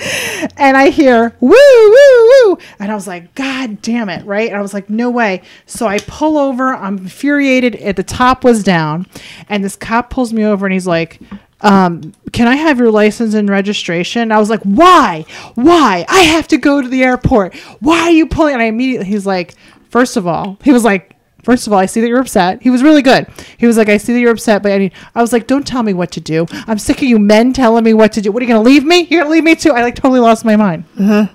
and 0.56 0.76
I 0.76 0.90
hear 0.90 1.36
woo 1.40 1.50
woo 1.50 2.30
woo 2.46 2.58
and 2.78 2.90
I 2.90 2.94
was 2.94 3.06
like 3.06 3.34
god 3.34 3.82
damn 3.82 4.08
it, 4.08 4.24
right? 4.24 4.48
And 4.48 4.56
I 4.56 4.62
was 4.62 4.74
like 4.74 4.88
no 4.88 5.10
way. 5.10 5.42
So 5.66 5.86
I 5.86 5.98
pull 5.98 6.38
over, 6.38 6.74
I'm 6.74 6.98
infuriated, 6.98 7.76
at 7.76 7.96
the 7.96 8.02
top 8.02 8.44
was 8.44 8.62
down, 8.62 9.06
and 9.48 9.62
this 9.62 9.76
cop 9.76 10.10
pulls 10.10 10.32
me 10.32 10.44
over 10.44 10.66
and 10.66 10.72
he's 10.72 10.86
like 10.86 11.20
um, 11.62 12.14
can 12.32 12.48
I 12.48 12.56
have 12.56 12.78
your 12.78 12.90
license 12.90 13.34
and 13.34 13.48
registration? 13.48 14.32
I 14.32 14.38
was 14.38 14.48
like, 14.48 14.62
why? 14.62 15.26
Why? 15.56 16.06
I 16.08 16.20
have 16.20 16.48
to 16.48 16.56
go 16.56 16.80
to 16.80 16.88
the 16.88 17.02
airport. 17.02 17.54
Why 17.80 18.00
are 18.00 18.10
you 18.10 18.26
pulling? 18.26 18.54
And 18.54 18.62
I 18.62 18.66
immediately, 18.66 19.06
he's 19.06 19.26
like, 19.26 19.54
first 19.90 20.16
of 20.16 20.26
all, 20.26 20.58
he 20.64 20.72
was 20.72 20.84
like, 20.84 21.16
first 21.42 21.66
of 21.66 21.72
all, 21.72 21.78
I 21.78 21.86
see 21.86 22.00
that 22.00 22.08
you're 22.08 22.20
upset. 22.20 22.62
He 22.62 22.70
was 22.70 22.82
really 22.82 23.02
good. 23.02 23.26
He 23.58 23.66
was 23.66 23.76
like, 23.76 23.88
I 23.88 23.96
see 23.96 24.12
that 24.12 24.20
you're 24.20 24.32
upset, 24.32 24.62
but 24.62 24.72
I 24.72 24.78
mean, 24.78 24.92
I 25.14 25.20
was 25.20 25.32
like, 25.32 25.46
don't 25.46 25.66
tell 25.66 25.82
me 25.82 25.92
what 25.92 26.10
to 26.12 26.20
do. 26.20 26.46
I'm 26.66 26.78
sick 26.78 26.98
of 26.98 27.04
you 27.04 27.18
men 27.18 27.52
telling 27.52 27.84
me 27.84 27.94
what 27.94 28.12
to 28.12 28.20
do. 28.20 28.32
What 28.32 28.42
are 28.42 28.46
you 28.46 28.52
going 28.52 28.62
to 28.62 28.68
leave 28.68 28.84
me? 28.84 29.06
You're 29.10 29.22
going 29.22 29.30
to 29.30 29.32
leave 29.32 29.44
me 29.44 29.54
too? 29.54 29.72
I 29.72 29.82
like 29.82 29.94
totally 29.94 30.20
lost 30.20 30.44
my 30.44 30.56
mind. 30.56 30.84
Uh-huh. 30.98 31.26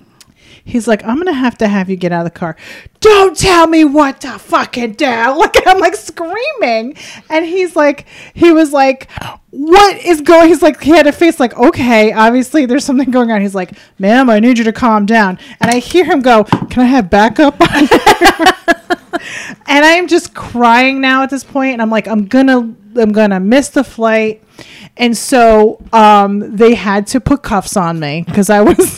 He's 0.67 0.87
like, 0.87 1.03
I'm 1.05 1.17
gonna 1.17 1.31
have 1.31 1.59
to 1.59 1.67
have 1.67 1.91
you 1.91 1.95
get 1.95 2.11
out 2.11 2.25
of 2.25 2.33
the 2.33 2.39
car. 2.39 2.57
Don't 2.99 3.37
tell 3.37 3.67
me 3.67 3.85
what 3.85 4.21
to 4.21 4.39
fucking 4.39 4.93
do. 4.93 5.05
Like 5.35 5.67
I'm 5.67 5.79
like 5.79 5.95
screaming, 5.95 6.95
and 7.29 7.45
he's 7.45 7.75
like, 7.75 8.07
he 8.33 8.51
was 8.51 8.73
like, 8.73 9.07
what 9.51 9.97
is 9.97 10.21
going? 10.21 10.47
He's 10.47 10.63
like, 10.63 10.81
he 10.81 10.89
had 10.91 11.05
a 11.05 11.11
face 11.11 11.39
like, 11.39 11.55
okay, 11.55 12.11
obviously 12.11 12.65
there's 12.65 12.83
something 12.83 13.11
going 13.11 13.31
on. 13.31 13.41
He's 13.41 13.53
like, 13.53 13.73
ma'am, 13.99 14.29
I 14.29 14.39
need 14.39 14.57
you 14.57 14.63
to 14.63 14.73
calm 14.73 15.05
down. 15.05 15.37
And 15.61 15.69
I 15.69 15.77
hear 15.77 16.03
him 16.03 16.21
go, 16.21 16.45
can 16.45 16.81
I 16.81 16.85
have 16.85 17.11
backup? 17.11 17.55
and 19.67 19.85
I'm 19.85 20.07
just 20.07 20.33
crying 20.33 21.01
now 21.01 21.23
at 21.23 21.29
this 21.29 21.43
point, 21.43 21.73
and 21.73 21.81
I'm 21.81 21.89
like, 21.89 22.07
I'm 22.07 22.25
gonna, 22.25 22.73
I'm 22.95 23.11
gonna 23.11 23.39
miss 23.39 23.69
the 23.69 23.83
flight. 23.83 24.43
And 24.97 25.17
so 25.17 25.81
um, 25.91 26.55
they 26.55 26.75
had 26.75 27.07
to 27.07 27.19
put 27.19 27.43
cuffs 27.43 27.75
on 27.75 27.99
me 27.99 28.23
because 28.25 28.49
I 28.49 28.61
was. 28.61 28.97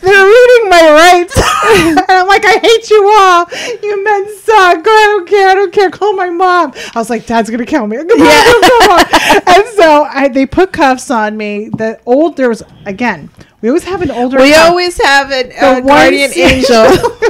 They're 0.00 0.26
reading 0.26 0.68
my 0.68 0.90
rights. 0.92 1.45
And 1.66 1.98
I'm 2.08 2.26
like, 2.26 2.44
I 2.44 2.58
hate 2.58 2.90
you 2.90 3.08
all. 3.08 3.46
You 3.82 4.04
men 4.04 4.36
suck. 4.38 4.78
I 4.78 4.82
don't 4.82 5.28
care. 5.28 5.48
I 5.50 5.54
don't 5.54 5.72
care. 5.72 5.90
Call 5.90 6.14
my 6.14 6.30
mom. 6.30 6.72
I 6.94 6.98
was 6.98 7.10
like, 7.10 7.26
Dad's 7.26 7.50
gonna 7.50 7.66
kill 7.66 7.86
me. 7.86 7.96
Come 8.04 8.06
Yeah. 8.18 9.42
and 9.46 9.66
so 9.74 10.04
I, 10.04 10.30
they 10.32 10.46
put 10.46 10.72
cuffs 10.72 11.10
on 11.10 11.36
me. 11.36 11.68
The 11.68 12.00
old 12.06 12.36
there 12.36 12.48
was 12.48 12.62
again. 12.84 13.30
We 13.62 13.70
always 13.70 13.84
have 13.84 14.02
an 14.02 14.10
older. 14.10 14.38
We 14.38 14.52
cop. 14.52 14.70
always 14.70 15.02
have 15.02 15.30
an, 15.30 15.50
a 15.52 15.78
uh, 15.78 15.80
guardian 15.80 16.30
angel 16.36 16.84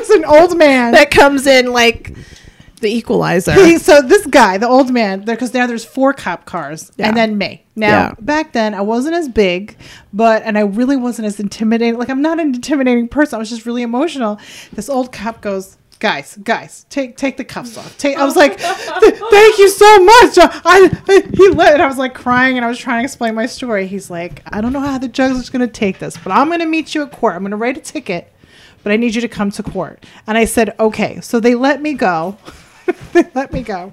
it's 0.07 0.11
an 0.11 0.24
old 0.24 0.57
man. 0.57 0.93
that 0.93 1.11
comes 1.11 1.47
in 1.47 1.72
like 1.72 2.14
The 2.81 2.89
equalizer. 2.95 3.79
So 3.79 4.03
this 4.03 4.27
guy, 4.27 4.59
the 4.59 4.68
old 4.68 4.93
man, 4.93 5.20
because 5.22 5.55
now 5.55 5.66
there's 5.66 5.85
four 5.85 6.12
cop 6.12 6.45
cars, 6.45 6.93
Yeah. 6.97 7.09
and 7.09 7.16
then 7.16 7.39
me. 7.39 7.64
Now 7.74 7.89
Yeah. 7.89 8.12
back 8.20 8.53
then 8.53 8.74
I 8.74 8.83
wasn't 8.83 9.14
as 9.14 9.29
big, 9.29 9.77
but 10.12 10.43
and 10.45 10.59
I 10.59 10.62
really 10.62 10.97
wasn't 10.97 11.27
as 11.27 11.41
intimidating. 11.41 11.99
Like 11.99 12.11
I'm 12.11 12.20
not 12.22 12.39
an 12.39 12.55
intimidating 12.55 13.09
person. 13.09 13.37
I 13.37 13.39
was 13.39 13.49
just 13.49 13.64
really 13.64 13.83
emotional. 13.83 14.39
This 14.74 14.89
old 14.91 15.11
cop 15.12 15.41
goes. 15.41 15.77
Guys, 15.99 16.37
guys, 16.45 16.85
take 16.91 17.16
take 17.16 17.39
the 17.39 17.45
cuffs 17.45 17.79
off. 17.79 17.97
Take. 17.97 18.18
I 18.18 18.24
was 18.27 18.37
like, 18.37 18.61
"Thank 18.61 19.59
you 19.59 19.68
so 19.70 19.99
much." 20.05 20.37
Uh, 20.37 20.51
I 20.66 20.91
he 21.35 21.49
let, 21.49 21.72
and 21.72 21.83
I 21.83 21.87
was 21.87 21.97
like 21.97 22.12
crying, 22.12 22.57
and 22.59 22.66
I 22.66 22.68
was 22.68 22.79
trying 22.79 23.01
to 23.01 23.05
explain 23.05 23.35
my 23.35 23.47
story. 23.47 23.87
He's 23.87 24.11
like, 24.11 24.43
"I 24.53 24.61
don't 24.61 24.74
know 24.74 24.81
how 24.81 24.99
the 24.99 25.09
judge 25.09 25.33
is 25.37 25.49
going 25.49 25.66
to 25.66 25.72
take 25.72 25.99
this, 25.99 26.18
but 26.22 26.33
I'm 26.33 26.49
going 26.49 26.61
to 26.61 26.66
meet 26.66 26.95
you 26.95 27.03
at 27.03 27.12
court. 27.12 27.35
I'm 27.35 27.41
going 27.41 27.53
to 27.53 27.57
write 27.57 27.79
a 27.79 27.81
ticket, 27.81 28.31
but 28.83 28.93
I 28.93 28.97
need 28.97 29.14
you 29.14 29.22
to 29.22 29.29
come 29.29 29.51
to 29.53 29.62
court." 29.62 30.05
And 30.27 30.37
I 30.37 30.45
said, 30.45 30.74
"Okay." 30.79 31.18
So 31.22 31.41
they 31.41 31.55
let 31.55 31.81
me 31.81 31.95
go. 31.95 32.37
They 33.12 33.24
let 33.34 33.53
me 33.53 33.62
go. 33.62 33.93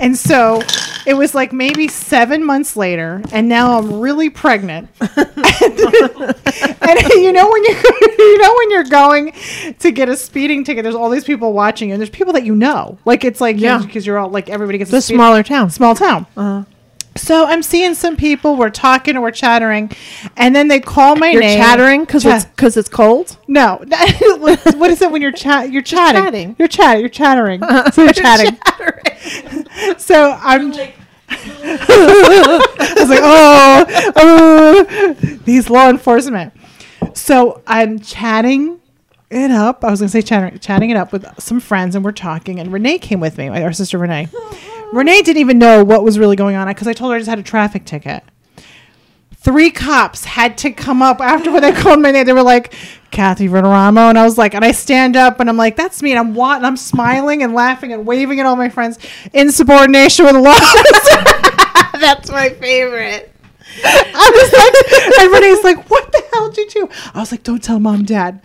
And 0.00 0.16
so 0.16 0.62
it 1.06 1.14
was 1.14 1.34
like 1.34 1.52
maybe 1.52 1.86
seven 1.86 2.44
months 2.44 2.76
later, 2.76 3.22
and 3.32 3.48
now 3.48 3.78
I'm 3.78 4.00
really 4.00 4.30
pregnant. 4.30 4.88
and 5.00 5.08
you 7.10 7.32
know 7.32 7.48
when 7.50 7.64
you 7.64 7.74
you 8.18 8.38
know 8.38 8.54
when 8.58 8.70
you're 8.70 8.84
going 8.84 9.32
to 9.78 9.90
get 9.92 10.08
a 10.08 10.16
speeding 10.16 10.64
ticket, 10.64 10.82
there's 10.82 10.94
all 10.94 11.10
these 11.10 11.24
people 11.24 11.52
watching 11.52 11.88
you, 11.88 11.94
and 11.94 12.00
there's 12.00 12.10
people 12.10 12.32
that 12.32 12.44
you 12.44 12.54
know. 12.54 12.98
Like 13.04 13.24
it's 13.24 13.40
like 13.40 13.58
Yeah. 13.58 13.78
because 13.78 14.06
you're 14.06 14.18
all 14.18 14.30
like 14.30 14.48
everybody 14.48 14.78
gets 14.78 14.90
a 14.90 14.94
the 14.96 15.02
smaller 15.02 15.42
town. 15.42 15.70
small 15.70 15.94
town. 15.94 16.26
Uh-huh. 16.36 16.64
So 17.14 17.46
I'm 17.46 17.62
seeing 17.62 17.94
some 17.94 18.16
people. 18.16 18.56
We're 18.56 18.70
talking 18.70 19.20
we're 19.20 19.30
chattering, 19.30 19.90
and 20.36 20.56
then 20.56 20.68
they 20.68 20.80
call 20.80 21.16
my 21.16 21.26
name. 21.26 21.32
You're 21.34 21.42
name. 21.42 21.58
chattering 21.58 22.04
because 22.04 22.24
it's 22.24 22.46
because 22.46 22.76
it's 22.76 22.88
cold. 22.88 23.36
no. 23.48 23.82
what 24.38 24.90
is 24.90 25.02
it 25.02 25.10
when 25.10 25.20
you're 25.20 25.32
chat? 25.32 25.70
You're 25.70 25.82
chatting. 25.82 26.22
chatting. 26.22 26.56
You're 26.58 26.68
chatting. 26.68 27.00
You're 27.00 27.08
chattering. 27.08 27.60
So 27.92 28.04
you're 28.04 28.12
chatting. 28.12 28.58
So 29.98 30.36
I'm. 30.40 30.72
I 30.74 30.92
was 32.98 33.08
like, 33.08 33.20
oh, 33.22 34.12
oh, 34.16 35.14
these 35.44 35.70
law 35.70 35.88
enforcement. 35.88 36.52
So 37.14 37.62
I'm 37.66 37.98
chatting 38.00 38.80
it 39.30 39.50
up. 39.50 39.84
I 39.84 39.90
was 39.90 40.00
gonna 40.00 40.08
say 40.10 40.22
chatting, 40.22 40.58
chatting 40.58 40.90
it 40.90 40.96
up 40.96 41.12
with 41.12 41.26
some 41.40 41.60
friends, 41.60 41.94
and 41.94 42.04
we're 42.04 42.12
talking. 42.12 42.60
And 42.60 42.72
Renee 42.72 42.98
came 42.98 43.20
with 43.20 43.38
me, 43.38 43.48
our 43.48 43.72
sister 43.72 43.98
Renee. 43.98 44.28
Oh, 44.34 44.81
Renee 44.92 45.22
didn't 45.22 45.38
even 45.40 45.58
know 45.58 45.82
what 45.82 46.04
was 46.04 46.18
really 46.18 46.36
going 46.36 46.54
on 46.54 46.68
because 46.68 46.86
I 46.86 46.92
told 46.92 47.12
her 47.12 47.16
I 47.16 47.18
just 47.18 47.28
had 47.30 47.38
a 47.38 47.42
traffic 47.42 47.84
ticket. 47.84 48.22
Three 49.36 49.70
cops 49.70 50.24
had 50.24 50.56
to 50.58 50.70
come 50.70 51.02
up 51.02 51.20
after 51.20 51.50
when 51.50 51.62
they 51.62 51.72
called 51.72 52.00
my 52.00 52.12
name. 52.12 52.26
They 52.26 52.32
were 52.32 52.42
like, 52.44 52.74
Cathy 53.10 53.48
Verderamo. 53.48 54.10
And 54.10 54.18
I 54.18 54.22
was 54.22 54.38
like, 54.38 54.54
and 54.54 54.64
I 54.64 54.70
stand 54.72 55.16
up 55.16 55.40
and 55.40 55.48
I'm 55.48 55.56
like, 55.56 55.74
that's 55.74 56.00
me. 56.02 56.12
And 56.12 56.18
I'm 56.20 56.34
wa- 56.34 56.54
and 56.54 56.64
I'm 56.66 56.76
smiling 56.76 57.42
and 57.42 57.52
laughing 57.52 57.92
and 57.92 58.06
waving 58.06 58.38
at 58.38 58.46
all 58.46 58.54
my 58.54 58.68
friends 58.68 58.98
Insubordination 59.32 60.26
with 60.26 60.36
law. 60.36 60.54
That's 62.00 62.30
my 62.30 62.50
favorite. 62.50 63.31
I 63.84 64.30
was 64.34 64.52
like, 64.52 65.20
and 65.20 65.32
Renee's 65.32 65.64
like, 65.64 65.90
what 65.90 66.10
the 66.12 66.22
hell 66.32 66.50
did 66.50 66.74
you 66.74 66.86
do? 66.86 66.94
I 67.14 67.20
was 67.20 67.30
like, 67.32 67.42
don't 67.42 67.62
tell 67.62 67.78
mom, 67.78 68.04
dad. 68.04 68.40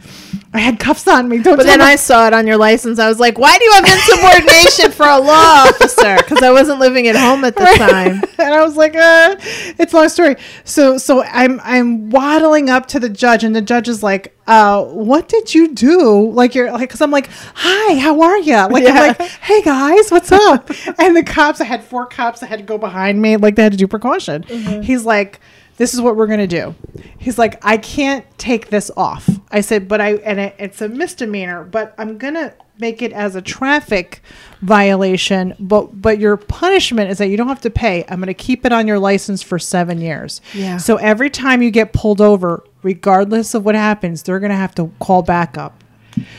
I 0.53 0.59
had 0.59 0.80
cuffs 0.80 1.07
on 1.07 1.28
me. 1.30 1.38
Don't 1.39 1.57
But 1.57 1.63
tell 1.63 1.71
then 1.73 1.80
mom. 1.80 1.88
I 1.89 1.95
saw 1.95 2.28
it 2.28 2.34
on 2.34 2.47
your 2.47 2.57
license. 2.57 2.99
I 2.99 3.07
was 3.07 3.19
like, 3.19 3.38
why 3.38 3.57
do 3.57 3.65
you 3.65 3.71
have 3.73 3.86
insubordination 3.86 4.91
for 4.91 5.05
a 5.07 5.19
law 5.19 5.65
officer? 5.67 6.17
Because 6.17 6.41
I 6.41 6.51
wasn't 6.51 6.80
living 6.80 7.07
at 7.07 7.15
home 7.15 7.43
at 7.43 7.55
the 7.55 7.65
time. 7.65 8.23
and 8.39 8.53
I 8.53 8.63
was 8.63 8.75
like, 8.78 8.95
uh, 8.95 9.36
it's 9.39 9.93
a 9.93 9.95
long 9.95 10.09
story. 10.09 10.36
So, 10.63 10.97
so 10.97 11.23
I'm, 11.23 11.59
I'm 11.63 12.09
waddling 12.09 12.69
up 12.69 12.86
to 12.88 12.99
the 12.99 13.09
judge 13.09 13.43
and 13.43 13.55
the 13.55 13.61
judge 13.61 13.88
is 13.88 14.01
like, 14.03 14.36
uh, 14.48 14.84
what 14.86 15.28
did 15.28 15.54
you 15.54 15.74
do? 15.74 16.32
Like, 16.32 16.56
you're 16.56 16.72
like, 16.72 16.89
cause 16.89 17.02
I'm 17.02 17.12
like, 17.12 17.30
hi, 17.54 17.95
how 18.00 18.22
are 18.22 18.38
you? 18.38 18.56
Like, 18.56 18.86
I'm 18.88 18.95
like, 18.95 19.22
hey 19.22 19.62
guys, 19.62 20.10
what's 20.10 20.32
up? 20.32 20.70
and 21.00 21.16
the 21.16 21.24
cops, 21.24 21.62
I 21.62 21.66
had 21.66 21.84
four 21.84 22.06
cops 22.06 22.39
that 22.39 22.48
had 22.48 22.60
to 22.60 22.66
go 22.66 22.78
behind 22.78 23.22
me. 23.22 23.38
Like 23.38 23.56
they 23.56 23.64
had 23.64 23.74
to 23.74 23.78
do 23.78 23.88
precaution. 23.88 24.43
He's 24.84 25.06
like, 25.06 25.39
this 25.78 25.93
is 25.93 26.01
what 26.01 26.15
we're 26.15 26.28
going 26.28 26.39
to 26.39 26.47
do. 26.47 26.75
He's 27.17 27.38
like, 27.38 27.63
I 27.65 27.78
can't 27.78 28.25
take 28.38 28.69
this 28.69 28.91
off. 28.97 29.30
I 29.51 29.61
said, 29.61 29.88
but 29.88 30.01
I, 30.01 30.15
and 30.15 30.39
it, 30.39 30.55
it's 30.57 30.82
a 30.82 30.89
misdemeanor, 30.89 31.63
but 31.63 31.95
I'm 31.97 32.17
going 32.17 32.34
to 32.34 32.53
make 32.80 33.01
it 33.01 33.13
as 33.13 33.36
a 33.36 33.41
traffic 33.41 34.21
violation. 34.61 35.55
But, 35.59 36.01
but 36.01 36.19
your 36.19 36.38
punishment 36.38 37.09
is 37.09 37.17
that 37.19 37.28
you 37.28 37.38
don't 37.38 37.47
have 37.47 37.61
to 37.61 37.69
pay. 37.69 38.03
I'm 38.09 38.17
going 38.17 38.28
to 38.28 38.34
keep 38.34 38.65
it 38.65 38.71
on 38.71 38.88
your 38.88 38.99
license 38.99 39.41
for 39.41 39.57
seven 39.57 40.01
years. 40.01 40.41
Yeah. 40.53 40.78
So 40.78 40.97
every 40.97 41.30
time 41.30 41.61
you 41.61 41.71
get 41.71 41.93
pulled 41.93 42.21
over, 42.21 42.63
regardless 42.84 43.53
of 43.53 43.65
what 43.65 43.75
happens, 43.75 44.23
they're 44.23 44.39
going 44.39 44.51
to 44.51 44.55
have 44.55 44.75
to 44.75 44.91
call 44.99 45.21
back 45.21 45.57
up. 45.57 45.84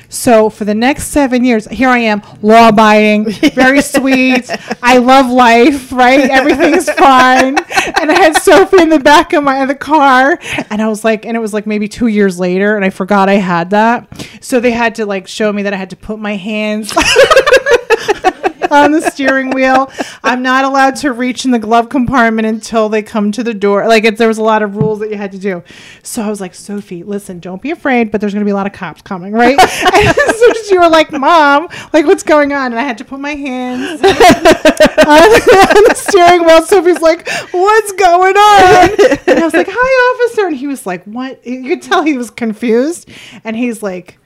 So 0.09 0.49
for 0.49 0.65
the 0.65 0.75
next 0.75 1.09
seven 1.09 1.45
years, 1.45 1.67
here 1.67 1.89
I 1.89 1.99
am, 1.99 2.23
law 2.43 2.69
abiding, 2.69 3.31
very 3.31 3.81
sweet. 3.83 4.51
I 4.83 4.99
love 4.99 5.31
life, 5.31 5.93
right? 5.93 6.31
Everything's 6.31 6.89
fine. 6.91 7.59
And 7.59 8.11
I 8.11 8.15
had 8.15 8.37
Sophie 8.37 8.81
in 8.83 8.89
the 8.89 8.99
back 8.99 9.33
of 9.33 9.45
my 9.45 9.59
of 9.59 9.69
the 9.69 9.75
car, 9.75 10.39
and 10.71 10.81
I 10.81 10.89
was 10.89 11.05
like, 11.05 11.27
and 11.27 11.37
it 11.37 11.41
was 11.41 11.53
like 11.53 11.67
maybe 11.67 11.89
two 11.89 12.07
years 12.07 12.39
later, 12.39 12.77
and 12.77 12.85
I 12.85 12.91
forgot 12.91 13.29
I 13.29 13.35
had 13.35 13.71
that. 13.71 14.27
So 14.41 14.61
they 14.61 14.71
had 14.71 14.95
to 14.97 15.07
like 15.07 15.29
show 15.29 15.53
me 15.53 15.63
that 15.63 15.73
I 15.75 15.77
had 15.77 15.91
to 15.91 15.97
put 15.97 16.19
my 16.19 16.37
hands. 16.37 16.95
on 18.71 18.93
the 18.93 19.01
steering 19.01 19.51
wheel. 19.51 19.91
I'm 20.23 20.43
not 20.43 20.65
allowed 20.65 20.97
to 20.97 21.13
reach 21.13 21.45
in 21.45 21.51
the 21.51 21.59
glove 21.59 21.89
compartment 21.89 22.47
until 22.47 22.89
they 22.89 23.03
come 23.03 23.33
to 23.33 23.43
the 23.43 23.55
door. 23.55 23.87
Like 23.87 24.05
it, 24.05 24.17
there 24.17 24.29
was 24.29 24.39
a 24.39 24.43
lot 24.43 24.63
of 24.63 24.77
rules 24.77 25.01
that 25.01 25.11
you 25.11 25.17
had 25.17 25.33
to 25.33 25.39
do. 25.39 25.63
So 26.03 26.23
I 26.23 26.29
was 26.29 26.41
like, 26.41 26.55
Sophie, 26.55 27.03
listen, 27.03 27.41
don't 27.41 27.63
be 27.63 27.71
afraid, 27.71 28.11
but 28.11 28.21
there's 28.21 28.33
going 28.33 28.45
to 28.45 28.49
be 28.49 28.53
a 28.53 28.55
lot 28.55 28.67
of 28.67 28.73
cops 28.73 29.03
coming, 29.03 29.33
right? 29.33 29.59
and 29.61 30.17
so 30.37 30.53
she 30.69 30.79
were 30.79 30.89
like, 30.89 31.13
Mom, 31.13 31.69
like 31.93 32.07
what's 32.07 32.23
going 32.23 32.53
on? 32.53 32.73
And 32.73 32.79
I 32.79 32.83
had 32.83 32.99
to 32.99 33.05
put 33.05 33.21
my 33.21 33.35
hands 33.35 34.01
on, 34.03 34.09
on 35.09 35.85
the 35.85 35.95
steering 35.97 36.45
wheel. 36.45 36.63
Sophie's 36.63 37.01
like, 37.01 37.29
what's 37.53 37.93
going 37.93 38.37
on? 38.37 38.91
And 39.27 39.39
I 39.39 39.45
was 39.45 39.55
like, 39.55 39.69
hi, 39.71 40.15
officer. 40.15 40.47
And 40.47 40.57
he 40.57 40.67
was 40.67 40.87
like, 40.87 41.05
what? 41.05 41.47
You 41.47 41.69
could 41.69 41.83
tell 41.83 42.03
he 42.03 42.17
was 42.17 42.31
confused. 42.31 43.09
And 43.45 43.57
he's 43.57 43.83
like, 43.83 44.19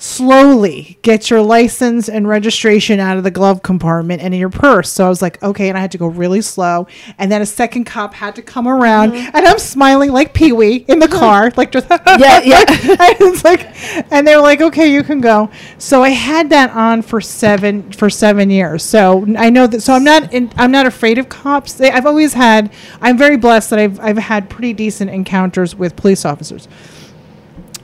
slowly 0.00 0.98
get 1.02 1.28
your 1.28 1.42
license 1.42 2.08
and 2.08 2.26
registration 2.26 2.98
out 2.98 3.18
of 3.18 3.22
the 3.22 3.30
glove 3.30 3.62
compartment 3.62 4.22
and 4.22 4.32
in 4.32 4.40
your 4.40 4.48
purse. 4.48 4.90
So 4.90 5.04
I 5.04 5.10
was 5.10 5.20
like, 5.20 5.40
okay, 5.42 5.68
and 5.68 5.76
I 5.76 5.82
had 5.82 5.92
to 5.92 5.98
go 5.98 6.06
really 6.06 6.40
slow. 6.40 6.86
And 7.18 7.30
then 7.30 7.42
a 7.42 7.46
second 7.46 7.84
cop 7.84 8.14
had 8.14 8.34
to 8.36 8.42
come 8.42 8.66
around, 8.66 9.12
mm-hmm. 9.12 9.36
and 9.36 9.46
I'm 9.46 9.58
smiling 9.58 10.10
like 10.10 10.32
Pee 10.32 10.52
Wee 10.52 10.86
in 10.88 11.00
the 11.00 11.06
mm-hmm. 11.06 11.18
car, 11.18 11.52
like 11.56 11.70
just 11.70 11.86
Yeah, 11.90 12.40
yeah. 12.40 12.64
and 12.68 13.16
it's 13.20 13.44
like, 13.44 13.68
and 14.10 14.26
they're 14.26 14.40
like, 14.40 14.62
okay, 14.62 14.90
you 14.90 15.02
can 15.02 15.20
go. 15.20 15.50
So 15.76 16.02
I 16.02 16.10
had 16.10 16.48
that 16.48 16.70
on 16.70 17.02
for 17.02 17.20
seven 17.20 17.92
for 17.92 18.08
seven 18.08 18.48
years. 18.48 18.82
So 18.82 19.26
I 19.36 19.50
know 19.50 19.66
that. 19.66 19.82
So 19.82 19.92
I'm 19.92 20.04
not 20.04 20.32
in, 20.32 20.50
I'm 20.56 20.72
not 20.72 20.86
afraid 20.86 21.18
of 21.18 21.28
cops. 21.28 21.74
They, 21.74 21.90
I've 21.90 22.06
always 22.06 22.32
had. 22.32 22.72
I'm 23.02 23.18
very 23.18 23.36
blessed 23.36 23.68
that 23.70 23.78
I've 23.78 24.00
I've 24.00 24.16
had 24.16 24.48
pretty 24.48 24.72
decent 24.72 25.10
encounters 25.10 25.74
with 25.76 25.94
police 25.94 26.24
officers 26.24 26.68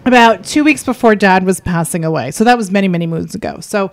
about 0.06 0.44
two 0.44 0.64
weeks 0.64 0.84
before 0.84 1.14
dad 1.14 1.44
was 1.44 1.60
passing 1.60 2.04
away. 2.04 2.30
So 2.30 2.44
that 2.44 2.56
was 2.56 2.70
many, 2.70 2.88
many 2.88 3.06
moons 3.06 3.34
ago. 3.34 3.60
So, 3.60 3.90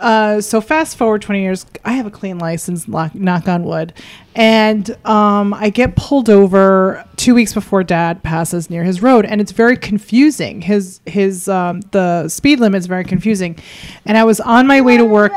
uh, 0.00 0.40
so 0.40 0.60
fast 0.60 0.96
forward 0.96 1.22
20 1.22 1.42
years, 1.42 1.64
I 1.84 1.92
have 1.92 2.06
a 2.06 2.10
clean 2.10 2.38
license, 2.38 2.88
knock, 2.88 3.14
knock 3.14 3.46
on 3.46 3.62
wood. 3.62 3.92
And 4.34 4.90
um, 5.06 5.54
I 5.54 5.70
get 5.70 5.94
pulled 5.94 6.28
over 6.28 7.04
two 7.16 7.34
weeks 7.34 7.54
before 7.54 7.84
dad 7.84 8.22
passes 8.22 8.68
near 8.68 8.82
his 8.82 9.00
road. 9.00 9.24
And 9.24 9.40
it's 9.40 9.52
very 9.52 9.76
confusing. 9.76 10.62
His, 10.62 11.00
his, 11.06 11.48
um, 11.48 11.80
the 11.92 12.28
speed 12.28 12.58
limit 12.58 12.80
is 12.80 12.86
very 12.86 13.04
confusing. 13.04 13.56
And 14.04 14.18
I 14.18 14.24
was 14.24 14.40
on 14.40 14.66
my 14.66 14.80
way 14.80 14.96
to 14.96 15.04
work 15.04 15.32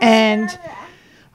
and 0.00 0.58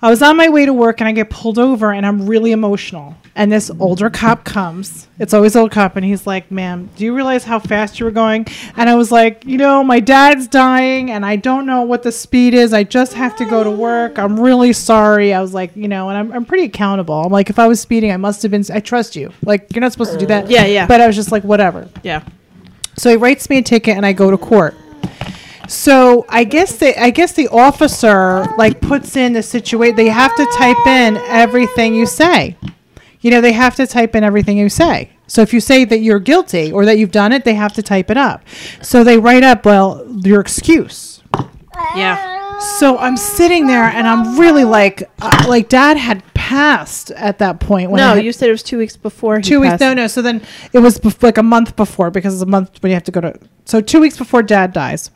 I 0.04 0.10
was 0.10 0.22
on 0.22 0.36
my 0.36 0.50
way 0.50 0.66
to 0.66 0.74
work 0.74 1.00
and 1.00 1.08
I 1.08 1.14
get 1.14 1.30
pulled 1.30 1.58
over 1.58 1.94
and 1.94 2.06
I'm 2.06 2.28
really 2.28 2.52
emotional. 2.52 3.16
And 3.38 3.50
this 3.50 3.72
older 3.80 4.10
cop 4.10 4.44
comes. 4.44 5.08
It's 5.18 5.34
always 5.34 5.56
old 5.56 5.72
cop 5.72 5.96
and 5.96 6.04
he's 6.04 6.28
like, 6.28 6.52
"Ma'am, 6.52 6.90
do 6.98 7.06
you 7.06 7.16
realize 7.16 7.46
how 7.46 7.58
fast 7.58 8.02
you 8.02 8.06
were 8.06 8.12
going?" 8.12 8.46
And 8.76 8.90
I 8.90 8.96
was 8.96 9.14
like, 9.14 9.46
"You 9.46 9.58
know, 9.58 9.82
my 9.82 10.02
dad's 10.02 10.50
dying 10.50 11.10
and 11.10 11.26
I 11.26 11.38
don't 11.38 11.66
know 11.66 11.84
what 11.84 12.04
the 12.04 12.12
speed 12.12 12.54
is. 12.54 12.74
I 12.74 12.84
just 12.84 13.14
have 13.14 13.38
to 13.38 13.46
go 13.46 13.64
to 13.64 13.72
work. 13.72 14.20
I'm 14.20 14.38
really 14.38 14.74
sorry." 14.74 15.34
I 15.34 15.40
was 15.40 15.54
like, 15.54 15.74
"You 15.74 15.88
know, 15.88 16.10
and 16.10 16.18
I'm 16.18 16.34
I'm 16.34 16.44
pretty 16.44 16.66
accountable. 16.66 17.16
I'm 17.24 17.32
like, 17.32 17.50
if 17.50 17.58
I 17.58 17.68
was 17.68 17.80
speeding, 17.80 18.12
I 18.12 18.18
must 18.18 18.42
have 18.42 18.52
been 18.52 18.66
I 18.74 18.82
trust 18.82 19.16
you. 19.16 19.32
Like, 19.46 19.74
you're 19.74 19.80
not 19.80 19.94
supposed 19.94 20.12
to 20.12 20.18
do 20.18 20.26
that." 20.26 20.50
Yeah, 20.50 20.66
yeah. 20.66 20.86
But 20.86 21.00
I 21.00 21.08
was 21.08 21.16
just 21.16 21.32
like, 21.32 21.46
"Whatever." 21.46 21.88
Yeah. 22.04 22.24
So 22.98 23.10
he 23.10 23.16
writes 23.16 23.50
me 23.50 23.60
a 23.60 23.62
ticket 23.62 23.96
and 23.96 24.06
I 24.06 24.12
go 24.12 24.30
to 24.30 24.38
court. 24.38 24.76
So 25.68 26.26
I 26.30 26.44
guess 26.44 26.76
the 26.78 27.00
I 27.02 27.10
guess 27.10 27.32
the 27.34 27.48
officer 27.50 28.46
like 28.58 28.82
puts 28.82 29.16
in 29.16 29.34
the 29.34 29.44
situation. 29.44 29.96
They 29.96 30.10
have 30.10 30.36
to 30.36 30.46
type 30.58 30.86
in 30.88 31.18
everything 31.28 31.96
you 31.96 32.06
say. 32.06 32.58
You 33.22 33.32
know, 33.32 33.40
they 33.40 33.54
have 33.54 33.76
to 33.78 33.88
type 33.88 34.16
in 34.16 34.24
everything 34.24 34.58
you 34.58 34.68
say. 34.68 35.10
So 35.28 35.42
if 35.42 35.54
you 35.54 35.62
say 35.62 35.86
that 35.86 36.00
you're 36.00 36.20
guilty 36.20 36.72
or 36.74 36.86
that 36.86 36.98
you've 36.98 37.12
done 37.12 37.32
it, 37.32 37.46
they 37.46 37.54
have 37.54 37.72
to 37.74 37.82
type 37.82 38.12
it 38.12 38.18
up. 38.18 38.44
So 38.82 39.04
they 39.06 39.18
write 39.18 39.44
up, 39.44 39.66
well, 39.66 40.06
your 40.24 40.42
excuse. 40.42 41.22
Yeah. 41.96 42.60
So 42.60 42.98
I'm 42.98 43.16
sitting 43.18 43.66
there 43.68 43.84
and 43.86 44.06
I'm 44.08 44.38
really 44.38 44.66
like, 44.66 45.10
uh, 45.22 45.46
like 45.48 45.70
Dad 45.70 45.96
had 45.98 46.22
passed 46.34 47.12
at 47.12 47.40
that 47.40 47.62
point. 47.62 47.90
When 47.90 48.00
No, 48.00 48.16
had- 48.16 48.26
you 48.26 48.34
said 48.34 48.50
it 48.50 48.52
was 48.52 48.62
two 48.64 48.78
weeks 48.78 48.98
before. 48.98 49.38
he 49.38 49.42
two 49.44 49.62
weeks. 49.62 49.72
passed. 49.72 49.82
No, 49.82 49.94
no. 49.94 50.08
So 50.08 50.22
then 50.22 50.42
it 50.74 50.80
was 50.80 51.00
bef- 51.00 51.24
like 51.24 51.38
a 51.38 51.44
month 51.44 51.76
before 51.78 52.12
because 52.12 52.34
it's 52.34 52.44
a 52.44 52.46
month 52.46 52.84
when 52.84 52.90
you 52.90 52.94
have 52.96 53.04
to 53.06 53.12
go 53.12 53.22
to. 53.22 53.34
So 53.66 53.80
two 53.80 54.02
weeks 54.02 54.18
before 54.18 54.44
Dad 54.44 54.74
dies, 54.74 55.10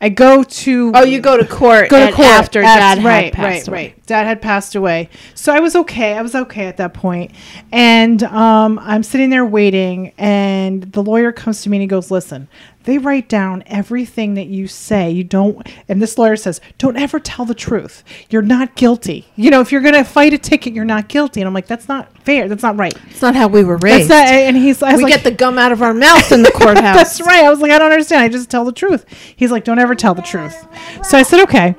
I 0.00 0.10
go 0.10 0.42
to 0.42 0.92
Oh, 0.94 1.04
you 1.04 1.20
go 1.20 1.38
to 1.38 1.46
court. 1.46 1.88
go 1.88 2.06
to 2.06 2.12
court 2.12 2.28
after 2.28 2.60
Af- 2.60 2.66
dad 2.66 3.02
right, 3.04 3.24
had 3.24 3.32
passed 3.32 3.68
right, 3.68 3.68
away. 3.68 3.86
right. 3.94 4.06
Dad 4.06 4.26
had 4.26 4.42
passed 4.42 4.74
away, 4.74 5.08
so 5.34 5.52
I 5.54 5.60
was 5.60 5.74
okay. 5.74 6.12
I 6.14 6.20
was 6.22 6.34
okay 6.34 6.66
at 6.66 6.76
that 6.76 6.92
point, 6.92 7.30
and 7.72 8.22
um, 8.24 8.78
I'm 8.82 9.02
sitting 9.02 9.30
there 9.30 9.46
waiting, 9.46 10.12
and 10.18 10.82
the 10.92 11.02
lawyer 11.02 11.32
comes 11.32 11.62
to 11.62 11.70
me 11.70 11.78
and 11.78 11.82
he 11.82 11.86
goes, 11.86 12.10
"Listen, 12.10 12.46
they 12.86 12.96
write 12.96 13.28
down 13.28 13.62
everything 13.66 14.34
that 14.34 14.46
you 14.46 14.66
say. 14.66 15.10
You 15.10 15.22
don't." 15.22 15.68
And 15.88 16.00
this 16.00 16.16
lawyer 16.16 16.36
says, 16.36 16.60
"Don't 16.78 16.96
ever 16.96 17.20
tell 17.20 17.44
the 17.44 17.54
truth. 17.54 18.02
You're 18.30 18.42
not 18.42 18.74
guilty. 18.74 19.26
You 19.36 19.50
know, 19.50 19.60
if 19.60 19.70
you're 19.70 19.82
gonna 19.82 20.04
fight 20.04 20.32
a 20.32 20.38
ticket, 20.38 20.72
you're 20.72 20.84
not 20.86 21.08
guilty." 21.08 21.40
And 21.42 21.46
I'm 21.48 21.54
like, 21.54 21.66
"That's 21.66 21.88
not 21.88 22.08
fair. 22.24 22.48
That's 22.48 22.62
not 22.62 22.78
right." 22.78 22.94
It's 23.10 23.20
not 23.22 23.36
how 23.36 23.48
we 23.48 23.62
were 23.62 23.76
raised. 23.76 24.08
not. 24.08 24.26
And 24.26 24.56
he's, 24.56 24.80
we 24.80 24.96
like, 24.96 25.06
get 25.12 25.22
the 25.24 25.30
gum 25.30 25.58
out 25.58 25.70
of 25.72 25.82
our 25.82 25.92
mouth 25.92 26.32
in 26.32 26.42
the 26.42 26.50
courthouse. 26.54 26.96
that's 26.96 27.20
right. 27.20 27.44
I 27.44 27.50
was 27.50 27.60
like, 27.60 27.70
I 27.70 27.78
don't 27.78 27.92
understand. 27.92 28.22
I 28.22 28.28
just 28.28 28.48
tell 28.50 28.64
the 28.64 28.72
truth. 28.72 29.04
He's 29.36 29.50
like, 29.50 29.64
don't 29.64 29.78
ever 29.78 29.94
tell 29.94 30.14
the 30.14 30.22
truth. 30.22 30.66
So 31.04 31.18
I 31.18 31.22
said, 31.22 31.40
okay. 31.42 31.74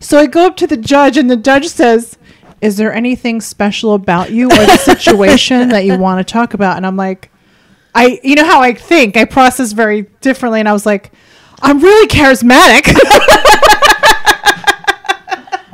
So 0.00 0.18
I 0.18 0.26
go 0.26 0.46
up 0.46 0.56
to 0.58 0.66
the 0.66 0.76
judge, 0.76 1.16
and 1.16 1.30
the 1.30 1.36
judge 1.36 1.66
says, 1.68 2.18
Is 2.60 2.76
there 2.76 2.92
anything 2.92 3.40
special 3.40 3.94
about 3.94 4.30
you 4.32 4.46
or 4.46 4.66
the 4.66 4.76
situation 4.76 5.68
that 5.70 5.84
you 5.84 5.98
want 5.98 6.26
to 6.26 6.30
talk 6.30 6.54
about? 6.54 6.76
And 6.76 6.86
I'm 6.86 6.96
like, 6.96 7.30
I, 7.94 8.20
you 8.22 8.34
know 8.34 8.44
how 8.44 8.60
I 8.60 8.74
think, 8.74 9.16
I 9.16 9.24
process 9.24 9.72
very 9.72 10.02
differently. 10.20 10.60
And 10.60 10.68
I 10.68 10.72
was 10.72 10.84
like, 10.84 11.12
I'm 11.62 11.80
really 11.80 12.08
charismatic. 12.08 12.86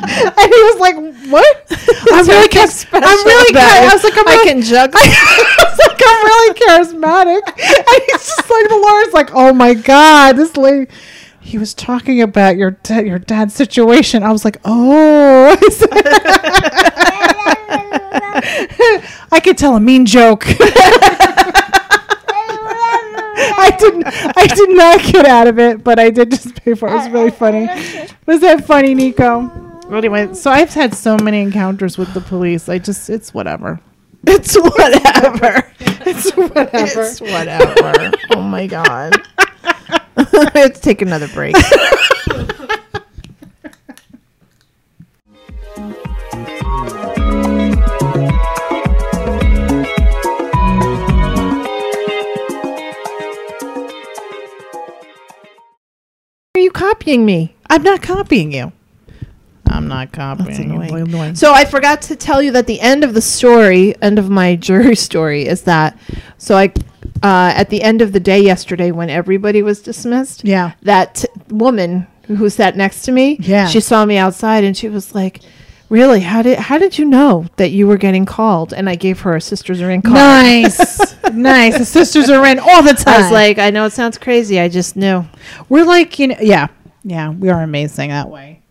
and 0.02 0.48
he 0.54 0.62
was 0.62 0.78
like, 0.80 0.96
What? 1.30 1.66
I'm 2.12 2.26
really, 2.26 2.48
chas- 2.48 2.86
I'm 2.92 3.02
really, 3.02 3.52
you. 3.52 3.58
I 3.58 3.90
was 3.92 4.04
like, 4.04 4.16
I'm 4.16 4.28
I 4.28 4.32
really, 4.34 4.48
can 4.48 4.62
juggle. 4.62 5.00
I 5.02 5.64
was 5.64 5.78
like, 5.78 6.02
I'm 6.06 6.24
really 6.26 6.54
charismatic. 6.60 7.42
And 7.46 8.02
he's 8.06 8.26
just 8.26 8.50
like, 8.50 8.68
the 8.68 8.76
lawyer's 8.82 9.12
like, 9.14 9.30
oh 9.32 9.52
my 9.52 9.74
God, 9.74 10.36
this 10.36 10.56
lady. 10.56 10.90
He 11.42 11.58
was 11.58 11.74
talking 11.74 12.20
about 12.22 12.56
your 12.56 12.72
da- 12.72 13.00
your 13.00 13.18
dad's 13.18 13.54
situation. 13.54 14.22
I 14.22 14.30
was 14.30 14.44
like, 14.44 14.58
oh. 14.64 15.56
I 19.32 19.40
could 19.42 19.56
tell 19.58 19.74
a 19.74 19.80
mean 19.80 20.06
joke. 20.06 20.44
I 23.40 23.76
didn't. 23.78 24.04
I 24.06 24.46
did 24.46 24.70
not 24.70 25.02
get 25.12 25.26
out 25.26 25.46
of 25.46 25.58
it, 25.58 25.82
but 25.82 25.98
I 25.98 26.10
did 26.10 26.30
just 26.30 26.54
pay 26.62 26.74
for 26.74 26.88
it. 26.88 26.92
It 26.92 26.94
was 26.96 27.08
really 27.10 27.30
funny. 27.30 27.66
Was 28.26 28.40
that 28.40 28.64
funny, 28.66 28.94
Nico? 28.94 29.50
Anyway, 29.90 30.32
so 30.34 30.50
I've 30.50 30.72
had 30.72 30.94
so 30.94 31.16
many 31.16 31.40
encounters 31.40 31.98
with 31.98 32.14
the 32.14 32.20
police. 32.20 32.68
I 32.68 32.78
just, 32.78 33.10
it's 33.10 33.34
whatever. 33.34 33.80
it's 34.26 34.54
whatever. 34.56 35.72
It's 35.80 36.30
whatever. 36.36 37.02
It's 37.02 37.20
whatever. 37.20 38.12
oh 38.30 38.42
my 38.42 38.66
god. 38.66 39.20
Let's 40.54 40.80
take 40.80 41.02
another 41.02 41.28
break. 41.28 41.56
you 56.70 56.88
copying 56.88 57.24
me? 57.26 57.54
I'm 57.68 57.82
not 57.82 58.02
copying 58.02 58.52
you. 58.52 58.72
I'm 59.68 59.86
not 59.88 60.12
copying 60.12 60.46
That's 60.48 60.58
you. 60.58 60.64
annoying. 60.64 60.94
Annoying. 61.08 61.34
So 61.36 61.52
I 61.52 61.64
forgot 61.64 62.02
to 62.02 62.16
tell 62.16 62.42
you 62.42 62.50
that 62.52 62.66
the 62.66 62.80
end 62.80 63.04
of 63.04 63.14
the 63.14 63.20
story, 63.20 63.94
end 64.02 64.18
of 64.18 64.28
my 64.30 64.56
jury 64.68 64.96
story, 64.96 65.46
is 65.46 65.62
that 65.62 65.96
so 66.38 66.56
I, 66.56 66.72
uh, 67.22 67.52
at 67.54 67.70
the 67.70 67.82
end 67.82 68.02
of 68.02 68.12
the 68.12 68.20
day 68.20 68.40
yesterday 68.40 68.90
when 68.90 69.10
everybody 69.10 69.62
was 69.62 69.80
dismissed, 69.80 70.44
Yeah. 70.44 70.72
that 70.82 71.14
t- 71.16 71.28
woman 71.48 72.06
who 72.26 72.48
sat 72.50 72.76
next 72.76 73.02
to 73.02 73.12
me, 73.12 73.36
Yeah. 73.40 73.66
she 73.68 73.80
saw 73.80 74.04
me 74.04 74.16
outside 74.16 74.64
and 74.64 74.76
she 74.76 74.88
was 74.88 75.14
like, 75.14 75.40
"Really? 75.90 76.20
How 76.20 76.40
did 76.40 76.58
how 76.58 76.78
did 76.78 76.96
you 76.96 77.04
know 77.04 77.46
that 77.56 77.70
you 77.70 77.86
were 77.86 77.98
getting 77.98 78.24
called?" 78.24 78.72
And 78.72 78.88
I 78.88 78.94
gave 78.94 79.20
her 79.20 79.36
a 79.36 79.40
sisters 79.40 79.82
are 79.82 79.90
in 79.90 80.00
card. 80.00 80.14
Nice, 80.14 81.16
nice. 81.34 81.76
The 81.76 81.84
sisters 81.84 82.30
are 82.30 82.46
in 82.46 82.58
all 82.58 82.82
the 82.82 82.94
time. 82.94 83.14
I 83.14 83.22
was 83.22 83.30
like, 83.30 83.58
"I 83.58 83.68
know 83.70 83.84
it 83.84 83.92
sounds 83.92 84.16
crazy. 84.16 84.58
I 84.58 84.68
just 84.68 84.96
knew." 84.96 85.26
we're 85.68 85.84
like, 85.84 86.18
you 86.18 86.28
know, 86.28 86.36
yeah, 86.40 86.68
yeah, 87.04 87.30
we 87.30 87.50
are 87.50 87.62
amazing 87.62 88.08
that 88.08 88.30
way. 88.30 88.62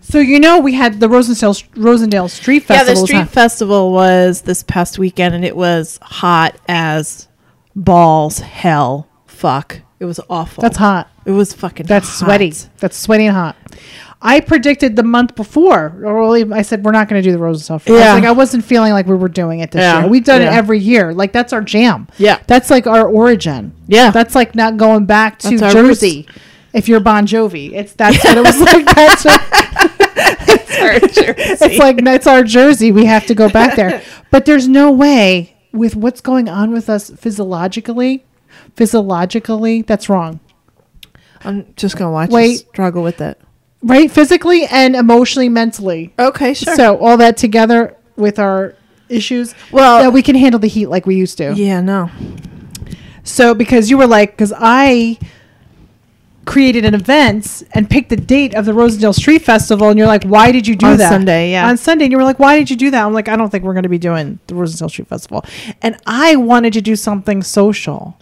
So 0.00 0.18
you 0.18 0.40
know, 0.40 0.58
we 0.60 0.72
had 0.72 1.00
the 1.00 1.06
Rosendale 1.06 1.62
Rosendale 1.74 2.30
Street 2.30 2.60
Festival. 2.60 2.94
Yeah, 2.94 3.00
the 3.00 3.06
street 3.06 3.28
festival 3.28 3.92
was 3.92 4.42
this 4.42 4.62
past 4.62 4.98
weekend, 4.98 5.34
and 5.34 5.44
it 5.44 5.54
was 5.54 5.98
hot 6.00 6.56
as 6.66 7.28
balls 7.76 8.38
hell. 8.38 9.06
Fuck, 9.26 9.82
it 10.00 10.06
was 10.06 10.18
awful. 10.30 10.62
That's 10.62 10.78
hot. 10.78 11.10
It 11.26 11.32
was 11.32 11.52
fucking. 11.52 11.86
That's 11.86 12.08
hot. 12.08 12.24
sweaty. 12.24 12.54
That's 12.78 12.96
sweaty 12.96 13.26
and 13.26 13.36
hot. 13.36 13.56
I 14.20 14.40
predicted 14.40 14.96
the 14.96 15.04
month 15.04 15.36
before, 15.36 15.94
or 16.04 16.18
I 16.52 16.62
said 16.62 16.84
we're 16.84 16.90
not 16.90 17.08
going 17.08 17.22
to 17.22 17.28
do 17.28 17.30
the. 17.36 17.38
I 17.70 17.98
Yeah. 18.00 18.14
like 18.14 18.24
I 18.24 18.32
wasn't 18.32 18.64
feeling 18.64 18.92
like 18.92 19.06
we 19.06 19.14
were 19.14 19.28
doing 19.28 19.60
it 19.60 19.70
this 19.70 19.80
Yeah. 19.80 20.00
year. 20.00 20.08
We've 20.08 20.24
done 20.24 20.42
it 20.42 20.46
every 20.52 20.80
year. 20.80 21.14
Like 21.14 21.32
that's 21.32 21.52
our 21.52 21.60
jam. 21.62 22.08
Yeah. 22.18 22.38
that's 22.48 22.68
like 22.70 22.86
our 22.88 23.06
origin. 23.08 23.72
Yeah. 23.86 24.10
that's 24.10 24.34
like 24.34 24.54
not 24.56 24.76
going 24.76 25.04
back 25.06 25.38
to 25.40 25.56
Jersey. 25.56 26.26
If 26.72 26.88
you're 26.88 27.00
Bon 27.00 27.26
Jovi, 27.26 27.72
it's 27.72 27.92
that's 27.94 28.22
what 28.24 28.36
it 28.36 28.44
was 28.44 28.60
like. 28.60 28.84
That's 28.94 29.24
what, 29.24 29.40
it's 31.38 31.78
like 31.78 32.04
that's 32.04 32.26
our 32.26 32.42
Jersey. 32.44 32.92
We 32.92 33.06
have 33.06 33.26
to 33.26 33.34
go 33.34 33.48
back 33.48 33.74
there. 33.76 34.02
But 34.30 34.44
there's 34.44 34.68
no 34.68 34.90
way 34.92 35.56
with 35.72 35.96
what's 35.96 36.20
going 36.20 36.48
on 36.48 36.70
with 36.72 36.88
us 36.90 37.10
physiologically. 37.10 38.24
Physiologically, 38.76 39.82
that's 39.82 40.08
wrong. 40.08 40.40
I'm 41.44 41.72
just 41.76 41.96
gonna 41.96 42.12
watch 42.12 42.30
Wait. 42.30 42.58
struggle 42.58 43.02
with 43.02 43.20
it. 43.20 43.40
Right? 43.82 44.10
Physically 44.10 44.66
and 44.66 44.96
emotionally, 44.96 45.48
mentally. 45.48 46.12
Okay, 46.18 46.54
sure. 46.54 46.74
So 46.76 46.96
all 46.98 47.16
that 47.18 47.36
together 47.36 47.96
with 48.16 48.38
our 48.38 48.74
issues, 49.08 49.54
Well- 49.70 50.00
that 50.02 50.12
we 50.12 50.22
can 50.22 50.34
handle 50.36 50.58
the 50.58 50.68
heat 50.68 50.86
like 50.86 51.06
we 51.06 51.14
used 51.14 51.38
to. 51.38 51.54
yeah, 51.54 51.80
no. 51.80 52.10
So 53.24 53.54
because 53.54 53.88
you 53.90 53.98
were 53.98 54.06
like, 54.06 54.32
because 54.32 54.52
I 54.56 55.18
created 56.44 56.84
an 56.86 56.94
event 56.94 57.62
and 57.72 57.90
picked 57.90 58.08
the 58.08 58.16
date 58.16 58.54
of 58.54 58.64
the 58.64 58.72
Rosendale 58.72 59.14
Street 59.14 59.42
Festival, 59.42 59.90
and 59.90 59.98
you're 59.98 60.06
like, 60.06 60.24
why 60.24 60.50
did 60.50 60.66
you 60.66 60.74
do 60.74 60.86
that? 60.86 60.92
On 60.92 60.98
that 60.98 61.08
Sunday, 61.10 61.50
yeah. 61.52 61.68
On 61.68 61.76
Sunday, 61.76 62.06
and 62.06 62.12
you 62.12 62.16
were 62.16 62.24
like, 62.24 62.38
why 62.38 62.58
did 62.58 62.70
you 62.70 62.76
do 62.76 62.90
that? 62.90 63.04
I'm 63.04 63.12
like, 63.12 63.28
I 63.28 63.36
don't 63.36 63.50
think 63.50 63.64
we're 63.64 63.74
going 63.74 63.82
to 63.82 63.88
be 63.90 63.98
doing 63.98 64.38
the 64.46 64.54
Rosendale 64.54 64.88
Street 64.88 65.08
Festival, 65.08 65.44
and 65.82 65.96
I 66.06 66.36
wanted 66.36 66.72
to 66.72 66.80
do 66.80 66.96
something 66.96 67.42
social. 67.42 68.18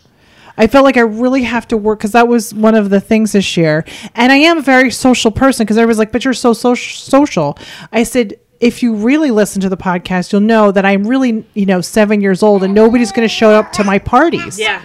I 0.57 0.67
felt 0.67 0.85
like 0.85 0.97
I 0.97 1.01
really 1.01 1.43
have 1.43 1.69
to 1.69 1.77
work 1.77 1.99
because 2.01 2.13
that 2.13 2.29
was 2.29 2.55
one 2.55 2.75
of 2.75 2.91
the 2.91 3.01
things 3.01 3.33
this 3.33 3.57
year. 3.57 3.85
And 4.15 4.33
I 4.33 4.37
am 4.37 4.59
a 4.59 4.63
very 4.63 4.91
social 4.91 5.31
person 5.31 5.65
because 5.65 5.79
everybody's 5.79 5.99
like, 5.99 6.13
but 6.13 6.25
you're 6.25 6.35
so 6.35 6.53
social. 6.53 6.97
social. 6.97 7.59
I 7.93 8.03
said, 8.03 8.35
if 8.61 8.83
you 8.83 8.95
really 8.95 9.31
listen 9.31 9.61
to 9.63 9.69
the 9.69 9.77
podcast, 9.77 10.33
you'll 10.33 10.41
know 10.41 10.73
that 10.73 10.85
I'm 10.85 11.07
really, 11.07 11.45
you 11.55 11.67
know, 11.67 11.81
seven 11.81 12.21
years 12.21 12.43
old 12.43 12.63
and 12.63 12.75
nobody's 12.75 13.13
going 13.13 13.29
to 13.29 13.33
show 13.33 13.51
up 13.51 13.73
to 13.73 13.85
my 13.85 13.99
parties. 13.99 14.59
Yeah. 14.59 14.83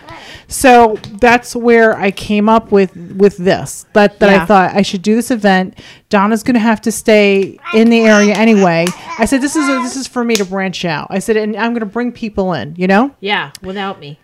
So 0.48 0.98
that's 1.14 1.56
where 1.56 1.98
I 1.98 2.12
came 2.12 2.50
up 2.50 2.74
with 2.74 2.94
with 3.16 3.38
this. 3.38 3.86
That 3.94 4.20
that 4.20 4.30
I 4.30 4.46
thought 4.46 4.76
I 4.76 4.82
should 4.82 5.02
do 5.02 5.16
this 5.16 5.32
event. 5.32 5.80
Donna's 6.10 6.44
going 6.44 6.56
to 6.56 6.60
have 6.60 6.82
to 6.82 6.92
stay 6.92 7.58
in 7.74 7.90
the 7.90 8.02
area 8.02 8.36
anyway. 8.36 8.88
I 9.18 9.24
said 9.24 9.40
this 9.42 9.56
is 9.56 9.70
a, 9.70 9.80
this 9.82 9.96
is 9.96 10.08
for 10.08 10.26
me 10.26 10.36
to 10.36 10.44
branch 10.44 10.84
out. 10.84 11.08
I 11.10 11.20
said 11.20 11.38
and 11.38 11.56
I'm 11.56 11.72
going 11.72 11.80
to 11.80 11.86
bring 11.86 12.12
people 12.12 12.52
in, 12.52 12.76
you 12.76 12.88
know? 12.88 13.16
Yeah, 13.22 13.52
without 13.62 14.02
me. 14.02 14.20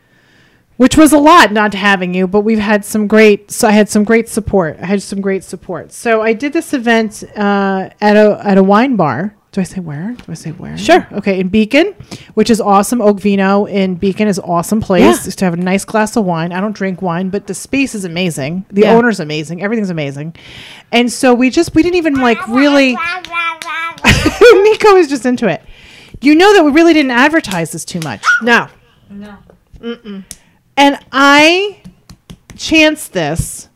Which 0.78 0.96
was 0.96 1.12
a 1.14 1.18
lot 1.18 1.52
not 1.52 1.74
having 1.74 2.14
you 2.14 2.28
but 2.28 2.42
we've 2.42 2.60
had 2.60 2.86
some 2.86 3.08
great 3.08 3.52
so 3.52 3.68
i 3.68 3.72
had 3.72 3.90
some 3.90 4.04
great 4.04 4.30
support. 4.30 4.78
I 4.82 4.86
had 4.86 5.02
some 5.02 5.22
great 5.22 5.44
support. 5.44 5.92
So 5.92 6.22
i 6.22 6.34
did 6.34 6.54
this 6.54 6.74
event 6.74 7.24
uh, 7.36 7.90
at 8.02 8.16
a 8.16 8.40
at 8.44 8.58
a 8.58 8.64
wine 8.64 8.96
bar. 8.96 9.34
Do 9.54 9.62
i 9.62 9.64
say 9.64 9.80
where? 9.80 10.12
Do 10.14 10.32
i 10.32 10.36
say 10.36 10.52
where? 10.52 10.78
Sure. 10.78 11.08
okay 11.14 11.40
in 11.40 11.48
beacon 11.50 11.96
which 12.36 12.50
is 12.52 12.62
awesome. 12.62 13.02
Oak 13.02 13.20
vino 13.20 13.66
in 13.66 13.96
beacon 13.96 14.28
is 14.28 14.38
awesome 14.40 14.82
place 14.82 15.26
Yeah. 15.26 15.32
to 15.32 15.46
have 15.46 15.54
a 15.56 15.58
nice 15.58 15.84
glass 15.86 16.16
of 16.16 16.26
wine. 16.26 16.52
I 16.52 16.60
don't 16.62 16.76
drink 16.76 17.02
wine 17.02 17.30
but 17.30 17.48
the 17.48 17.54
space 17.56 17.96
is 17.96 18.06
amazing. 18.06 18.66
The 18.70 18.82
Yeah. 18.82 18.94
owner's 18.96 19.20
amazing. 19.20 19.64
Everything's 19.64 19.90
amazing. 19.90 20.36
And 20.92 21.12
so 21.12 21.34
we 21.34 21.50
just 21.50 21.74
we 21.74 21.82
didn't 21.82 21.96
even 21.98 22.16
like 22.16 22.40
really 22.48 22.90
nico 24.64 24.96
is 24.96 25.08
just 25.10 25.26
into 25.26 25.48
it. 25.48 25.62
You 26.22 26.36
know 26.36 26.54
that 26.54 26.64
we 26.64 26.72
really 26.72 26.94
didn't 26.94 27.12
advertise 27.12 27.72
this 27.72 27.86
too 27.86 28.00
much. 28.02 28.24
No. 28.42 28.68
And 30.78 30.98
I 31.12 31.82
chanced 32.56 33.14
this, 33.14 33.68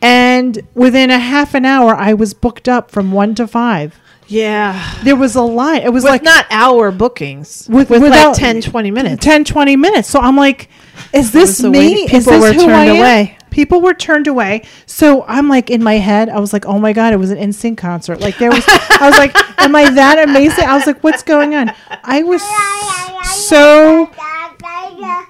and 0.00 0.60
within 0.74 1.10
a 1.10 1.18
half 1.18 1.54
an 1.54 1.64
hour, 1.64 1.94
I 1.94 2.14
was 2.14 2.32
booked 2.34 2.68
up 2.68 2.90
from 2.90 3.12
one 3.12 3.34
to 3.34 3.46
five. 3.46 3.98
Yeah. 4.28 4.94
There 5.04 5.14
was 5.14 5.36
a 5.36 5.42
line. 5.42 5.82
It 5.82 5.92
was 5.92 6.02
With 6.02 6.10
like 6.10 6.22
not 6.24 6.46
hour 6.50 6.90
bookings. 6.90 7.68
With- 7.70 7.90
With, 7.90 8.02
without- 8.02 8.30
like 8.30 8.36
10, 8.36 8.60
20 8.62 8.90
minutes. 8.90 9.24
10, 9.24 9.44
20 9.44 9.76
minutes. 9.76 10.08
So 10.08 10.18
I'm 10.18 10.36
like, 10.36 10.68
is 11.12 11.30
this 11.30 11.62
me? 11.62 12.02
Is 12.06 12.24
people 12.24 12.32
this 12.32 12.42
were 12.42 12.52
who 12.52 12.60
turned 12.66 12.72
I 12.72 12.84
am? 12.86 12.96
away. 12.96 13.38
People 13.50 13.80
were 13.80 13.94
turned 13.94 14.26
away. 14.26 14.62
So 14.84 15.22
I'm 15.28 15.48
like 15.48 15.70
in 15.70 15.80
my 15.80 15.94
head, 15.94 16.28
I 16.28 16.40
was 16.40 16.52
like, 16.52 16.66
oh 16.66 16.78
my 16.80 16.92
God, 16.92 17.12
it 17.12 17.18
was 17.18 17.30
an 17.30 17.38
NSYNC 17.38 17.78
concert. 17.78 18.20
Like 18.20 18.36
there 18.38 18.50
was, 18.50 18.64
I 18.68 19.08
was 19.08 19.16
like, 19.16 19.32
am 19.60 19.76
I 19.76 19.88
that 19.90 20.28
amazing? 20.28 20.64
I 20.64 20.74
was 20.74 20.86
like, 20.88 21.04
what's 21.04 21.22
going 21.22 21.54
on? 21.54 21.72
I 22.02 22.24
was 22.24 22.42
so 23.48 24.10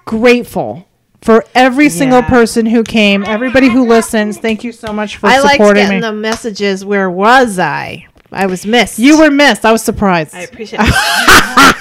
grateful 0.06 0.86
for 1.26 1.44
every 1.54 1.90
single 1.90 2.20
Yeah. 2.20 2.28
person 2.28 2.64
who 2.66 2.82
came, 2.82 3.22
everybody 3.26 3.68
who 3.68 3.84
listens. 3.86 4.38
Thank 4.38 4.64
you 4.64 4.72
so 4.72 4.92
much 4.92 5.16
for 5.18 5.26
I 5.26 5.40
liked 5.40 5.56
supporting 5.56 5.82
getting 5.82 5.98
me. 5.98 6.06
the 6.06 6.12
messages. 6.12 6.84
Where 6.84 7.10
was 7.10 7.58
I? 7.58 8.06
I 8.32 8.46
was 8.46 8.64
missed. 8.66 8.98
you 8.98 9.18
were 9.18 9.30
missed. 9.30 9.64
I 9.66 9.72
was 9.72 9.82
surprised. 9.82 10.34
I 10.34 10.40
appreciate 10.40 10.80
it. 10.82 10.86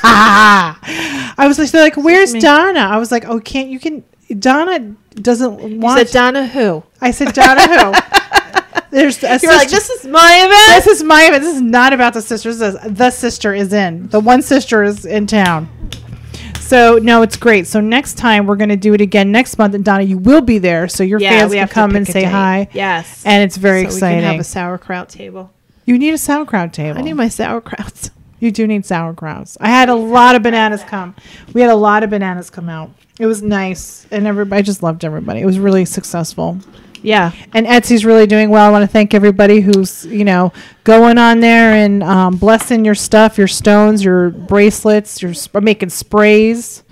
I 0.07 1.45
was 1.47 1.57
like, 1.59 1.71
they're 1.71 1.81
like, 1.81 1.97
"Where's. 1.97 2.33
Donna?" 2.33 2.79
I 2.79 2.97
was 2.97 3.11
like, 3.11 3.25
"Oh, 3.27 3.39
can't 3.39 3.69
you 3.69 3.79
can?" 3.79 4.03
Donna 4.39 4.79
doesn't 5.15 5.61
You 5.69 5.79
want. 5.79 5.99
said 5.99 6.13
Donna 6.13 6.47
who? 6.47 6.83
I 7.01 7.11
said, 7.11 7.33
"Donna 7.33 7.61
who?" 7.67 7.93
There's 8.91 9.21
a 9.23 9.39
You 9.41 9.49
were 9.49 9.55
like, 9.55 9.69
this 9.69 9.89
is 9.89 10.05
my 10.05 10.35
event. 10.45 10.85
This 10.85 10.95
is 10.99 11.03
my 11.03 11.23
event. 11.25 11.43
This 11.43 11.55
is 11.55 11.61
not 11.61 11.91
about 11.91 12.13
the 12.13 12.21
sisters. 12.21 12.59
The 12.59 13.11
sister 13.11 13.53
is 13.53 13.73
in. 13.73 14.07
The 14.07 14.21
one 14.21 14.41
sister 14.41 14.83
is 14.83 15.05
in 15.05 15.27
town. 15.27 15.67
So 16.65 16.97
no, 16.97 17.21
it's 17.21 17.37
great. 17.37 17.67
So 17.67 17.79
next 17.79 18.17
time 18.17 18.47
we're 18.47 18.55
gonna 18.55 18.75
do 18.75 18.95
it 18.95 19.01
again 19.01 19.31
next 19.31 19.59
month, 19.59 19.75
and 19.75 19.85
Donna, 19.85 20.03
you 20.03 20.17
will 20.17 20.41
be 20.41 20.57
there, 20.57 20.87
so 20.87 21.03
your 21.03 21.19
fans 21.19 21.53
can 21.53 21.67
come 21.67 21.95
and 21.95 22.07
say 22.07 22.23
hi. 22.23 22.67
Yes. 22.73 23.23
And 23.23 23.43
it's 23.43 23.55
very 23.55 23.83
so 23.83 23.87
exciting. 23.87 24.17
We 24.17 24.23
can 24.23 24.31
have 24.31 24.39
a 24.39 24.43
sauerkraut 24.43 25.09
table. 25.09 25.51
you 25.85 25.99
need 25.99 26.13
a 26.15 26.17
sauerkraut 26.17 26.73
table. 26.73 26.97
I 26.97 27.03
need 27.03 27.13
my 27.13 27.27
sauerkrauts. 27.27 28.09
you 28.39 28.51
do 28.51 28.65
need 28.65 28.81
sauerkrauts. 28.81 29.57
I 29.61 29.69
had 29.69 29.89
a 29.89 29.95
lot 29.95 30.35
of 30.35 30.41
bananas 30.41 30.83
come. 30.83 31.15
We 31.53 31.61
had 31.61 31.69
a 31.69 31.75
lot 31.75 32.01
of 32.01 32.09
bananas 32.09 32.49
come 32.49 32.67
out. 32.67 32.89
It 33.19 33.27
was 33.27 33.43
nice, 33.43 34.07
and 34.09 34.25
everybody. 34.25 34.59
I 34.59 34.61
just 34.63 34.81
loved 34.81 35.05
everybody. 35.05 35.41
It 35.41 35.45
was 35.45 35.59
really 35.59 35.85
successful. 35.85 36.57
Yeah. 37.05 37.31
and 37.53 37.65
Etsy's 37.67 38.03
really 38.05 38.27
doing 38.27 38.49
well. 38.49 38.65
I 38.67 38.71
want 38.71 38.83
to 38.83 38.87
thank 38.87 39.13
everybody 39.13 39.61
who's 39.61 40.05
you 40.05 40.25
know 40.25 40.51
going 40.83 41.17
on 41.17 41.39
there 41.39 41.73
and 41.73 42.01
um, 42.03 42.35
blessing 42.37 42.83
your 42.83 42.95
stuff, 42.95 43.37
your 43.37 43.47
stones, 43.47 44.03
your 44.03 44.31
bracelets, 44.31 45.21
your 45.21 45.33
sp- 45.37 45.61
making 45.61 45.89
sprays. 45.89 46.83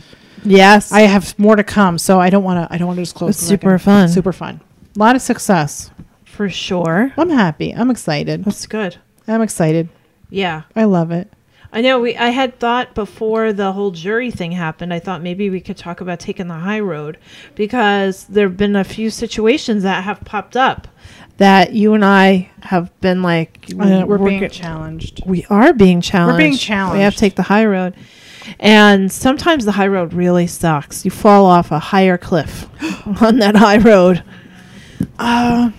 Yes. 0.45 0.91
I 0.91 1.01
have 1.01 1.37
more 1.39 1.55
to 1.55 1.63
come, 1.63 1.97
so 1.97 2.19
I 2.19 2.29
don't 2.29 2.43
want 2.43 2.67
to. 2.69 2.73
I 2.73 2.77
don't 2.77 2.87
want 2.87 2.97
to 2.97 3.01
just 3.03 3.15
close. 3.15 3.37
It's 3.37 3.47
super 3.47 3.79
fun. 3.79 4.09
Super 4.09 4.33
fun. 4.33 4.61
A 4.95 4.99
lot 4.99 5.15
of 5.15 5.21
success. 5.21 5.89
for 6.25 6.49
sure. 6.49 7.13
I'm 7.17 7.29
happy. 7.29 7.71
I'm 7.73 7.89
excited. 7.89 8.43
That's 8.43 8.65
good. 8.67 8.97
I'm 9.27 9.41
excited. 9.41 9.87
Yeah. 10.29 10.63
I 10.75 10.83
love 10.85 11.11
it. 11.11 11.31
I 11.73 11.81
know 11.81 11.99
we 11.99 12.15
I 12.15 12.29
had 12.29 12.59
thought 12.59 12.93
before 12.93 13.51
the 13.51 13.71
whole 13.71 13.89
jury 13.91 14.29
thing 14.29 14.51
happened, 14.51 14.93
I 14.93 14.99
thought 14.99 15.23
maybe 15.23 15.49
we 15.49 15.59
could 15.59 15.75
talk 15.75 16.01
about 16.01 16.19
taking 16.19 16.47
the 16.47 16.53
high 16.59 16.79
road 16.79 17.17
because 17.55 18.25
there've 18.25 18.55
been 18.55 18.75
a 18.75 18.83
few 18.83 19.09
situations 19.09 19.81
that 19.81 20.03
have 20.03 20.21
popped 20.21 20.55
up 20.55 20.87
that 21.37 21.73
you 21.73 21.95
and 21.95 22.05
I 22.05 22.51
have 22.61 22.91
been 23.01 23.23
like 23.23 23.65
Uh, 23.77 24.03
we're 24.05 24.19
being 24.19 24.47
challenged. 24.49 25.23
we 25.25 25.45
are 25.49 25.73
being 25.73 25.99
challenged. 25.99 26.37
We 26.37 26.49
have 26.51 26.59
challenged. 26.59 27.17
to 27.17 27.19
take 27.19 27.35
the 27.35 27.43
high 27.43 27.65
road. 27.65 27.95
And 28.59 29.11
sometimes 29.11 29.65
the 29.65 29.71
high 29.71 29.87
road 29.87 30.13
really 30.13 30.47
sucks. 30.47 31.05
You 31.05 31.11
fall 31.11 31.45
off 31.45 31.71
a 31.71 31.79
higher 31.79 32.17
cliff 32.17 32.67
on 33.21 33.39
that 33.39 33.55
high 33.55 33.77
road. 33.77 34.23
Uh, 35.17 35.71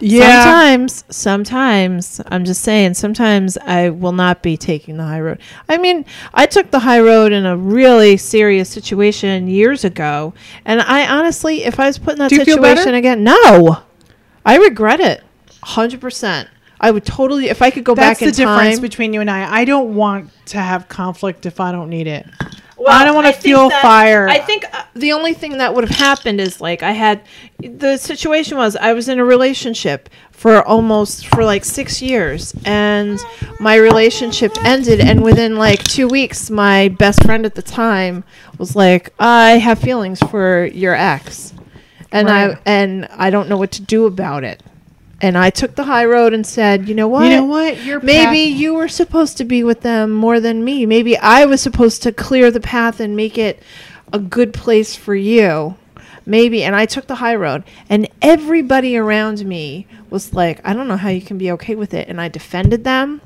Sometimes, 0.00 1.04
sometimes, 1.10 2.20
I'm 2.26 2.44
just 2.44 2.62
saying, 2.62 2.94
sometimes 2.94 3.58
I 3.58 3.90
will 3.90 4.12
not 4.12 4.42
be 4.42 4.56
taking 4.56 4.96
the 4.96 5.04
high 5.04 5.20
road. 5.20 5.40
I 5.68 5.78
mean, 5.78 6.06
I 6.32 6.46
took 6.46 6.70
the 6.70 6.80
high 6.80 7.00
road 7.00 7.32
in 7.32 7.46
a 7.46 7.56
really 7.56 8.16
serious 8.16 8.68
situation 8.68 9.48
years 9.48 9.84
ago. 9.84 10.34
And 10.64 10.80
I 10.80 11.06
honestly, 11.06 11.64
if 11.64 11.78
I 11.78 11.86
was 11.86 11.98
put 11.98 12.14
in 12.14 12.18
that 12.20 12.30
Do 12.30 12.36
you 12.36 12.44
feel 12.44 12.60
better? 12.60 12.76
situation 12.76 12.94
again, 12.94 13.24
no. 13.24 13.82
I 14.44 14.56
regret 14.56 15.00
it. 15.00 15.22
100%. 15.64 16.48
I 16.82 16.90
would 16.90 17.04
totally, 17.04 17.50
if 17.50 17.60
I 17.60 17.70
could 17.70 17.84
go 17.84 17.94
That's 17.94 18.20
back 18.20 18.22
in 18.22 18.26
time. 18.26 18.26
That's 18.28 18.38
the 18.38 18.44
difference 18.44 18.80
between 18.80 19.12
you 19.12 19.20
and 19.20 19.30
I. 19.30 19.60
I 19.60 19.64
don't 19.66 19.94
want 19.94 20.30
to 20.46 20.58
have 20.58 20.88
conflict 20.88 21.44
if 21.44 21.60
I 21.60 21.72
don't 21.72 21.90
need 21.90 22.06
it. 22.06 22.26
Well, 22.80 22.98
I 22.98 23.04
don't 23.04 23.14
wanna 23.14 23.32
think 23.32 23.42
feel 23.44 23.68
that- 23.68 23.82
fire. 23.82 24.26
I 24.28 24.38
think 24.38 24.64
uh, 24.72 24.82
the 24.94 25.12
only 25.12 25.34
thing 25.34 25.58
that 25.58 25.74
would 25.74 25.84
have 25.88 25.98
happened 25.98 26.40
is 26.40 26.60
like 26.60 26.82
I 26.82 26.92
had 26.92 27.20
the 27.58 27.96
situation 27.98 28.56
was 28.56 28.74
I 28.76 28.92
was 28.94 29.08
in 29.08 29.18
a 29.18 29.24
relationship 29.24 30.08
for 30.32 30.62
almost 30.66 31.26
for 31.26 31.44
like 31.44 31.64
6 31.66 32.00
years 32.00 32.54
and 32.64 33.20
my 33.60 33.74
relationship 33.74 34.52
ended 34.64 34.98
and 35.00 35.22
within 35.22 35.56
like 35.56 35.82
2 35.84 36.08
weeks 36.08 36.48
my 36.48 36.88
best 36.88 37.22
friend 37.24 37.44
at 37.44 37.54
the 37.54 37.62
time 37.62 38.24
was 38.56 38.74
like 38.74 39.12
I 39.18 39.58
have 39.58 39.78
feelings 39.78 40.18
for 40.30 40.64
your 40.66 40.94
ex. 40.94 41.52
And 42.12 42.28
Right. 42.28 42.52
I 42.52 42.58
and 42.64 43.06
I 43.16 43.28
don't 43.30 43.48
know 43.50 43.58
what 43.58 43.70
to 43.72 43.82
do 43.82 44.06
about 44.06 44.42
it. 44.42 44.62
And 45.20 45.36
I 45.36 45.50
took 45.50 45.74
the 45.74 45.84
high 45.84 46.06
road 46.06 46.32
and 46.32 46.46
said, 46.46 46.88
"You 46.88 46.94
know 46.94 47.08
what? 47.08 47.24
You 47.24 47.36
know 47.36 47.44
what? 47.44 47.84
Your 47.84 48.00
Maybe 48.00 48.50
path- 48.50 48.60
you 48.60 48.74
were 48.74 48.88
supposed 48.88 49.36
to 49.38 49.44
be 49.44 49.62
with 49.62 49.82
them 49.82 50.12
more 50.12 50.40
than 50.40 50.64
me. 50.64 50.86
Maybe 50.86 51.16
I 51.18 51.44
was 51.44 51.60
supposed 51.60 52.02
to 52.04 52.12
clear 52.12 52.50
the 52.50 52.60
path 52.60 53.00
and 53.00 53.14
make 53.14 53.36
it 53.36 53.62
a 54.12 54.18
good 54.18 54.52
place 54.54 54.96
for 54.96 55.14
you. 55.14 55.76
Maybe. 56.26 56.62
And 56.62 56.76
I 56.76 56.86
took 56.86 57.06
the 57.06 57.16
high 57.16 57.34
road. 57.34 57.64
And 57.88 58.08
everybody 58.22 58.96
around 58.96 59.44
me 59.44 59.86
was 60.10 60.32
like, 60.32 60.60
I 60.64 60.72
don't 60.72 60.88
know 60.88 60.96
how 60.96 61.08
you 61.08 61.22
can 61.22 61.38
be 61.38 61.50
okay 61.52 61.74
with 61.74 61.92
it. 61.94 62.08
And 62.08 62.20
I 62.20 62.28
defended 62.28 62.84
them. 62.84 63.20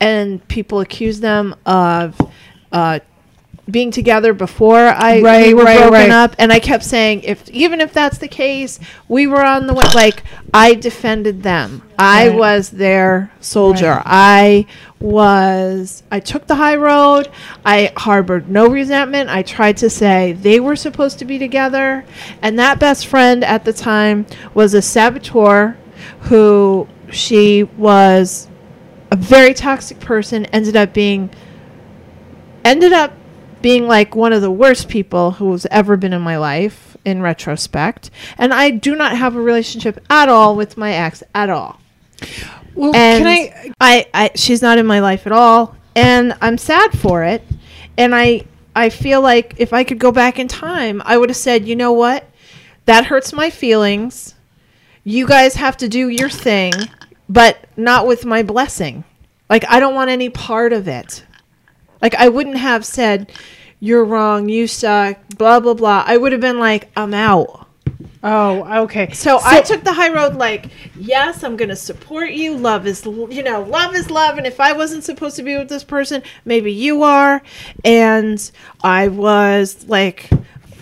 And 0.00 0.46
people 0.48 0.80
accused 0.80 1.22
them 1.22 1.56
of 1.64 2.20
uh, 2.72 3.00
being 3.68 3.90
together 3.90 4.32
before 4.32 4.78
I 4.78 5.16
we 5.16 5.54
were 5.54 5.64
right, 5.64 5.78
broken 5.78 5.92
right. 5.92 6.10
up. 6.10 6.36
And 6.38 6.52
I 6.52 6.60
kept 6.60 6.84
saying, 6.84 7.22
if 7.22 7.48
even 7.50 7.80
if 7.80 7.92
that's 7.92 8.18
the 8.18 8.28
case, 8.28 8.78
we 9.08 9.26
were 9.26 9.44
on 9.44 9.66
the 9.66 9.74
way. 9.74 9.84
Like 9.94 10.22
I 10.54 10.74
defended 10.74 11.42
them. 11.42 11.82
I 11.98 12.28
was 12.28 12.70
their 12.70 13.32
soldier. 13.40 13.94
Right. 13.94 14.02
I 14.06 14.66
was. 15.00 16.02
I 16.10 16.20
took 16.20 16.46
the 16.46 16.54
high 16.54 16.76
road. 16.76 17.28
I 17.64 17.92
harbored 17.96 18.48
no 18.48 18.68
resentment. 18.68 19.30
I 19.30 19.42
tried 19.42 19.78
to 19.78 19.90
say 19.90 20.32
they 20.32 20.60
were 20.60 20.76
supposed 20.76 21.18
to 21.18 21.24
be 21.24 21.38
together, 21.38 22.04
and 22.42 22.58
that 22.58 22.78
best 22.78 23.06
friend 23.06 23.42
at 23.42 23.64
the 23.64 23.72
time 23.72 24.26
was 24.54 24.74
a 24.74 24.82
saboteur, 24.82 25.76
who 26.22 26.86
she 27.10 27.64
was 27.64 28.48
a 29.10 29.16
very 29.16 29.54
toxic 29.54 29.98
person. 29.98 30.46
Ended 30.46 30.76
up 30.76 30.92
being. 30.92 31.30
Ended 32.64 32.92
up 32.92 33.12
being 33.62 33.88
like 33.88 34.14
one 34.14 34.32
of 34.32 34.42
the 34.42 34.50
worst 34.50 34.88
people 34.88 35.32
who's 35.32 35.66
ever 35.66 35.96
been 35.96 36.12
in 36.12 36.22
my 36.22 36.36
life 36.38 36.96
in 37.04 37.22
retrospect. 37.22 38.10
And 38.36 38.52
I 38.52 38.70
do 38.70 38.94
not 38.94 39.16
have 39.16 39.36
a 39.36 39.40
relationship 39.40 40.04
at 40.10 40.28
all 40.28 40.56
with 40.56 40.76
my 40.76 40.92
ex 40.92 41.22
at 41.34 41.48
all. 41.50 41.80
Well, 42.74 42.94
And 42.94 43.24
can 43.24 43.26
I? 43.26 43.72
I, 43.80 44.06
I 44.12 44.30
she's 44.34 44.60
not 44.62 44.78
in 44.78 44.86
my 44.86 45.00
life 45.00 45.26
at 45.26 45.32
all. 45.32 45.76
And 45.94 46.34
I'm 46.42 46.58
sad 46.58 46.98
for 46.98 47.24
it. 47.24 47.42
And 47.96 48.14
I 48.14 48.44
I 48.74 48.90
feel 48.90 49.22
like 49.22 49.54
if 49.56 49.72
I 49.72 49.84
could 49.84 49.98
go 49.98 50.12
back 50.12 50.38
in 50.38 50.48
time, 50.48 51.00
I 51.04 51.16
would 51.16 51.30
have 51.30 51.36
said, 51.36 51.66
you 51.66 51.74
know 51.76 51.92
what? 51.92 52.28
That 52.84 53.06
hurts 53.06 53.32
my 53.32 53.48
feelings. 53.48 54.34
You 55.02 55.26
guys 55.26 55.54
have 55.54 55.76
to 55.78 55.88
do 55.88 56.08
your 56.08 56.28
thing, 56.28 56.72
but 57.28 57.58
not 57.76 58.06
with 58.06 58.26
my 58.26 58.42
blessing. 58.42 59.04
Like 59.48 59.64
I 59.68 59.80
don't 59.80 59.94
want 59.94 60.10
any 60.10 60.28
part 60.28 60.72
of 60.72 60.88
it. 60.88 61.24
Like 62.00 62.14
I 62.14 62.28
wouldn't 62.28 62.58
have 62.58 62.84
said, 62.84 63.32
"You're 63.80 64.04
wrong. 64.04 64.48
You 64.48 64.66
suck." 64.66 65.18
Blah 65.36 65.60
blah 65.60 65.74
blah. 65.74 66.04
I 66.06 66.16
would 66.16 66.32
have 66.32 66.40
been 66.40 66.58
like, 66.58 66.90
"I'm 66.96 67.14
out." 67.14 67.66
Oh, 68.22 68.82
okay. 68.84 69.12
So, 69.12 69.38
I 69.44 69.60
took 69.60 69.84
the 69.84 69.92
high 69.92 70.12
road. 70.12 70.34
Like, 70.34 70.70
yes, 70.98 71.44
I'm 71.44 71.56
going 71.56 71.68
to 71.68 71.76
support 71.76 72.32
you. 72.32 72.56
Love 72.56 72.84
is, 72.84 73.04
you 73.04 73.42
know, 73.44 73.62
love 73.62 73.94
is 73.94 74.10
love. 74.10 74.36
And 74.36 74.46
if 74.48 74.58
I 74.58 74.72
wasn't 74.72 75.04
supposed 75.04 75.36
to 75.36 75.44
be 75.44 75.56
with 75.56 75.68
this 75.68 75.84
person, 75.84 76.24
maybe 76.44 76.72
you 76.72 77.04
are. 77.04 77.40
And 77.84 78.50
I 78.82 79.06
was 79.06 79.86
like, 79.86 80.28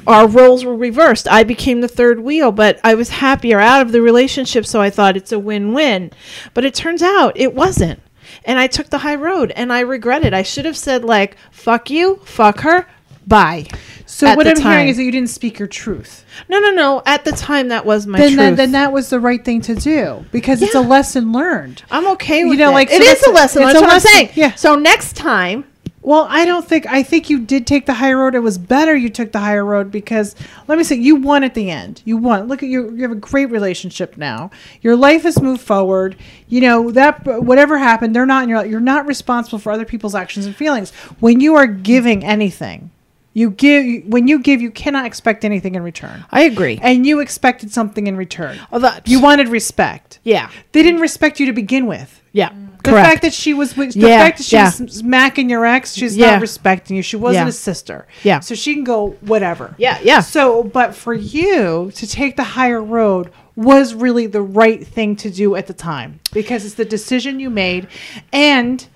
our 0.07 0.27
roles 0.27 0.65
were 0.65 0.77
reversed. 0.77 1.29
I 1.29 1.45
became 1.45 1.83
the 1.83 1.89
third 1.89 2.21
wheel, 2.21 2.51
but 2.51 2.81
I 2.83 2.95
was 2.95 3.11
happier 3.11 3.61
out 3.61 3.83
of 3.83 3.93
the 3.93 4.01
relationship. 4.01 4.65
So 4.65 4.81
I 4.81 4.89
thought 4.89 5.17
it's 5.17 5.33
a 5.33 5.39
win-win. 5.39 6.13
But 6.55 6.65
it 6.65 6.75
turns 6.75 7.03
out 7.03 7.35
it 7.37 7.55
wasn't. 7.55 8.01
And 8.45 8.59
I 8.59 8.67
took 8.67 8.91
the 8.91 8.99
high 8.99 9.15
road, 9.17 9.53
and 9.57 9.73
I 9.73 9.81
regret 9.81 10.25
it. 10.25 10.33
I 10.35 10.43
should 10.43 10.65
have 10.65 10.77
said 10.77 11.05
like, 11.05 11.37
"Fuck 11.51 11.91
you, 11.91 12.21
fuck 12.25 12.61
her, 12.61 12.87
bye." 13.27 13.67
So 14.07 14.27
at 14.29 14.37
what 14.37 14.47
I'm 14.47 14.61
hearing 14.61 14.89
is 14.89 14.97
that 14.99 15.03
you 15.05 15.11
didn't 15.11 15.31
speak 15.31 15.59
your 15.59 15.67
truth. 15.67 16.25
No, 16.49 16.61
no, 16.61 16.71
no. 16.71 17.03
At 17.07 17.25
the 17.25 17.33
time, 17.33 17.69
that 17.69 17.85
was 17.85 18.07
my 18.07 18.19
then, 18.19 18.29
truth. 18.29 18.39
that, 18.39 18.57
then 18.57 18.73
that 18.73 18.93
was 18.93 19.11
the 19.11 19.19
right 19.19 19.43
thing 19.45 19.61
to 19.63 19.75
do 19.75 20.25
because 20.31 20.63
it's 20.63 20.75
a 20.75 20.81
lesson 20.81 21.33
learned. 21.33 21.83
I'm 21.91 22.07
okay 22.13 22.45
with 22.45 22.53
You 22.53 22.59
know, 22.59 22.71
it. 22.71 22.75
like, 22.75 22.91
it 22.91 22.99
so 22.99 23.03
is 23.03 23.09
that's 23.09 23.27
a 23.27 23.31
lesson. 23.31 23.63
it's 23.63 23.73
That's 23.73 23.79
a 23.79 23.83
what 23.83 23.93
lesson, 23.93 24.09
I'm 24.11 24.15
saying. 24.27 24.31
yeah. 24.35 24.55
So 24.55 24.77
next 24.77 25.17
time, 25.17 25.65
Well, 26.07 26.27
I 26.29 26.45
don't 26.45 26.67
think 26.69 26.85
I 26.87 27.03
think 27.03 27.31
you 27.31 27.41
did 27.41 27.67
take 27.67 27.87
the 27.87 27.95
high 27.95 28.13
road. 28.13 28.35
It 28.35 28.41
was 28.41 28.59
better 28.59 28.95
you 28.95 29.09
took 29.09 29.33
the 29.33 29.39
higher 29.41 29.65
road 29.65 29.91
because 29.91 30.37
let 30.69 30.77
me 30.77 30.85
say 30.85 30.97
you 30.97 31.17
won 31.17 31.43
at 31.43 31.55
the 31.55 31.71
end. 31.71 32.03
You 32.05 32.19
won. 32.19 32.47
Look 32.47 32.63
at 32.63 32.69
you. 32.69 32.91
You 32.95 33.03
have 33.03 33.11
a 33.11 33.15
great 33.17 33.47
relationship 33.51 34.19
now. 34.19 34.51
Your 34.83 34.97
life 34.97 35.23
has 35.23 35.41
moved 35.41 35.63
forward. 35.63 36.15
You 36.47 36.61
know 36.61 36.91
that 36.91 37.25
whatever 37.43 37.79
happened, 37.79 38.15
they're 38.15 38.27
not 38.27 38.43
in 38.43 38.51
your. 38.51 38.59
life. 38.59 38.71
You're 38.71 38.81
not 38.81 39.07
responsible 39.07 39.59
for 39.59 39.73
other 39.73 39.87
people's 39.87 40.15
actions 40.15 40.45
and 40.45 40.55
feelings. 40.55 40.91
When 41.21 41.41
you 41.41 41.55
are 41.55 41.67
giving 41.67 42.23
anything, 42.23 42.91
you 43.33 43.49
give. 43.51 44.05
When 44.07 44.29
you 44.29 44.41
give, 44.41 44.61
you 44.61 44.71
cannot 44.71 45.07
expect 45.07 45.43
anything 45.43 45.75
in 45.75 45.83
return. 45.83 46.27
I 46.31 46.43
agree. 46.43 46.79
And 46.83 47.07
you 47.07 47.21
expected 47.21 47.73
something 47.73 48.07
in 48.07 48.17
return. 48.17 48.59
Although 48.71 48.93
You 49.07 49.23
wanted 49.23 49.49
respect. 49.49 50.19
yeah, 50.23 50.51
They 50.73 50.83
didn't 50.83 51.01
respect 51.01 51.41
you 51.41 51.47
to 51.47 51.53
begin 51.55 51.87
with. 51.87 52.21
yeah. 52.33 52.53
The 52.85 52.91
Correct. 52.91 53.09
fact 53.09 53.23
that 53.23 53.33
she 53.33 53.55
was 53.55 53.73
the 53.73 53.91
Yeah, 53.95 54.19
fact 54.19 54.39
that 54.39 54.45
she 54.45 54.57
yeah. 54.57 54.65
was 54.79 54.93
smacking 54.93 55.49
your 55.49 55.65
ex, 55.65 55.95
she's 55.95 56.17
Yeah. 56.17 56.33
not 56.33 56.43
respecting 56.43 56.97
you. 56.97 57.03
She 57.03 57.17
wasn't 57.17 57.49
a 57.49 57.53
sister. 57.53 58.07
Yeah. 58.23 58.41
So 58.41 58.55
she 58.55 58.75
can 58.75 58.85
go 58.85 59.17
whatever. 59.23 59.75
Yeah, 59.79 59.99
yeah. 60.03 60.21
So, 60.21 60.63
but 60.63 60.95
for 60.95 61.15
you 61.15 61.91
to 61.95 62.07
take 62.07 62.37
the 62.37 62.45
higher 62.45 62.83
road 62.83 63.31
was 63.57 63.95
really 63.95 64.27
the 64.27 64.43
right 64.43 64.87
thing 64.87 65.17
to 65.17 65.31
do 65.31 65.55
at 65.57 65.67
the 65.67 65.73
time 65.73 66.21
because 66.33 66.65
it's 66.67 66.75
the 66.75 66.85
decision 66.85 67.41
you 67.41 67.49
made 67.49 67.87
and 68.33 68.87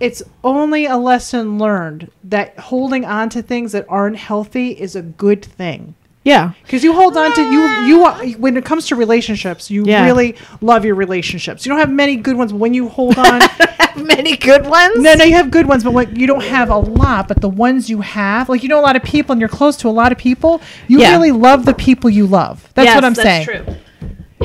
it's 0.00 0.22
only 0.44 0.84
a 0.84 0.96
lesson 0.96 1.58
learned 1.58 2.10
that 2.24 2.58
holding 2.58 3.04
on 3.06 3.30
to 3.30 3.40
things 3.40 3.72
that 3.72 3.86
aren't 3.88 4.16
healthy 4.16 4.72
is 4.72 4.94
a 4.94 5.00
good 5.02 5.42
thing. 5.42 5.94
Yeah. 6.22 6.52
Because 6.62 6.84
you 6.84 6.92
hold 6.92 7.16
on 7.16 7.34
to 7.34 7.42
you 7.42 7.62
you 7.86 8.04
ah. 8.04 8.22
when 8.38 8.56
it 8.56 8.64
comes 8.64 8.86
to 8.88 8.96
relationships, 8.96 9.70
you 9.70 9.84
Yeah. 9.86 10.04
really 10.04 10.36
love 10.60 10.84
your 10.84 10.94
relationships. 10.94 11.64
You 11.64 11.70
don't 11.70 11.78
have 11.78 11.90
many 11.90 12.16
good 12.16 12.36
ones, 12.36 12.52
but 12.52 12.58
when 12.58 12.74
you 12.74 12.88
hold 12.88 13.18
on, 13.18 13.40
Many 13.96 14.36
good 14.36 14.66
ones. 14.66 14.98
no, 14.98 15.14
no, 15.14 15.24
you 15.24 15.34
have 15.34 15.50
good 15.50 15.66
ones, 15.66 15.82
but 15.82 15.92
what 15.92 16.16
you 16.16 16.26
don't 16.26 16.44
have 16.44 16.70
a 16.70 16.76
lot. 16.76 17.26
But 17.26 17.40
the 17.40 17.48
ones 17.48 17.90
you 17.90 18.02
have, 18.02 18.48
like 18.48 18.62
you 18.62 18.68
know, 18.68 18.78
a 18.78 18.82
lot 18.82 18.96
of 18.96 19.02
people, 19.02 19.32
and 19.32 19.40
you're 19.40 19.48
close 19.48 19.76
to 19.78 19.88
a 19.88 19.90
lot 19.90 20.12
of 20.12 20.18
people. 20.18 20.60
You 20.88 21.00
Yeah. 21.00 21.12
really 21.12 21.32
love 21.32 21.64
the 21.64 21.74
people 21.74 22.08
you 22.10 22.26
love. 22.26 22.68
That's 22.74 22.94
what 22.94 23.04
I'm 23.04 23.14
saying. 23.14 23.46
That's 23.46 23.64
true. 23.66 23.76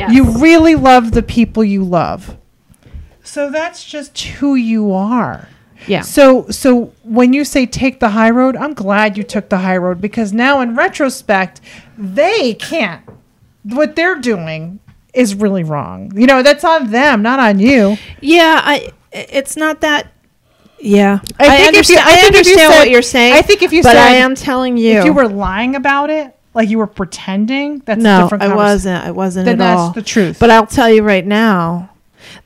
You 0.10 0.24
really 0.40 0.76
love 0.76 1.12
the 1.12 1.24
people 1.24 1.64
you 1.64 1.84
love. 1.84 2.38
So 3.24 3.50
that's 3.50 3.84
just 3.84 4.18
who 4.20 4.56
you 4.56 4.92
are. 4.92 5.48
Yeah. 5.88 6.02
So 6.02 6.48
so 6.50 6.94
when 7.04 7.34
you 7.34 7.44
say 7.46 7.66
take 7.66 8.00
the 8.00 8.10
high 8.10 8.30
road, 8.30 8.56
I'm 8.56 8.74
glad 8.74 9.18
you 9.18 9.24
took 9.24 9.50
the 9.50 9.58
high 9.60 9.78
road 9.78 10.00
because 10.02 10.34
now 10.34 10.62
in 10.62 10.76
retrospect, 10.76 11.62
they 11.98 12.54
can't. 12.56 13.02
What 13.64 13.96
they're 13.96 14.16
doing 14.20 14.80
is 15.14 15.36
really 15.36 15.64
wrong. 15.64 16.12
You 16.16 16.28
know, 16.28 16.44
that's 16.44 16.64
on 16.64 16.92
them, 16.92 17.22
not 17.22 17.40
on 17.40 17.60
you. 17.60 17.98
Yeah, 18.22 18.62
I. 18.64 18.92
It's 19.12 19.56
not 19.58 19.82
that. 19.82 20.12
Yeah, 20.78 21.20
I 21.40 21.46
I, 21.46 21.58
think 21.72 21.76
if 21.78 21.90
you- 21.90 21.96
understand. 21.98 22.00
I 22.00 22.12
I, 22.12 22.16
think 22.16 22.18
if 22.18 22.34
you 22.34 22.38
understand 22.52 22.74
said- 22.74 22.80
what 22.80 22.90
you're 22.90 23.02
saying. 23.02 23.34
I 23.34 23.42
think 23.42 23.62
if 23.62 23.72
you 23.74 23.82
but 23.82 23.94
said- 23.94 23.98
I 24.08 24.16
am 24.16 24.36
telling 24.36 24.78
you, 24.78 25.00
If 25.00 25.06
you 25.06 25.14
were 25.14 25.28
lying 25.28 25.76
about 25.76 26.10
it, 26.10 26.36
like 26.54 26.70
you 26.70 26.78
were 26.78 26.86
pretending, 26.88 27.80
that's 27.86 28.00
a 28.00 28.04
no, 28.04 28.22
different 28.24 28.44
I 28.44 28.54
wasn't. 28.56 29.04
I 29.06 29.12
wasn't 29.12 29.46
Then 29.46 29.56
at 29.56 29.58
that's 29.60 29.80
all. 29.80 29.92
the 29.92 30.02
truth. 30.02 30.38
But 30.40 30.52
I'll 30.52 30.68
tell 30.68 30.90
you 30.90 31.02
right 31.02 31.26
now 31.26 31.90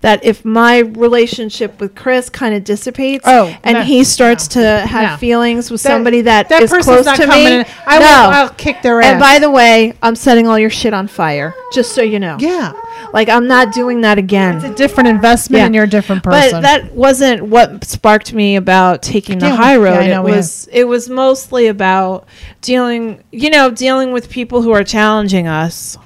that 0.01 0.23
if 0.23 0.43
my 0.45 0.79
relationship 0.79 1.79
with 1.79 1.95
Chris 1.95 2.29
kind 2.29 2.53
of 2.55 2.63
dissipates 2.63 3.23
Oh, 3.27 3.55
and 3.63 3.75
no, 3.79 3.81
he 3.83 4.03
starts 4.03 4.47
to 4.49 4.59
have 4.61 5.11
no. 5.11 5.17
feelings 5.17 5.69
with 5.71 5.81
That- 5.83 5.89
somebody 5.89 6.21
that 6.21 6.49
that 6.49 6.63
is 6.63 6.71
close 6.71 7.05
not 7.05 7.17
to 7.17 7.27
me, 7.27 7.45
in. 7.59 7.65
I 7.85 7.99
no. 7.99 8.05
will, 8.05 8.29
I'll 8.35 8.49
kick 8.49 8.81
their 8.81 9.01
ass. 9.01 9.11
and 9.11 9.19
by 9.19 9.39
the 9.39 9.49
way, 9.49 9.93
I'm 10.01 10.15
setting 10.15 10.47
all 10.47 10.57
your 10.59 10.69
shit 10.69 10.93
on 10.93 11.07
fire, 11.07 11.53
just 11.73 11.93
so 11.93 12.01
you 12.01 12.19
know. 12.19 12.37
yeah, 12.39 12.73
Like 13.13 13.29
I'm 13.29 13.47
not 13.47 13.73
doing 13.73 14.01
that 14.01 14.17
again. 14.17 14.57
it's 14.57 14.65
a 14.65 14.73
different 14.75 15.09
investment, 15.09 15.59
Yeah. 15.59 15.65
and 15.65 15.75
you're 15.75 15.83
a 15.85 15.87
different 15.89 16.23
person. 16.23 16.51
But 16.51 16.61
that 16.61 16.93
wasn't 16.93 17.43
what 17.43 17.83
sparked 17.83 18.33
me 18.33 18.55
about 18.55 19.01
taking 19.01 19.39
the 19.39 19.47
Yeah, 19.47 19.55
high 19.55 19.73
yeah, 19.77 19.83
road. 19.83 19.97
I 19.99 20.07
know 20.07 20.25
it 20.27 20.35
was 20.35 20.67
it 20.71 20.87
was 20.87 21.09
mostly 21.09 21.67
about 21.67 22.27
dealing, 22.61 23.23
you 23.31 23.49
know, 23.49 23.69
dealing 23.71 24.11
with 24.11 24.29
people 24.29 24.61
who 24.61 24.71
are 24.71 24.83
challenging 24.83 25.47
us 25.47 25.97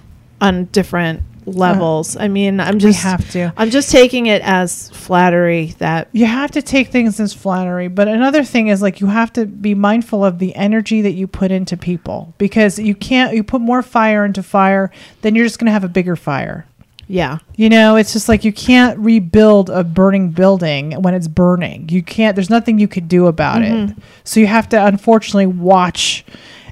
on 0.41 0.65
different 0.71 1.21
levels. 1.46 2.16
I 2.18 2.28
mean, 2.28 2.60
I'm 2.60 2.80
just 2.80 3.04
we 3.04 3.10
have 3.10 3.30
to. 3.32 3.54
I'm 3.58 3.70
just 3.70 3.91
taking 3.91 4.26
it 4.28 4.41
as 4.44 4.89
flattery 4.91 5.76
that 5.80 6.08
You 6.12 6.26
have 6.26 6.52
to 6.52 6.62
take 6.62 6.88
things 6.89 7.20
as 7.20 7.34
flattery, 7.34 7.88
but 7.88 8.08
another 8.08 8.44
thing 8.44 8.68
is 8.68 8.82
like 8.82 9.00
you 9.02 9.08
have 9.08 9.32
to 9.34 9.46
be 9.46 9.76
mindful 9.76 10.24
of 10.24 10.39
the 10.39 10.56
energy 10.56 11.02
that 11.02 11.12
you 11.14 11.28
put 11.28 11.52
into 11.52 11.78
people 11.78 12.34
because 12.38 12.80
you 12.80 12.96
can't. 12.96 13.34
You 13.36 13.44
put 13.44 13.62
more 13.62 13.82
fire 13.82 14.26
into 14.26 14.44
fire, 14.44 14.91
then 15.22 15.36
you're 15.36 15.46
just 15.46 15.60
going 15.60 15.66
to 15.68 15.72
have 15.74 15.84
a 15.84 15.89
bigger 15.89 16.16
fire. 16.16 16.66
yeah. 17.08 17.39
You 17.56 17.70
know, 17.70 17.96
it's 17.98 18.14
just 18.14 18.28
like 18.30 18.44
you 18.44 18.52
can't 18.54 18.98
rebuild 18.98 19.70
a 19.70 19.84
burning 19.84 20.32
building 20.32 20.94
when 21.02 21.14
it's 21.14 21.28
burning. 21.28 21.88
You 21.89 22.02
can't, 22.02 22.36
there's 22.36 22.50
nothing 22.50 22.80
you 22.80 22.88
could 22.88 23.08
do 23.08 23.28
about 23.28 23.62
Mm-hmm. 23.62 23.91
it. 23.91 23.98
So 24.24 24.39
you 24.39 24.48
have 24.48 24.70
to 24.70 24.84
unfortunately 24.86 25.46
watch 25.48 26.26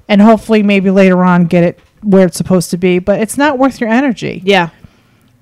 and 0.08 0.22
hopefully 0.22 0.64
maybe 0.64 0.90
later 0.90 1.24
on 1.24 1.46
get 1.46 1.64
it 1.64 1.80
where 2.04 2.26
it's 2.28 2.38
supposed 2.38 2.72
to 2.72 2.78
be, 2.78 3.00
but 3.00 3.20
it's 3.20 3.38
not 3.38 3.58
worth 3.58 3.80
your 3.80 3.90
energy. 3.90 4.42
Yeah. 4.46 4.70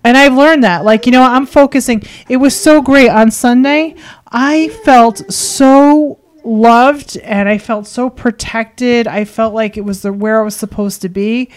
And 0.04 0.18
I've 0.18 0.34
learned 0.34 0.64
that. 0.64 0.86
Like, 0.86 1.06
you 1.06 1.12
know, 1.12 1.24
I'm 1.24 1.46
focusing. 1.46 2.04
It 2.30 2.38
was 2.38 2.60
so 2.60 2.82
great 2.82 3.10
on 3.10 3.32
Sunday. 3.32 3.96
I 4.32 4.70
felt 4.84 5.32
so 5.32 6.20
loved 6.44 7.18
and 7.18 7.50
I 7.50 7.58
felt 7.58 7.86
so 7.86 8.10
protected. 8.10 9.08
I 9.08 9.26
felt 9.26 9.54
like 9.54 9.78
it 9.78 9.82
was 9.82 10.02
the 10.02 10.14
where 10.14 10.40
I 10.40 10.44
was 10.44 10.56
supposed 10.56 11.02
to 11.02 11.10
be. 11.10 11.50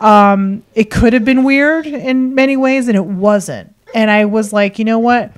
Um, 0.00 0.64
it 0.74 0.90
could 0.90 1.12
have 1.12 1.24
been 1.24 1.44
weird 1.44 1.86
in 1.86 2.34
many 2.34 2.56
ways 2.56 2.88
and 2.88 2.96
it 2.96 3.06
wasn't. 3.06 3.74
And 3.94 4.10
I 4.10 4.24
was 4.24 4.52
like, 4.52 4.78
you 4.78 4.84
know 4.84 4.98
what? 4.98 5.32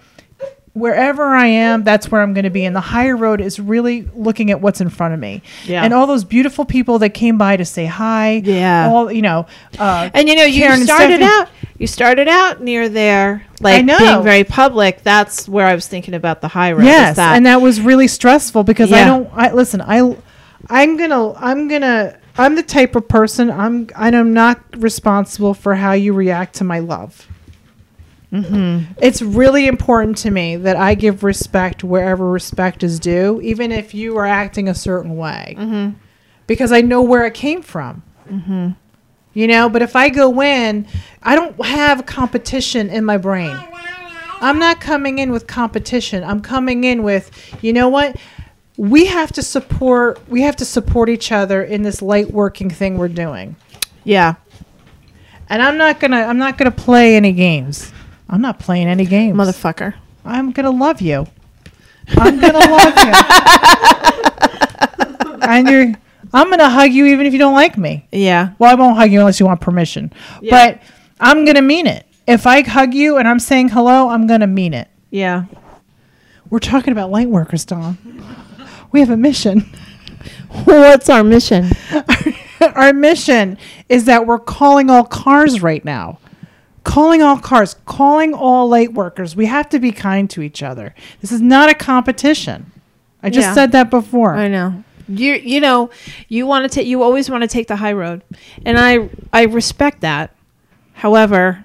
Wherever 0.77 1.35
I 1.35 1.47
am, 1.47 1.85
that's 1.85 2.11
where 2.11 2.21
I'm 2.21 2.35
going 2.35 2.45
to 2.45 2.51
be. 2.51 2.65
And 2.65 2.77
the 2.77 2.81
higher 2.81 3.17
road 3.17 3.41
is 3.41 3.59
really 3.59 4.03
looking 4.15 4.51
at 4.51 4.61
what's 4.61 4.81
in 4.81 4.91
front 4.91 5.15
of 5.15 5.21
me. 5.21 5.43
Yeah. 5.65 5.83
And 5.83 5.95
all 5.95 6.07
those 6.07 6.25
beautiful 6.25 6.65
people 6.65 6.99
that 6.99 7.11
came 7.11 7.39
by 7.39 7.57
to 7.57 7.65
say 7.65 7.87
hi. 7.87 8.43
Yeah. 8.45 8.89
All, 8.89 9.11
you 9.11 9.23
know, 9.23 9.47
uh, 9.79 10.11
And 10.13 10.29
you 10.29 10.37
know, 10.37 10.45
you 10.45 10.63
Karen 10.63 10.85
started 10.85 11.23
out 11.23 11.49
you 11.79 11.87
started 11.87 12.29
out 12.29 12.63
near 12.63 12.89
there 12.89 13.45
like 13.61 13.85
know. 13.85 13.99
being 13.99 14.23
very 14.23 14.45
public. 14.45 15.03
That's 15.03 15.49
where 15.49 15.67
I 15.67 15.75
was 15.75 15.87
thinking 15.87 16.15
about 16.15 16.41
the 16.41 16.49
high 16.49 16.73
road. 16.73 16.85
Yes, 16.85 17.17
that. 17.17 17.37
and 17.37 17.47
that 17.47 17.61
was 17.61 17.81
really 17.81 18.09
stressful 18.09 18.65
because 18.65 18.93
I 18.93 19.05
don't. 19.05 19.29
I 19.33 19.53
listen. 19.53 19.81
I, 19.81 20.17
I'm 20.69 20.97
gonna. 20.97 21.33
I'm 21.35 21.69
gonna. 21.69 22.19
I'm 22.39 22.55
the 22.55 22.63
type 22.63 22.97
of 22.97 23.09
person. 23.09 23.51
I'm. 23.51 23.89
I'm 23.95 24.33
not 24.33 24.61
responsible 24.77 25.55
for 25.55 25.75
how 25.75 25.93
you 25.93 26.13
react 26.13 26.57
to 26.57 26.65
my 26.65 26.79
love. 26.79 27.27
Mm-hmm. 28.45 28.93
It's 29.01 29.23
really 29.23 29.67
important 29.67 30.19
to 30.19 30.31
me 30.31 30.57
that 30.57 30.77
I 30.77 30.95
give 30.95 31.23
respect 31.25 31.83
wherever 31.85 32.29
respect 32.31 32.83
is 32.83 32.99
due, 33.01 33.41
even 33.43 33.73
if 33.73 33.95
you 33.95 34.17
are 34.19 34.27
acting 34.27 34.69
a 34.69 34.75
certain 34.75 35.17
way, 35.17 35.55
Mm-hmm. 35.59 35.97
because 36.47 36.73
I 36.73 36.81
know 36.81 37.03
where 37.03 37.25
it 37.27 37.35
came 37.35 37.63
from. 37.63 38.03
You 39.33 39.47
know, 39.47 39.69
but 39.69 39.83
if 39.83 39.95
I 39.97 40.09
go 40.09 40.41
in, 40.43 40.87
I 41.23 41.35
don't 41.35 41.63
have 41.65 42.07
competition 42.07 42.89
in 42.89 43.05
my 43.05 43.19
brain. 43.19 43.55
I'm 44.41 44.59
not 44.59 44.81
coming 44.81 45.19
in 45.19 45.31
with 45.31 45.47
competition. 45.47 46.25
I'm 46.25 46.41
coming 46.41 46.85
in 46.85 47.03
with, 47.03 47.31
you 47.63 47.73
know 47.73 47.89
what? 47.89 48.17
We 48.79 49.07
have 49.07 49.33
to 49.33 49.43
support 49.43 50.21
we 50.29 50.43
have 50.43 50.57
to 50.57 50.65
support 50.65 51.09
each 51.09 51.33
other 51.33 51.63
in 51.63 51.83
this 51.83 52.03
light 52.03 52.31
working 52.33 52.69
thing 52.71 52.99
we're 52.99 53.09
doing. 53.09 53.57
yeah. 54.05 54.35
And 55.49 55.63
I'm 55.63 55.77
not 55.79 56.01
to 56.01 56.07
I'm 56.13 56.39
not 56.39 56.59
going 56.59 56.71
to 56.71 56.77
play 56.77 57.15
any 57.17 57.33
games. 57.33 57.93
I'm 58.29 58.41
not 58.41 58.59
playing 58.59 58.89
any 58.89 59.05
games. 59.07 59.37
Motherfucker. 59.37 59.95
I'm 60.25 60.51
going 60.53 60.65
to 60.65 60.71
love 60.71 61.01
you. 61.01 61.27
I'm 62.09 62.41
going 62.41 62.53
to 62.53 62.59
love 62.59 62.99
you. 62.99 63.13
and 65.49 65.69
you're 65.69 65.95
I'm 66.33 66.49
going 66.49 66.59
to 66.59 66.69
hug 66.69 66.93
you 66.93 67.07
even 67.07 67.27
if 67.27 67.33
you 67.33 67.39
don't 67.39 67.55
like 67.55 67.79
me. 67.79 68.07
Yeah. 68.13 68.51
Well, 68.59 68.71
I 68.71 68.75
won't 68.75 68.97
hug 68.97 69.11
you 69.11 69.21
unless 69.21 69.41
you 69.41 69.47
want 69.47 69.61
permission. 69.61 70.13
Yeah. 70.43 70.51
But 70.51 70.83
I'm 71.21 71.45
going 71.45 71.55
to 71.55 71.63
mean 71.63 71.87
it. 71.87 72.07
If 72.27 72.47
I 72.47 72.63
hug 72.63 72.93
you 72.93 73.17
and 73.17 73.29
I'm 73.29 73.39
saying 73.39 73.71
hello, 73.71 74.09
I'm 74.09 74.27
going 74.27 74.41
to 74.41 74.47
mean 74.47 74.75
it. 74.75 74.89
Yeah. 75.11 75.45
We're 76.51 76.59
talking 76.59 76.93
about 76.93 77.11
light 77.11 77.29
workers, 77.29 77.65
Dawn. 77.65 77.97
We 78.93 79.01
have 79.01 79.11
a 79.11 79.17
mission. 79.17 79.73
What's 80.65 81.09
our 81.09 81.25
mission? 81.25 81.71
Our 82.61 82.93
mission 82.93 83.59
is 83.89 84.07
that 84.07 84.27
we're 84.27 84.39
calling 84.39 84.91
all 84.91 85.05
cars 85.05 85.63
right 85.63 85.85
now. 85.85 86.19
Calling 86.87 87.21
all 87.21 87.37
cars, 87.39 87.75
calling 87.85 88.33
all 88.33 88.69
light 88.69 88.93
workers. 88.95 89.35
We 89.35 89.47
have 89.47 89.69
to 89.71 89.81
be 89.81 89.91
kind 89.91 90.31
to 90.31 90.41
each 90.41 90.63
other. 90.63 90.95
This 91.21 91.33
is 91.33 91.41
not 91.43 91.69
a 91.69 91.75
competition. 91.75 92.71
I 93.25 93.29
just 93.29 93.49
Yeah. 93.49 93.55
said 93.55 93.73
that 93.73 93.91
before. 93.91 94.35
I 94.35 94.47
know. 94.47 94.85
You 95.09 95.35
you 95.35 95.59
know, 95.61 95.91
you 96.29 96.47
want 96.47 96.63
to 96.65 96.69
take 96.73 96.87
you 96.87 97.03
always 97.03 97.29
want 97.29 97.43
to 97.43 97.49
take 97.49 97.67
the 97.67 97.77
high 97.77 97.93
road. 97.93 98.23
And 98.65 98.79
I 98.79 99.09
I 99.33 99.43
respect 99.47 100.01
that. 100.03 100.31
However, 100.93 101.65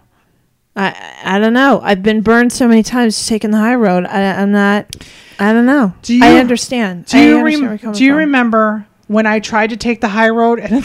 I 0.75 0.95
I 1.23 1.37
don't 1.37 1.53
know. 1.53 1.81
I've 1.83 2.01
been 2.01 2.21
burned 2.21 2.51
so 2.51 2.67
many 2.67 2.81
times 2.81 3.27
taking 3.27 3.51
the 3.51 3.57
high 3.59 3.75
road. 3.75 4.05
I, 4.05 4.41
I'm 4.41 4.51
not 4.51 4.95
I 5.39 5.53
don't 5.53 5.67
know. 5.67 5.93
Do 6.01 6.15
you- 6.15 6.25
I 6.25 6.39
understand. 6.39 7.05
Do 7.05 7.19
you 7.19 7.37
understand 7.37 7.83
rem- 7.83 7.93
do 7.93 8.03
you 8.03 8.11
from. 8.13 8.17
remember 8.19 8.87
when 9.07 9.27
I 9.27 9.39
tried 9.39 9.69
to 9.69 9.77
take 9.77 10.01
the 10.01 10.09
high 10.09 10.29
road 10.29 10.59
and 10.63 10.83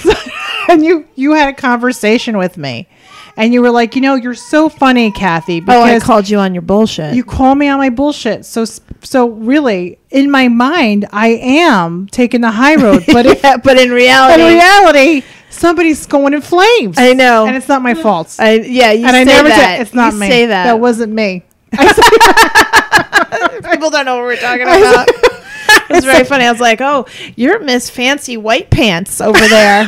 and 0.68 0.84
you 0.84 1.06
you 1.14 1.32
had 1.32 1.48
a 1.48 1.54
conversation 1.54 2.36
with 2.36 2.58
me 2.58 2.86
and 3.36 3.52
you 3.52 3.60
were 3.62 3.70
like, 3.70 3.94
you 3.94 4.00
know, 4.00 4.14
you're 4.14 4.34
so 4.34 4.68
funny, 4.68 5.10
Cathy, 5.10 5.62
Oh, 5.68 5.82
I 5.82 6.00
called 6.00 6.28
you 6.28 6.38
on 6.38 6.54
your 6.54 6.62
bullshit. 6.62 7.14
you 7.14 7.24
call 7.24 7.54
me 7.54 7.68
on 7.68 7.78
my 7.78 7.90
bullshit. 7.90 8.44
So 8.46 8.64
so 9.02 9.28
really, 9.28 9.98
in 10.10 10.30
my 10.30 10.48
mind, 10.48 11.06
I 11.12 11.28
am 11.28 12.06
taking 12.08 12.40
the 12.40 12.50
high 12.50 12.76
road, 12.76 13.04
but 13.06 13.26
if 13.26 13.42
but 13.42 13.78
in 13.78 13.90
reality, 13.90 14.42
in 14.42 14.54
reality, 14.54 15.22
somebody's 15.50 16.06
going 16.06 16.34
in 16.34 16.40
flames. 16.40 16.96
I 16.98 17.12
know. 17.12 17.46
and 17.46 17.56
it's 17.56 17.68
not 17.68 17.82
my 17.82 17.94
fault. 17.94 18.36
I 18.38 18.54
yeah, 18.60 18.92
you 18.92 19.06
and 19.06 19.16
I 19.16 19.24
never 19.24 19.48
that. 19.48 19.80
It's 19.80 19.94
not 19.94 20.14
you 20.14 20.20
me. 20.20 20.28
Say 20.28 20.46
that. 20.46 20.64
That 20.64 20.80
wasn't 20.80 21.12
me. 21.12 21.44
People 23.70 23.90
don't 23.90 24.04
know 24.06 24.16
what 24.16 24.24
we're 24.24 24.36
talking 24.36 24.62
about. 24.62 25.08
It 25.88 25.90
was 25.90 26.04
very 26.04 26.24
funny. 26.24 26.44
I 26.44 26.50
was 26.50 26.60
like, 26.60 26.80
"Oh, 26.80 27.06
you're 27.36 27.60
Miss 27.60 27.88
Fancy 27.90 28.36
White 28.36 28.70
Pants 28.70 29.20
over 29.20 29.38
there," 29.38 29.86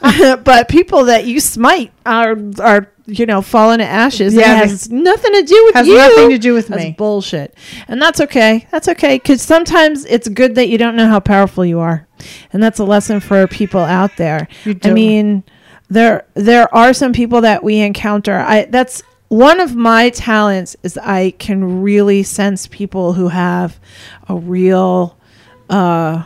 but 0.44 0.68
people 0.68 1.04
that 1.06 1.24
you 1.26 1.40
smite 1.40 1.92
are 2.04 2.36
are 2.60 2.88
you 3.06 3.26
know, 3.26 3.42
falling 3.42 3.78
to 3.78 3.84
ashes. 3.84 4.34
Yeah, 4.34 4.62
it 4.62 4.68
has 4.68 4.90
nothing 4.90 5.32
to 5.32 5.42
do 5.42 5.64
with 5.66 5.74
Has 5.74 5.86
you. 5.86 5.96
nothing 5.96 6.30
to 6.30 6.38
do 6.38 6.54
with 6.54 6.68
That's 6.68 6.82
me. 6.82 6.94
bullshit. 6.96 7.54
And 7.88 8.00
that's 8.00 8.20
okay. 8.20 8.66
That's 8.70 8.88
okay 8.88 9.16
because 9.16 9.42
sometimes 9.42 10.04
it's 10.04 10.28
good 10.28 10.54
that 10.54 10.68
you 10.68 10.78
don't 10.78 10.94
know 10.96 11.08
how 11.08 11.18
powerful 11.20 11.64
you 11.64 11.80
are, 11.80 12.06
and 12.52 12.62
that's 12.62 12.78
a 12.78 12.84
lesson 12.84 13.20
for 13.20 13.46
people 13.46 13.80
out 13.80 14.16
there. 14.18 14.48
You 14.64 14.78
I 14.84 14.90
mean, 14.92 15.44
there 15.88 16.26
there 16.34 16.72
are 16.74 16.92
some 16.94 17.12
people 17.12 17.40
that 17.40 17.64
we 17.64 17.80
encounter. 17.80 18.38
I 18.38 18.66
that's 18.66 19.02
one 19.32 19.60
of 19.60 19.74
my 19.74 20.10
talents 20.10 20.76
is 20.82 20.98
I 20.98 21.30
can 21.38 21.80
really 21.80 22.22
sense 22.22 22.66
people 22.66 23.14
who 23.14 23.28
have 23.28 23.80
a 24.28 24.36
real 24.36 25.16
uh 25.70 26.22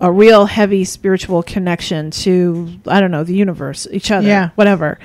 a 0.00 0.10
real 0.10 0.46
heavy 0.46 0.84
spiritual 0.84 1.44
connection 1.44 2.10
to 2.10 2.68
I 2.88 3.00
don't 3.00 3.12
know 3.12 3.22
the 3.22 3.34
universe, 3.36 3.86
each 3.92 4.10
other, 4.10 4.26
Yeah. 4.26 4.50
whatever. 4.56 4.98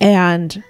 And 0.00 0.62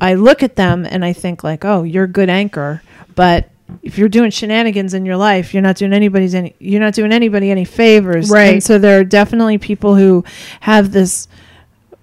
I 0.00 0.14
look 0.14 0.42
at 0.42 0.56
them 0.56 0.86
and 0.88 1.04
I 1.04 1.12
think 1.12 1.44
like, 1.44 1.66
oh, 1.66 1.82
you're 1.82 2.04
a 2.04 2.08
good 2.08 2.30
anchor, 2.30 2.82
but 3.14 3.50
if 3.82 3.98
you're 3.98 4.08
doing 4.08 4.30
shenanigans 4.30 4.94
in 4.94 5.04
your 5.04 5.18
life, 5.18 5.52
you're 5.52 5.62
not 5.62 5.76
doing 5.76 5.92
anybody's 5.92 6.34
any 6.34 6.54
you're 6.60 6.80
not 6.80 6.94
doing 6.94 7.12
anybody 7.12 7.50
any 7.50 7.66
favors. 7.66 8.30
Right. 8.30 8.54
And 8.54 8.62
so 8.62 8.78
there 8.78 8.98
are 9.00 9.04
definitely 9.04 9.58
people 9.58 9.96
who 9.96 10.24
have 10.60 10.92
this 10.92 11.28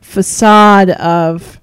facade 0.02 0.92
of 0.92 1.60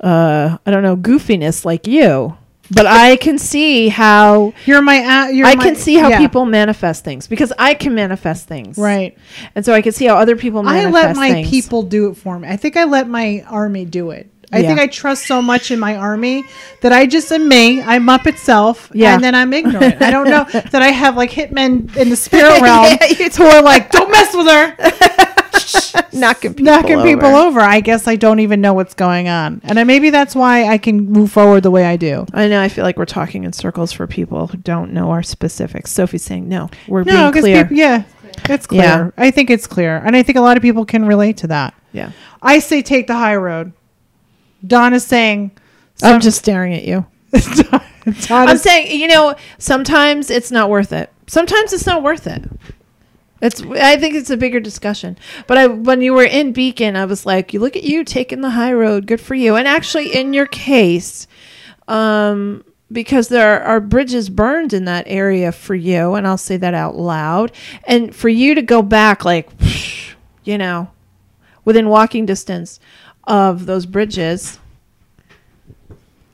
uh 0.00 0.58
I 0.64 0.70
don't 0.70 0.82
know, 0.82 0.96
goofiness 0.96 1.64
like 1.64 1.86
you. 1.86 2.36
But 2.70 2.86
I 2.86 3.16
can 3.16 3.38
see 3.38 3.88
how 3.88 4.52
You're 4.66 4.82
my. 4.82 4.98
Uh, 4.98 5.28
you're 5.28 5.46
I 5.46 5.54
my- 5.54 5.64
can 5.64 5.74
see 5.74 5.94
how 5.96 6.08
yeah. 6.10 6.18
people 6.18 6.44
manifest 6.44 7.02
things 7.02 7.26
because 7.26 7.50
I 7.58 7.72
can 7.72 7.94
manifest 7.94 8.46
things. 8.46 8.76
Right. 8.76 9.16
And 9.54 9.64
so 9.64 9.72
I 9.72 9.80
can 9.80 9.92
see 9.92 10.04
how 10.04 10.16
other 10.16 10.36
people. 10.36 10.68
I 10.68 10.84
let 10.84 11.16
my 11.16 11.32
things. 11.32 11.48
people 11.48 11.82
do 11.82 12.10
it 12.10 12.16
for 12.18 12.38
me. 12.38 12.46
I 12.46 12.56
think 12.58 12.76
I 12.76 12.84
let 12.84 13.08
my 13.08 13.42
army 13.48 13.86
do 13.86 14.10
it. 14.10 14.30
I 14.52 14.58
Yeah. 14.58 14.68
think 14.68 14.80
I 14.80 14.86
trust 14.86 15.26
so 15.26 15.40
much 15.40 15.70
in 15.70 15.78
my 15.78 15.96
army 15.96 16.44
that 16.82 16.92
I 16.92 17.06
just 17.06 17.32
am 17.32 17.48
me. 17.48 17.80
I'm 17.82 18.08
up 18.10 18.26
itself, 18.26 18.90
Yeah. 18.94 19.14
and 19.14 19.24
then 19.24 19.34
I'm 19.34 19.52
ignorant. 19.54 20.02
I 20.02 20.10
don't 20.10 20.28
know 20.28 20.44
that 20.52 20.82
I 20.82 20.88
have 20.88 21.16
like 21.16 21.30
hitmen 21.30 21.96
in 21.96 22.10
the 22.10 22.16
spirit 22.16 22.60
realm 22.66 22.84
Yeah, 23.00 23.28
who 23.30 23.44
are 23.44 23.62
like, 23.62 23.90
"Don't 23.90 24.10
mess 24.10 24.34
with 24.34 24.46
her," 24.46 24.74
knocking 26.12 26.54
people 26.54 26.72
knocking 26.72 26.96
over. 26.98 27.04
people 27.06 27.28
over. 27.36 27.60
I 27.60 27.80
guess 27.80 28.06
I 28.08 28.16
don't 28.16 28.40
even 28.40 28.60
know 28.60 28.74
what's 28.74 28.94
going 28.94 29.28
on, 29.28 29.60
and 29.64 29.78
I, 29.78 29.84
maybe 29.84 30.10
that's 30.10 30.34
why 30.34 30.64
I 30.68 30.78
can 30.78 31.10
move 31.10 31.30
forward 31.32 31.62
the 31.62 31.70
way 31.70 31.84
I 31.84 31.96
do. 31.96 32.26
I 32.32 32.48
know. 32.48 32.60
I 32.60 32.68
feel 32.68 32.84
like 32.84 32.96
we're 32.96 33.04
talking 33.06 33.44
in 33.44 33.52
circles 33.52 33.92
for 33.92 34.06
people 34.06 34.46
who 34.48 34.56
don't 34.58 34.92
know 34.92 35.10
our 35.10 35.22
specifics. 35.22 35.90
Sophie's 35.92 36.22
saying 36.24 36.48
no. 36.48 36.70
We're 36.86 37.04
No, 37.04 37.30
being 37.30 37.42
clear. 37.42 37.64
people, 37.64 37.76
yeah, 37.76 38.04
it's 38.48 38.66
clear. 38.66 38.82
Yeah. 38.82 39.10
I 39.16 39.30
think 39.30 39.50
it's 39.50 39.66
clear, 39.66 39.96
and 40.04 40.14
I 40.16 40.22
think 40.22 40.38
a 40.38 40.40
lot 40.42 40.56
of 40.56 40.62
people 40.62 40.84
can 40.84 41.04
relate 41.04 41.36
to 41.38 41.46
that. 41.48 41.74
yeah. 41.92 42.12
I 42.42 42.58
say 42.60 42.82
take 42.82 43.06
the 43.08 43.14
high 43.14 43.36
road. 43.36 43.72
Don 44.66 44.94
is 44.94 45.04
saying. 45.04 45.52
I'm 46.02 46.20
just 46.20 46.38
staring 46.38 46.74
at 46.74 46.84
you. 46.84 47.04
I'm 48.30 48.56
saying, 48.56 48.98
you 49.00 49.08
know, 49.08 49.34
sometimes 49.58 50.30
it's 50.30 50.50
not 50.50 50.70
worth 50.70 50.92
it. 50.92 51.12
Sometimes 51.26 51.72
it's 51.72 51.86
not 51.86 52.02
worth 52.02 52.26
it. 52.26 52.44
It's. 53.40 53.62
I 53.62 53.96
think 53.96 54.14
it's 54.14 54.30
a 54.30 54.36
bigger 54.36 54.60
discussion. 54.60 55.16
But 55.46 55.58
I, 55.58 55.66
when 55.66 56.02
you 56.02 56.12
were 56.12 56.24
in 56.24 56.52
Beacon, 56.52 56.96
I 56.96 57.04
was 57.04 57.24
like, 57.24 57.52
you 57.52 57.60
look 57.60 57.76
at 57.76 57.84
you 57.84 58.04
taking 58.04 58.40
the 58.40 58.50
high 58.50 58.72
road. 58.72 59.06
Good 59.06 59.20
for 59.20 59.34
you. 59.34 59.54
And 59.54 59.68
actually, 59.68 60.14
in 60.14 60.34
your 60.34 60.46
case, 60.46 61.26
um, 61.86 62.64
because 62.90 63.28
there 63.28 63.62
are 63.62 63.80
bridges 63.80 64.28
burned 64.28 64.72
in 64.72 64.86
that 64.86 65.04
area 65.06 65.52
for 65.52 65.74
you, 65.74 66.14
and 66.14 66.26
I'll 66.26 66.38
say 66.38 66.56
that 66.56 66.74
out 66.74 66.96
loud, 66.96 67.52
and 67.84 68.14
for 68.14 68.28
you 68.28 68.54
to 68.54 68.62
go 68.62 68.82
back, 68.82 69.24
like, 69.24 69.48
you 70.44 70.58
know, 70.58 70.90
within 71.64 71.88
walking 71.88 72.26
distance 72.26 72.80
of 73.24 73.66
those 73.66 73.86
bridges. 73.86 74.58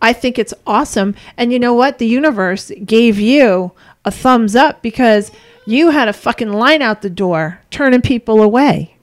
I 0.01 0.13
think 0.13 0.39
it's 0.39 0.55
awesome. 0.67 1.15
And 1.37 1.53
you 1.53 1.59
know 1.59 1.75
what? 1.75 1.99
The 1.99 2.07
universe 2.07 2.71
gave 2.85 3.19
you 3.19 3.73
a 4.05 4.11
thumbs 4.11 4.55
up 4.55 4.83
because 4.83 5.33
you 5.67 5.91
had 5.91 6.09
a 6.09 6.13
fucking 6.13 6.53
line 6.53 6.83
out 6.83 7.03
the 7.03 7.11
door 7.11 7.61
turning 7.71 8.03
people 8.03 8.43
away. 8.43 8.97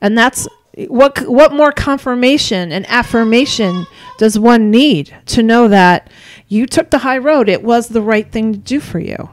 And 0.00 0.16
that's 0.16 0.48
what 0.86 1.26
what 1.28 1.52
more 1.52 1.72
confirmation 1.72 2.70
and 2.70 2.86
affirmation 2.88 3.86
does 4.18 4.38
one 4.38 4.70
need 4.70 5.14
to 5.26 5.42
know 5.42 5.66
that 5.68 6.08
you 6.46 6.66
took 6.66 6.90
the 6.90 6.98
high 6.98 7.18
road. 7.18 7.48
It 7.48 7.62
was 7.64 7.88
the 7.88 8.02
right 8.02 8.30
thing 8.30 8.52
to 8.52 8.58
do 8.58 8.78
for 8.80 9.00
you. 9.00 9.30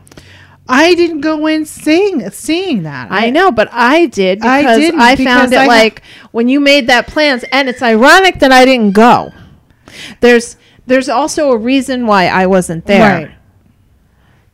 I 0.67 0.95
didn't 0.95 1.21
go 1.21 1.45
in 1.45 1.65
seeing 1.65 2.27
seeing 2.31 2.83
that. 2.83 3.11
I 3.11 3.29
know, 3.29 3.51
but 3.51 3.69
I 3.71 4.07
did 4.07 4.39
because 4.39 4.65
I, 4.65 4.79
didn't, 4.79 4.99
found 4.99 5.17
because 5.17 5.51
it 5.51 5.59
I 5.59 5.65
ha- 5.65 5.67
like 5.67 6.01
when 6.31 6.49
you 6.49 6.59
made 6.59 6.87
that 6.87 7.05
plans, 7.05 7.45
and 7.51 7.69
it's 7.69 7.83
ironic 7.83 8.39
that 8.39 8.51
I 8.51 8.65
didn't 8.65 8.93
go. 8.93 9.31
There's 10.21 10.57
there's 10.87 11.09
also 11.09 11.51
a 11.51 11.57
reason 11.57 12.07
why 12.07 12.27
I 12.27 12.47
wasn't 12.47 12.85
there. 12.85 13.25
Right. 13.25 13.34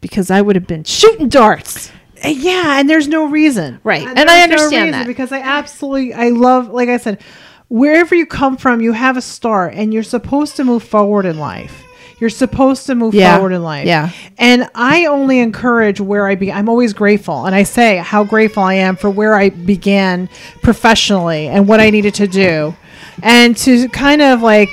Because 0.02 0.30
I 0.32 0.41
would 0.41 0.56
have 0.56 0.68
been 0.68 0.84
shooting 0.84 1.30
darts. 1.30 1.91
Uh, 2.24 2.30
Yeah, 2.30 2.80
and 2.80 2.89
there's 2.89 3.08
no 3.08 3.26
reason. 3.26 3.80
Right, 3.84 4.06
And 4.08 4.18
and 4.20 4.30
I 4.30 4.47
there's 4.47 4.49
no 4.49 4.64
understand 4.66 4.93
that. 4.93 5.08
because 5.08 5.32
I 5.32 5.39
absolutely 5.39 6.14
I 6.14 6.30
love 6.30 6.70
like 6.70 6.89
I 6.89 6.97
said, 6.97 7.22
wherever 7.68 8.14
you 8.16 8.26
come 8.26 8.58
from, 8.58 8.82
you 8.82 8.91
have 8.93 9.16
a 9.18 9.22
start 9.22 9.74
and 9.76 9.93
you're 9.93 10.04
supposed 10.04 10.56
to 10.58 10.64
move 10.64 10.84
forward 10.84 11.26
in 11.26 11.38
life. 11.39 11.84
You're 12.20 12.30
supposed 12.30 12.86
to 12.86 12.93
move 12.93 13.16
Yeah, 13.16 13.36
forward 13.36 13.52
in 13.54 13.64
life. 13.64 13.88
yeah. 13.88 14.12
And 14.38 14.70
I 14.76 15.06
only 15.08 15.39
encourage 15.39 15.99
where 15.99 16.28
I 16.28 16.36
be 16.36 16.52
I'm 16.52 16.70
always 16.70 16.93
grateful 16.93 17.45
and 17.47 17.56
I 17.56 17.64
say 17.64 17.97
how 17.97 18.24
grateful 18.24 18.62
I 18.62 18.76
am 18.76 18.95
for 18.95 19.10
where 19.10 19.34
I 19.34 19.49
began 19.49 20.30
professionally 20.62 21.47
and 21.47 21.68
what 21.68 21.80
I 21.80 21.89
needed 21.89 22.14
to 22.16 22.28
do. 22.28 22.76
And 23.24 23.58
to 23.58 23.88
kind 23.89 24.22
of 24.22 24.41
like 24.41 24.70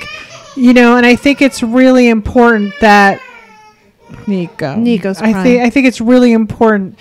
you 0.55 0.73
know, 0.73 0.97
and 0.97 1.05
I 1.05 1.15
think 1.15 1.41
it's 1.41 1.63
really 1.63 2.09
important 2.09 2.73
that 2.81 3.21
Nico. 4.27 4.75
Nico's 4.75 5.21
I 5.21 5.43
think 5.43 5.61
I 5.61 5.69
think 5.69 5.87
it's 5.87 6.01
really 6.01 6.31
important 6.31 6.97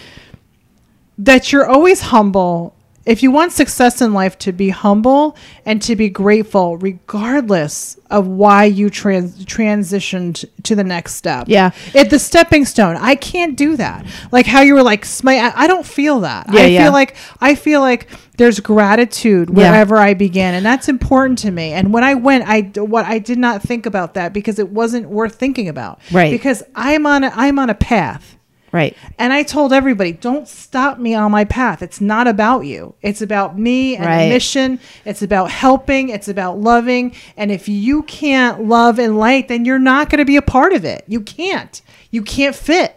that 1.19 1.53
you're 1.53 1.67
always 1.67 2.01
humble. 2.01 2.75
If 3.09 3.23
you 3.23 3.31
want 3.31 3.53
success 3.53 4.03
in 4.03 4.13
life, 4.13 4.37
to 4.41 4.53
be 4.53 4.69
humble 4.69 5.35
and 5.65 5.81
to 5.83 5.97
be 5.97 6.11
grateful, 6.11 6.77
regardless 6.77 7.99
of 8.11 8.27
why 8.27 8.65
you 8.65 8.91
trans- 8.91 9.45
transitioned 9.47 10.45
to 10.65 10.75
the 10.75 10.85
next 10.85 11.15
step. 11.15 11.47
Yeah. 11.49 11.71
It's 11.95 12.11
the 12.11 12.19
stepping 12.19 12.65
stone. 12.65 12.97
I 12.97 13.15
can't 13.15 13.57
do 13.57 13.77
that. 13.77 14.07
Like 14.31 14.47
how 14.47 14.61
you 14.61 14.75
were 14.75 14.83
like, 14.83 15.05
"Smi-" 15.05 15.41
I 15.41 15.65
I 15.65 15.67
don't 15.67 15.87
feel 15.87 16.21
that. 16.21 16.53
Yeah, 16.53 16.61
I 16.61 16.67
yeah. 16.67 16.83
feel 16.85 16.93
like 16.93 17.17
I 17.41 17.55
feel 17.55 17.81
like 17.81 18.09
there's 18.37 18.61
gratitude 18.61 19.49
Yeah. 19.49 19.55
wherever 19.57 19.97
I 19.97 20.15
began, 20.15 20.55
and 20.55 20.65
that's 20.65 20.89
important 20.89 21.39
to 21.41 21.51
me. 21.51 21.73
And 21.73 21.93
when 21.93 22.05
I 22.05 22.15
went, 22.15 22.45
I 22.47 22.61
what 22.81 23.07
I 23.07 23.19
did 23.19 23.39
not 23.39 23.63
think 23.63 23.87
about 23.87 24.15
that 24.15 24.33
because 24.33 24.59
it 24.59 24.69
wasn't 24.71 25.09
worth 25.09 25.35
thinking 25.37 25.69
about. 25.69 26.01
Right. 26.13 26.31
Because 26.31 26.63
I'm 26.75 27.07
on 27.07 27.25
a, 27.25 27.33
I'm 27.35 27.59
on 27.59 27.71
a 27.71 27.75
path. 27.75 28.38
Right. 28.71 28.97
And 29.19 29.33
I 29.33 29.43
told 29.45 29.73
everybody, 29.73 30.13
don't 30.13 30.47
stop 30.47 30.99
me 30.99 31.15
on 31.15 31.31
my 31.31 31.45
path. 31.45 31.81
It's 31.83 32.01
not 32.01 32.29
about 32.29 32.67
you. 32.67 32.95
It's 33.01 33.23
about 33.23 33.59
me 33.59 33.97
and 33.97 34.05
Right. 34.07 34.25
the 34.25 34.29
mission. 34.29 34.79
It's 35.05 35.23
about 35.23 35.51
helping. 35.51 36.11
It's 36.11 36.29
about 36.29 36.59
loving. 36.61 37.15
And 37.37 37.51
if 37.51 37.69
you 37.69 38.03
can't 38.03 38.65
love 38.65 38.99
and 38.99 39.19
light, 39.19 39.49
then 39.49 39.65
you're 39.65 39.79
not 39.79 40.11
going 40.11 40.19
to 40.19 40.25
be 40.27 40.37
a 40.37 40.43
part 40.43 40.73
of 40.75 40.85
it. 40.85 41.05
You 41.09 41.21
can't. 41.21 41.81
You 42.11 42.23
can't 42.23 42.55
fit. 42.55 42.95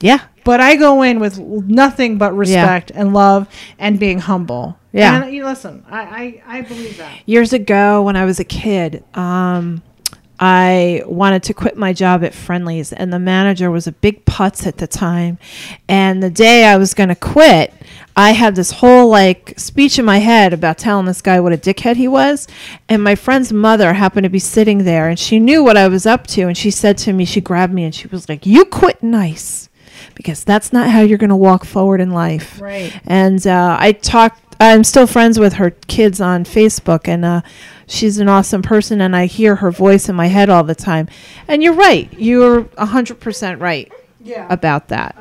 Yeah. 0.00 0.20
But 0.44 0.60
I 0.60 0.76
go 0.76 1.02
in 1.02 1.20
with 1.20 1.38
nothing 1.38 2.16
but 2.16 2.34
respect 2.34 2.90
and 2.94 3.12
love 3.12 3.46
and 3.78 3.98
being 3.98 4.18
humble. 4.18 4.78
Yeah. 4.92 5.22
And 5.24 5.34
you 5.34 5.44
listen, 5.44 5.84
I, 5.90 6.00
I, 6.46 6.58
I 6.58 6.60
believe 6.62 6.96
that. 6.98 7.18
Years 7.26 7.52
ago, 7.52 8.02
when 8.02 8.16
I 8.16 8.24
was 8.24 8.40
a 8.40 8.44
kid, 8.44 9.04
um, 9.14 9.82
I 10.42 11.02
wanted 11.04 11.42
to 11.44 11.54
quit 11.54 11.76
my 11.76 11.92
job 11.92 12.24
at 12.24 12.32
Friendly's, 12.32 12.94
and 12.94 13.12
the 13.12 13.18
manager 13.18 13.70
was 13.70 13.86
a 13.86 13.92
big 13.92 14.24
putz 14.24 14.66
at 14.66 14.78
the 14.78 14.86
time. 14.86 15.38
And 15.86 16.22
the 16.22 16.30
day 16.30 16.64
I 16.64 16.78
was 16.78 16.94
going 16.94 17.10
to 17.10 17.14
quit, 17.14 17.74
I 18.16 18.32
had 18.32 18.56
this 18.56 18.70
whole 18.70 19.08
like 19.10 19.52
speech 19.58 19.98
in 19.98 20.06
my 20.06 20.18
head 20.18 20.54
about 20.54 20.78
telling 20.78 21.04
this 21.04 21.20
guy 21.20 21.40
what 21.40 21.52
a 21.52 21.58
dickhead 21.58 21.96
he 21.96 22.08
was. 22.08 22.48
And 22.88 23.04
my 23.04 23.14
friend's 23.14 23.52
mother 23.52 23.92
happened 23.92 24.24
to 24.24 24.30
be 24.30 24.38
sitting 24.38 24.84
there, 24.84 25.10
and 25.10 25.18
she 25.18 25.38
knew 25.38 25.62
what 25.62 25.76
I 25.76 25.88
was 25.88 26.06
up 26.06 26.26
to. 26.28 26.42
And 26.42 26.56
she 26.56 26.70
said 26.70 26.96
to 26.98 27.12
me, 27.12 27.26
she 27.26 27.42
grabbed 27.42 27.74
me, 27.74 27.84
and 27.84 27.94
she 27.94 28.08
was 28.08 28.26
like, 28.26 28.46
"You 28.46 28.64
quit 28.64 29.02
nice." 29.02 29.68
Because 30.14 30.44
that's 30.44 30.72
not 30.72 30.88
how 30.88 31.02
you're 31.02 31.18
going 31.18 31.30
to 31.30 31.36
walk 31.36 31.66
forward 31.66 32.00
in 32.00 32.10
life. 32.10 32.58
Right. 32.60 32.98
And 33.06 33.46
uh, 33.46 33.76
I 33.78 33.92
talked. 33.92 34.49
I'm 34.60 34.84
still 34.84 35.06
friends 35.06 35.38
with 35.38 35.54
her 35.54 35.70
kids 35.70 36.20
on 36.20 36.44
Facebook, 36.44 37.08
and 37.08 37.24
uh, 37.24 37.40
she's 37.86 38.18
an 38.18 38.28
awesome 38.28 38.60
person. 38.62 39.00
And 39.00 39.16
I 39.16 39.26
hear 39.26 39.56
her 39.56 39.70
voice 39.70 40.08
in 40.08 40.14
my 40.14 40.26
head 40.26 40.50
all 40.50 40.62
the 40.64 40.74
time. 40.74 41.08
And 41.48 41.62
you're 41.62 41.72
right. 41.74 42.12
You're 42.18 42.68
hundred 42.78 43.20
percent 43.20 43.60
right 43.60 43.90
Yeah. 44.22 44.46
about 44.50 44.88
that. 44.88 45.16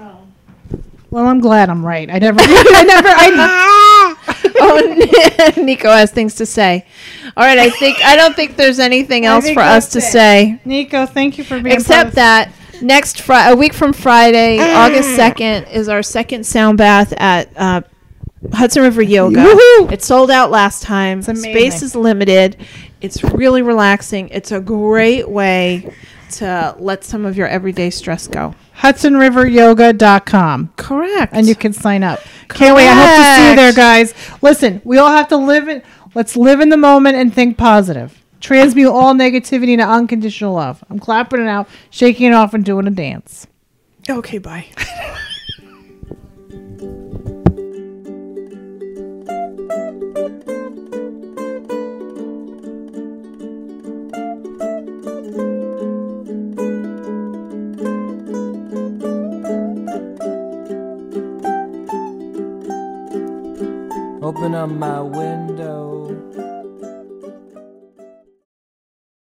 Well, 1.11 1.25
I'm 1.25 1.39
glad 1.39 1.69
I'm 1.69 1.83
right. 1.83 2.07
I 2.11 2.19
never, 2.19 2.37
I 2.41 2.83
never, 2.85 3.07
I, 3.07 4.15
oh, 4.59 5.53
Nico 5.57 5.89
has 5.89 6.11
things 6.11 6.35
to 6.35 6.45
say. 6.45 6.85
All 7.35 7.43
right. 7.45 7.57
I 7.57 7.69
think 7.69 7.97
I 8.03 8.15
don't 8.15 8.35
think 8.35 8.57
there's 8.57 8.79
anything 8.79 9.25
else 9.25 9.49
for 9.49 9.61
us 9.61 9.89
to 9.93 9.99
it. 9.99 10.01
say 10.01 10.61
Nico, 10.65 11.05
thank 11.05 11.37
you 11.37 11.43
for 11.43 11.55
being 11.55 11.65
part 11.77 11.79
except 11.81 12.15
that 12.15 12.51
next 12.81 13.21
Friday, 13.21 13.53
a 13.53 13.55
week 13.55 13.73
from 13.73 13.93
Friday, 13.93 14.59
August 14.59 15.15
second, 15.15 15.63
is 15.69 15.87
our 15.89 16.03
second 16.03 16.45
sound 16.45 16.77
bath 16.77 17.13
at. 17.17 17.49
Uh, 17.55 17.81
Hudson 18.53 18.83
River 18.83 19.01
Yoga. 19.01 19.37
Woohoo! 19.43 19.91
It 19.91 20.03
sold 20.03 20.31
out 20.31 20.51
last 20.51 20.83
time. 20.83 21.21
Space 21.21 21.81
is 21.81 21.95
limited. 21.95 22.57
It's 23.01 23.23
really 23.23 23.61
relaxing. 23.61 24.29
It's 24.29 24.51
a 24.51 24.59
great 24.59 25.29
way 25.29 25.93
to 26.31 26.75
let 26.79 27.03
some 27.03 27.25
of 27.25 27.35
your 27.37 27.47
everyday 27.47 27.89
stress 27.89 28.27
go. 28.27 28.55
HudsonRiverYoga.com. 28.77 30.73
Correct. 30.77 31.33
and 31.33 31.47
you 31.47 31.55
can 31.55 31.73
sign 31.73 32.03
up. 32.03 32.19
Can't 32.49 32.75
wait. 32.75 32.87
I 32.87 32.93
hope 32.93 33.15
to 33.15 33.35
see 33.41 33.49
you 33.49 33.55
there, 33.55 33.73
guys. 33.73 34.13
Listen, 34.41 34.81
we 34.83 34.97
all 34.97 35.09
have 35.11 35.27
to 35.29 35.37
live 35.37 35.67
in. 35.67 35.81
Let's 36.15 36.35
live 36.37 36.59
in 36.61 36.69
the 36.69 36.77
moment 36.77 37.17
and 37.17 37.33
think 37.33 37.57
positive. 37.57 38.23
Transmute 38.39 38.89
all 38.89 39.13
negativity 39.13 39.69
into 39.73 39.85
unconditional 39.85 40.53
love. 40.53 40.83
I'm 40.89 40.97
clapping 40.99 41.41
it 41.41 41.47
out, 41.47 41.67
shaking 41.89 42.27
it 42.27 42.33
off, 42.33 42.53
and 42.53 42.63
doing 42.63 42.87
a 42.87 42.91
dance. 42.91 43.47
Okay, 44.09 44.37
bye. 44.37 44.65
Open 64.21 64.53
up 64.53 64.69
my 64.69 64.99
window. 64.99 65.88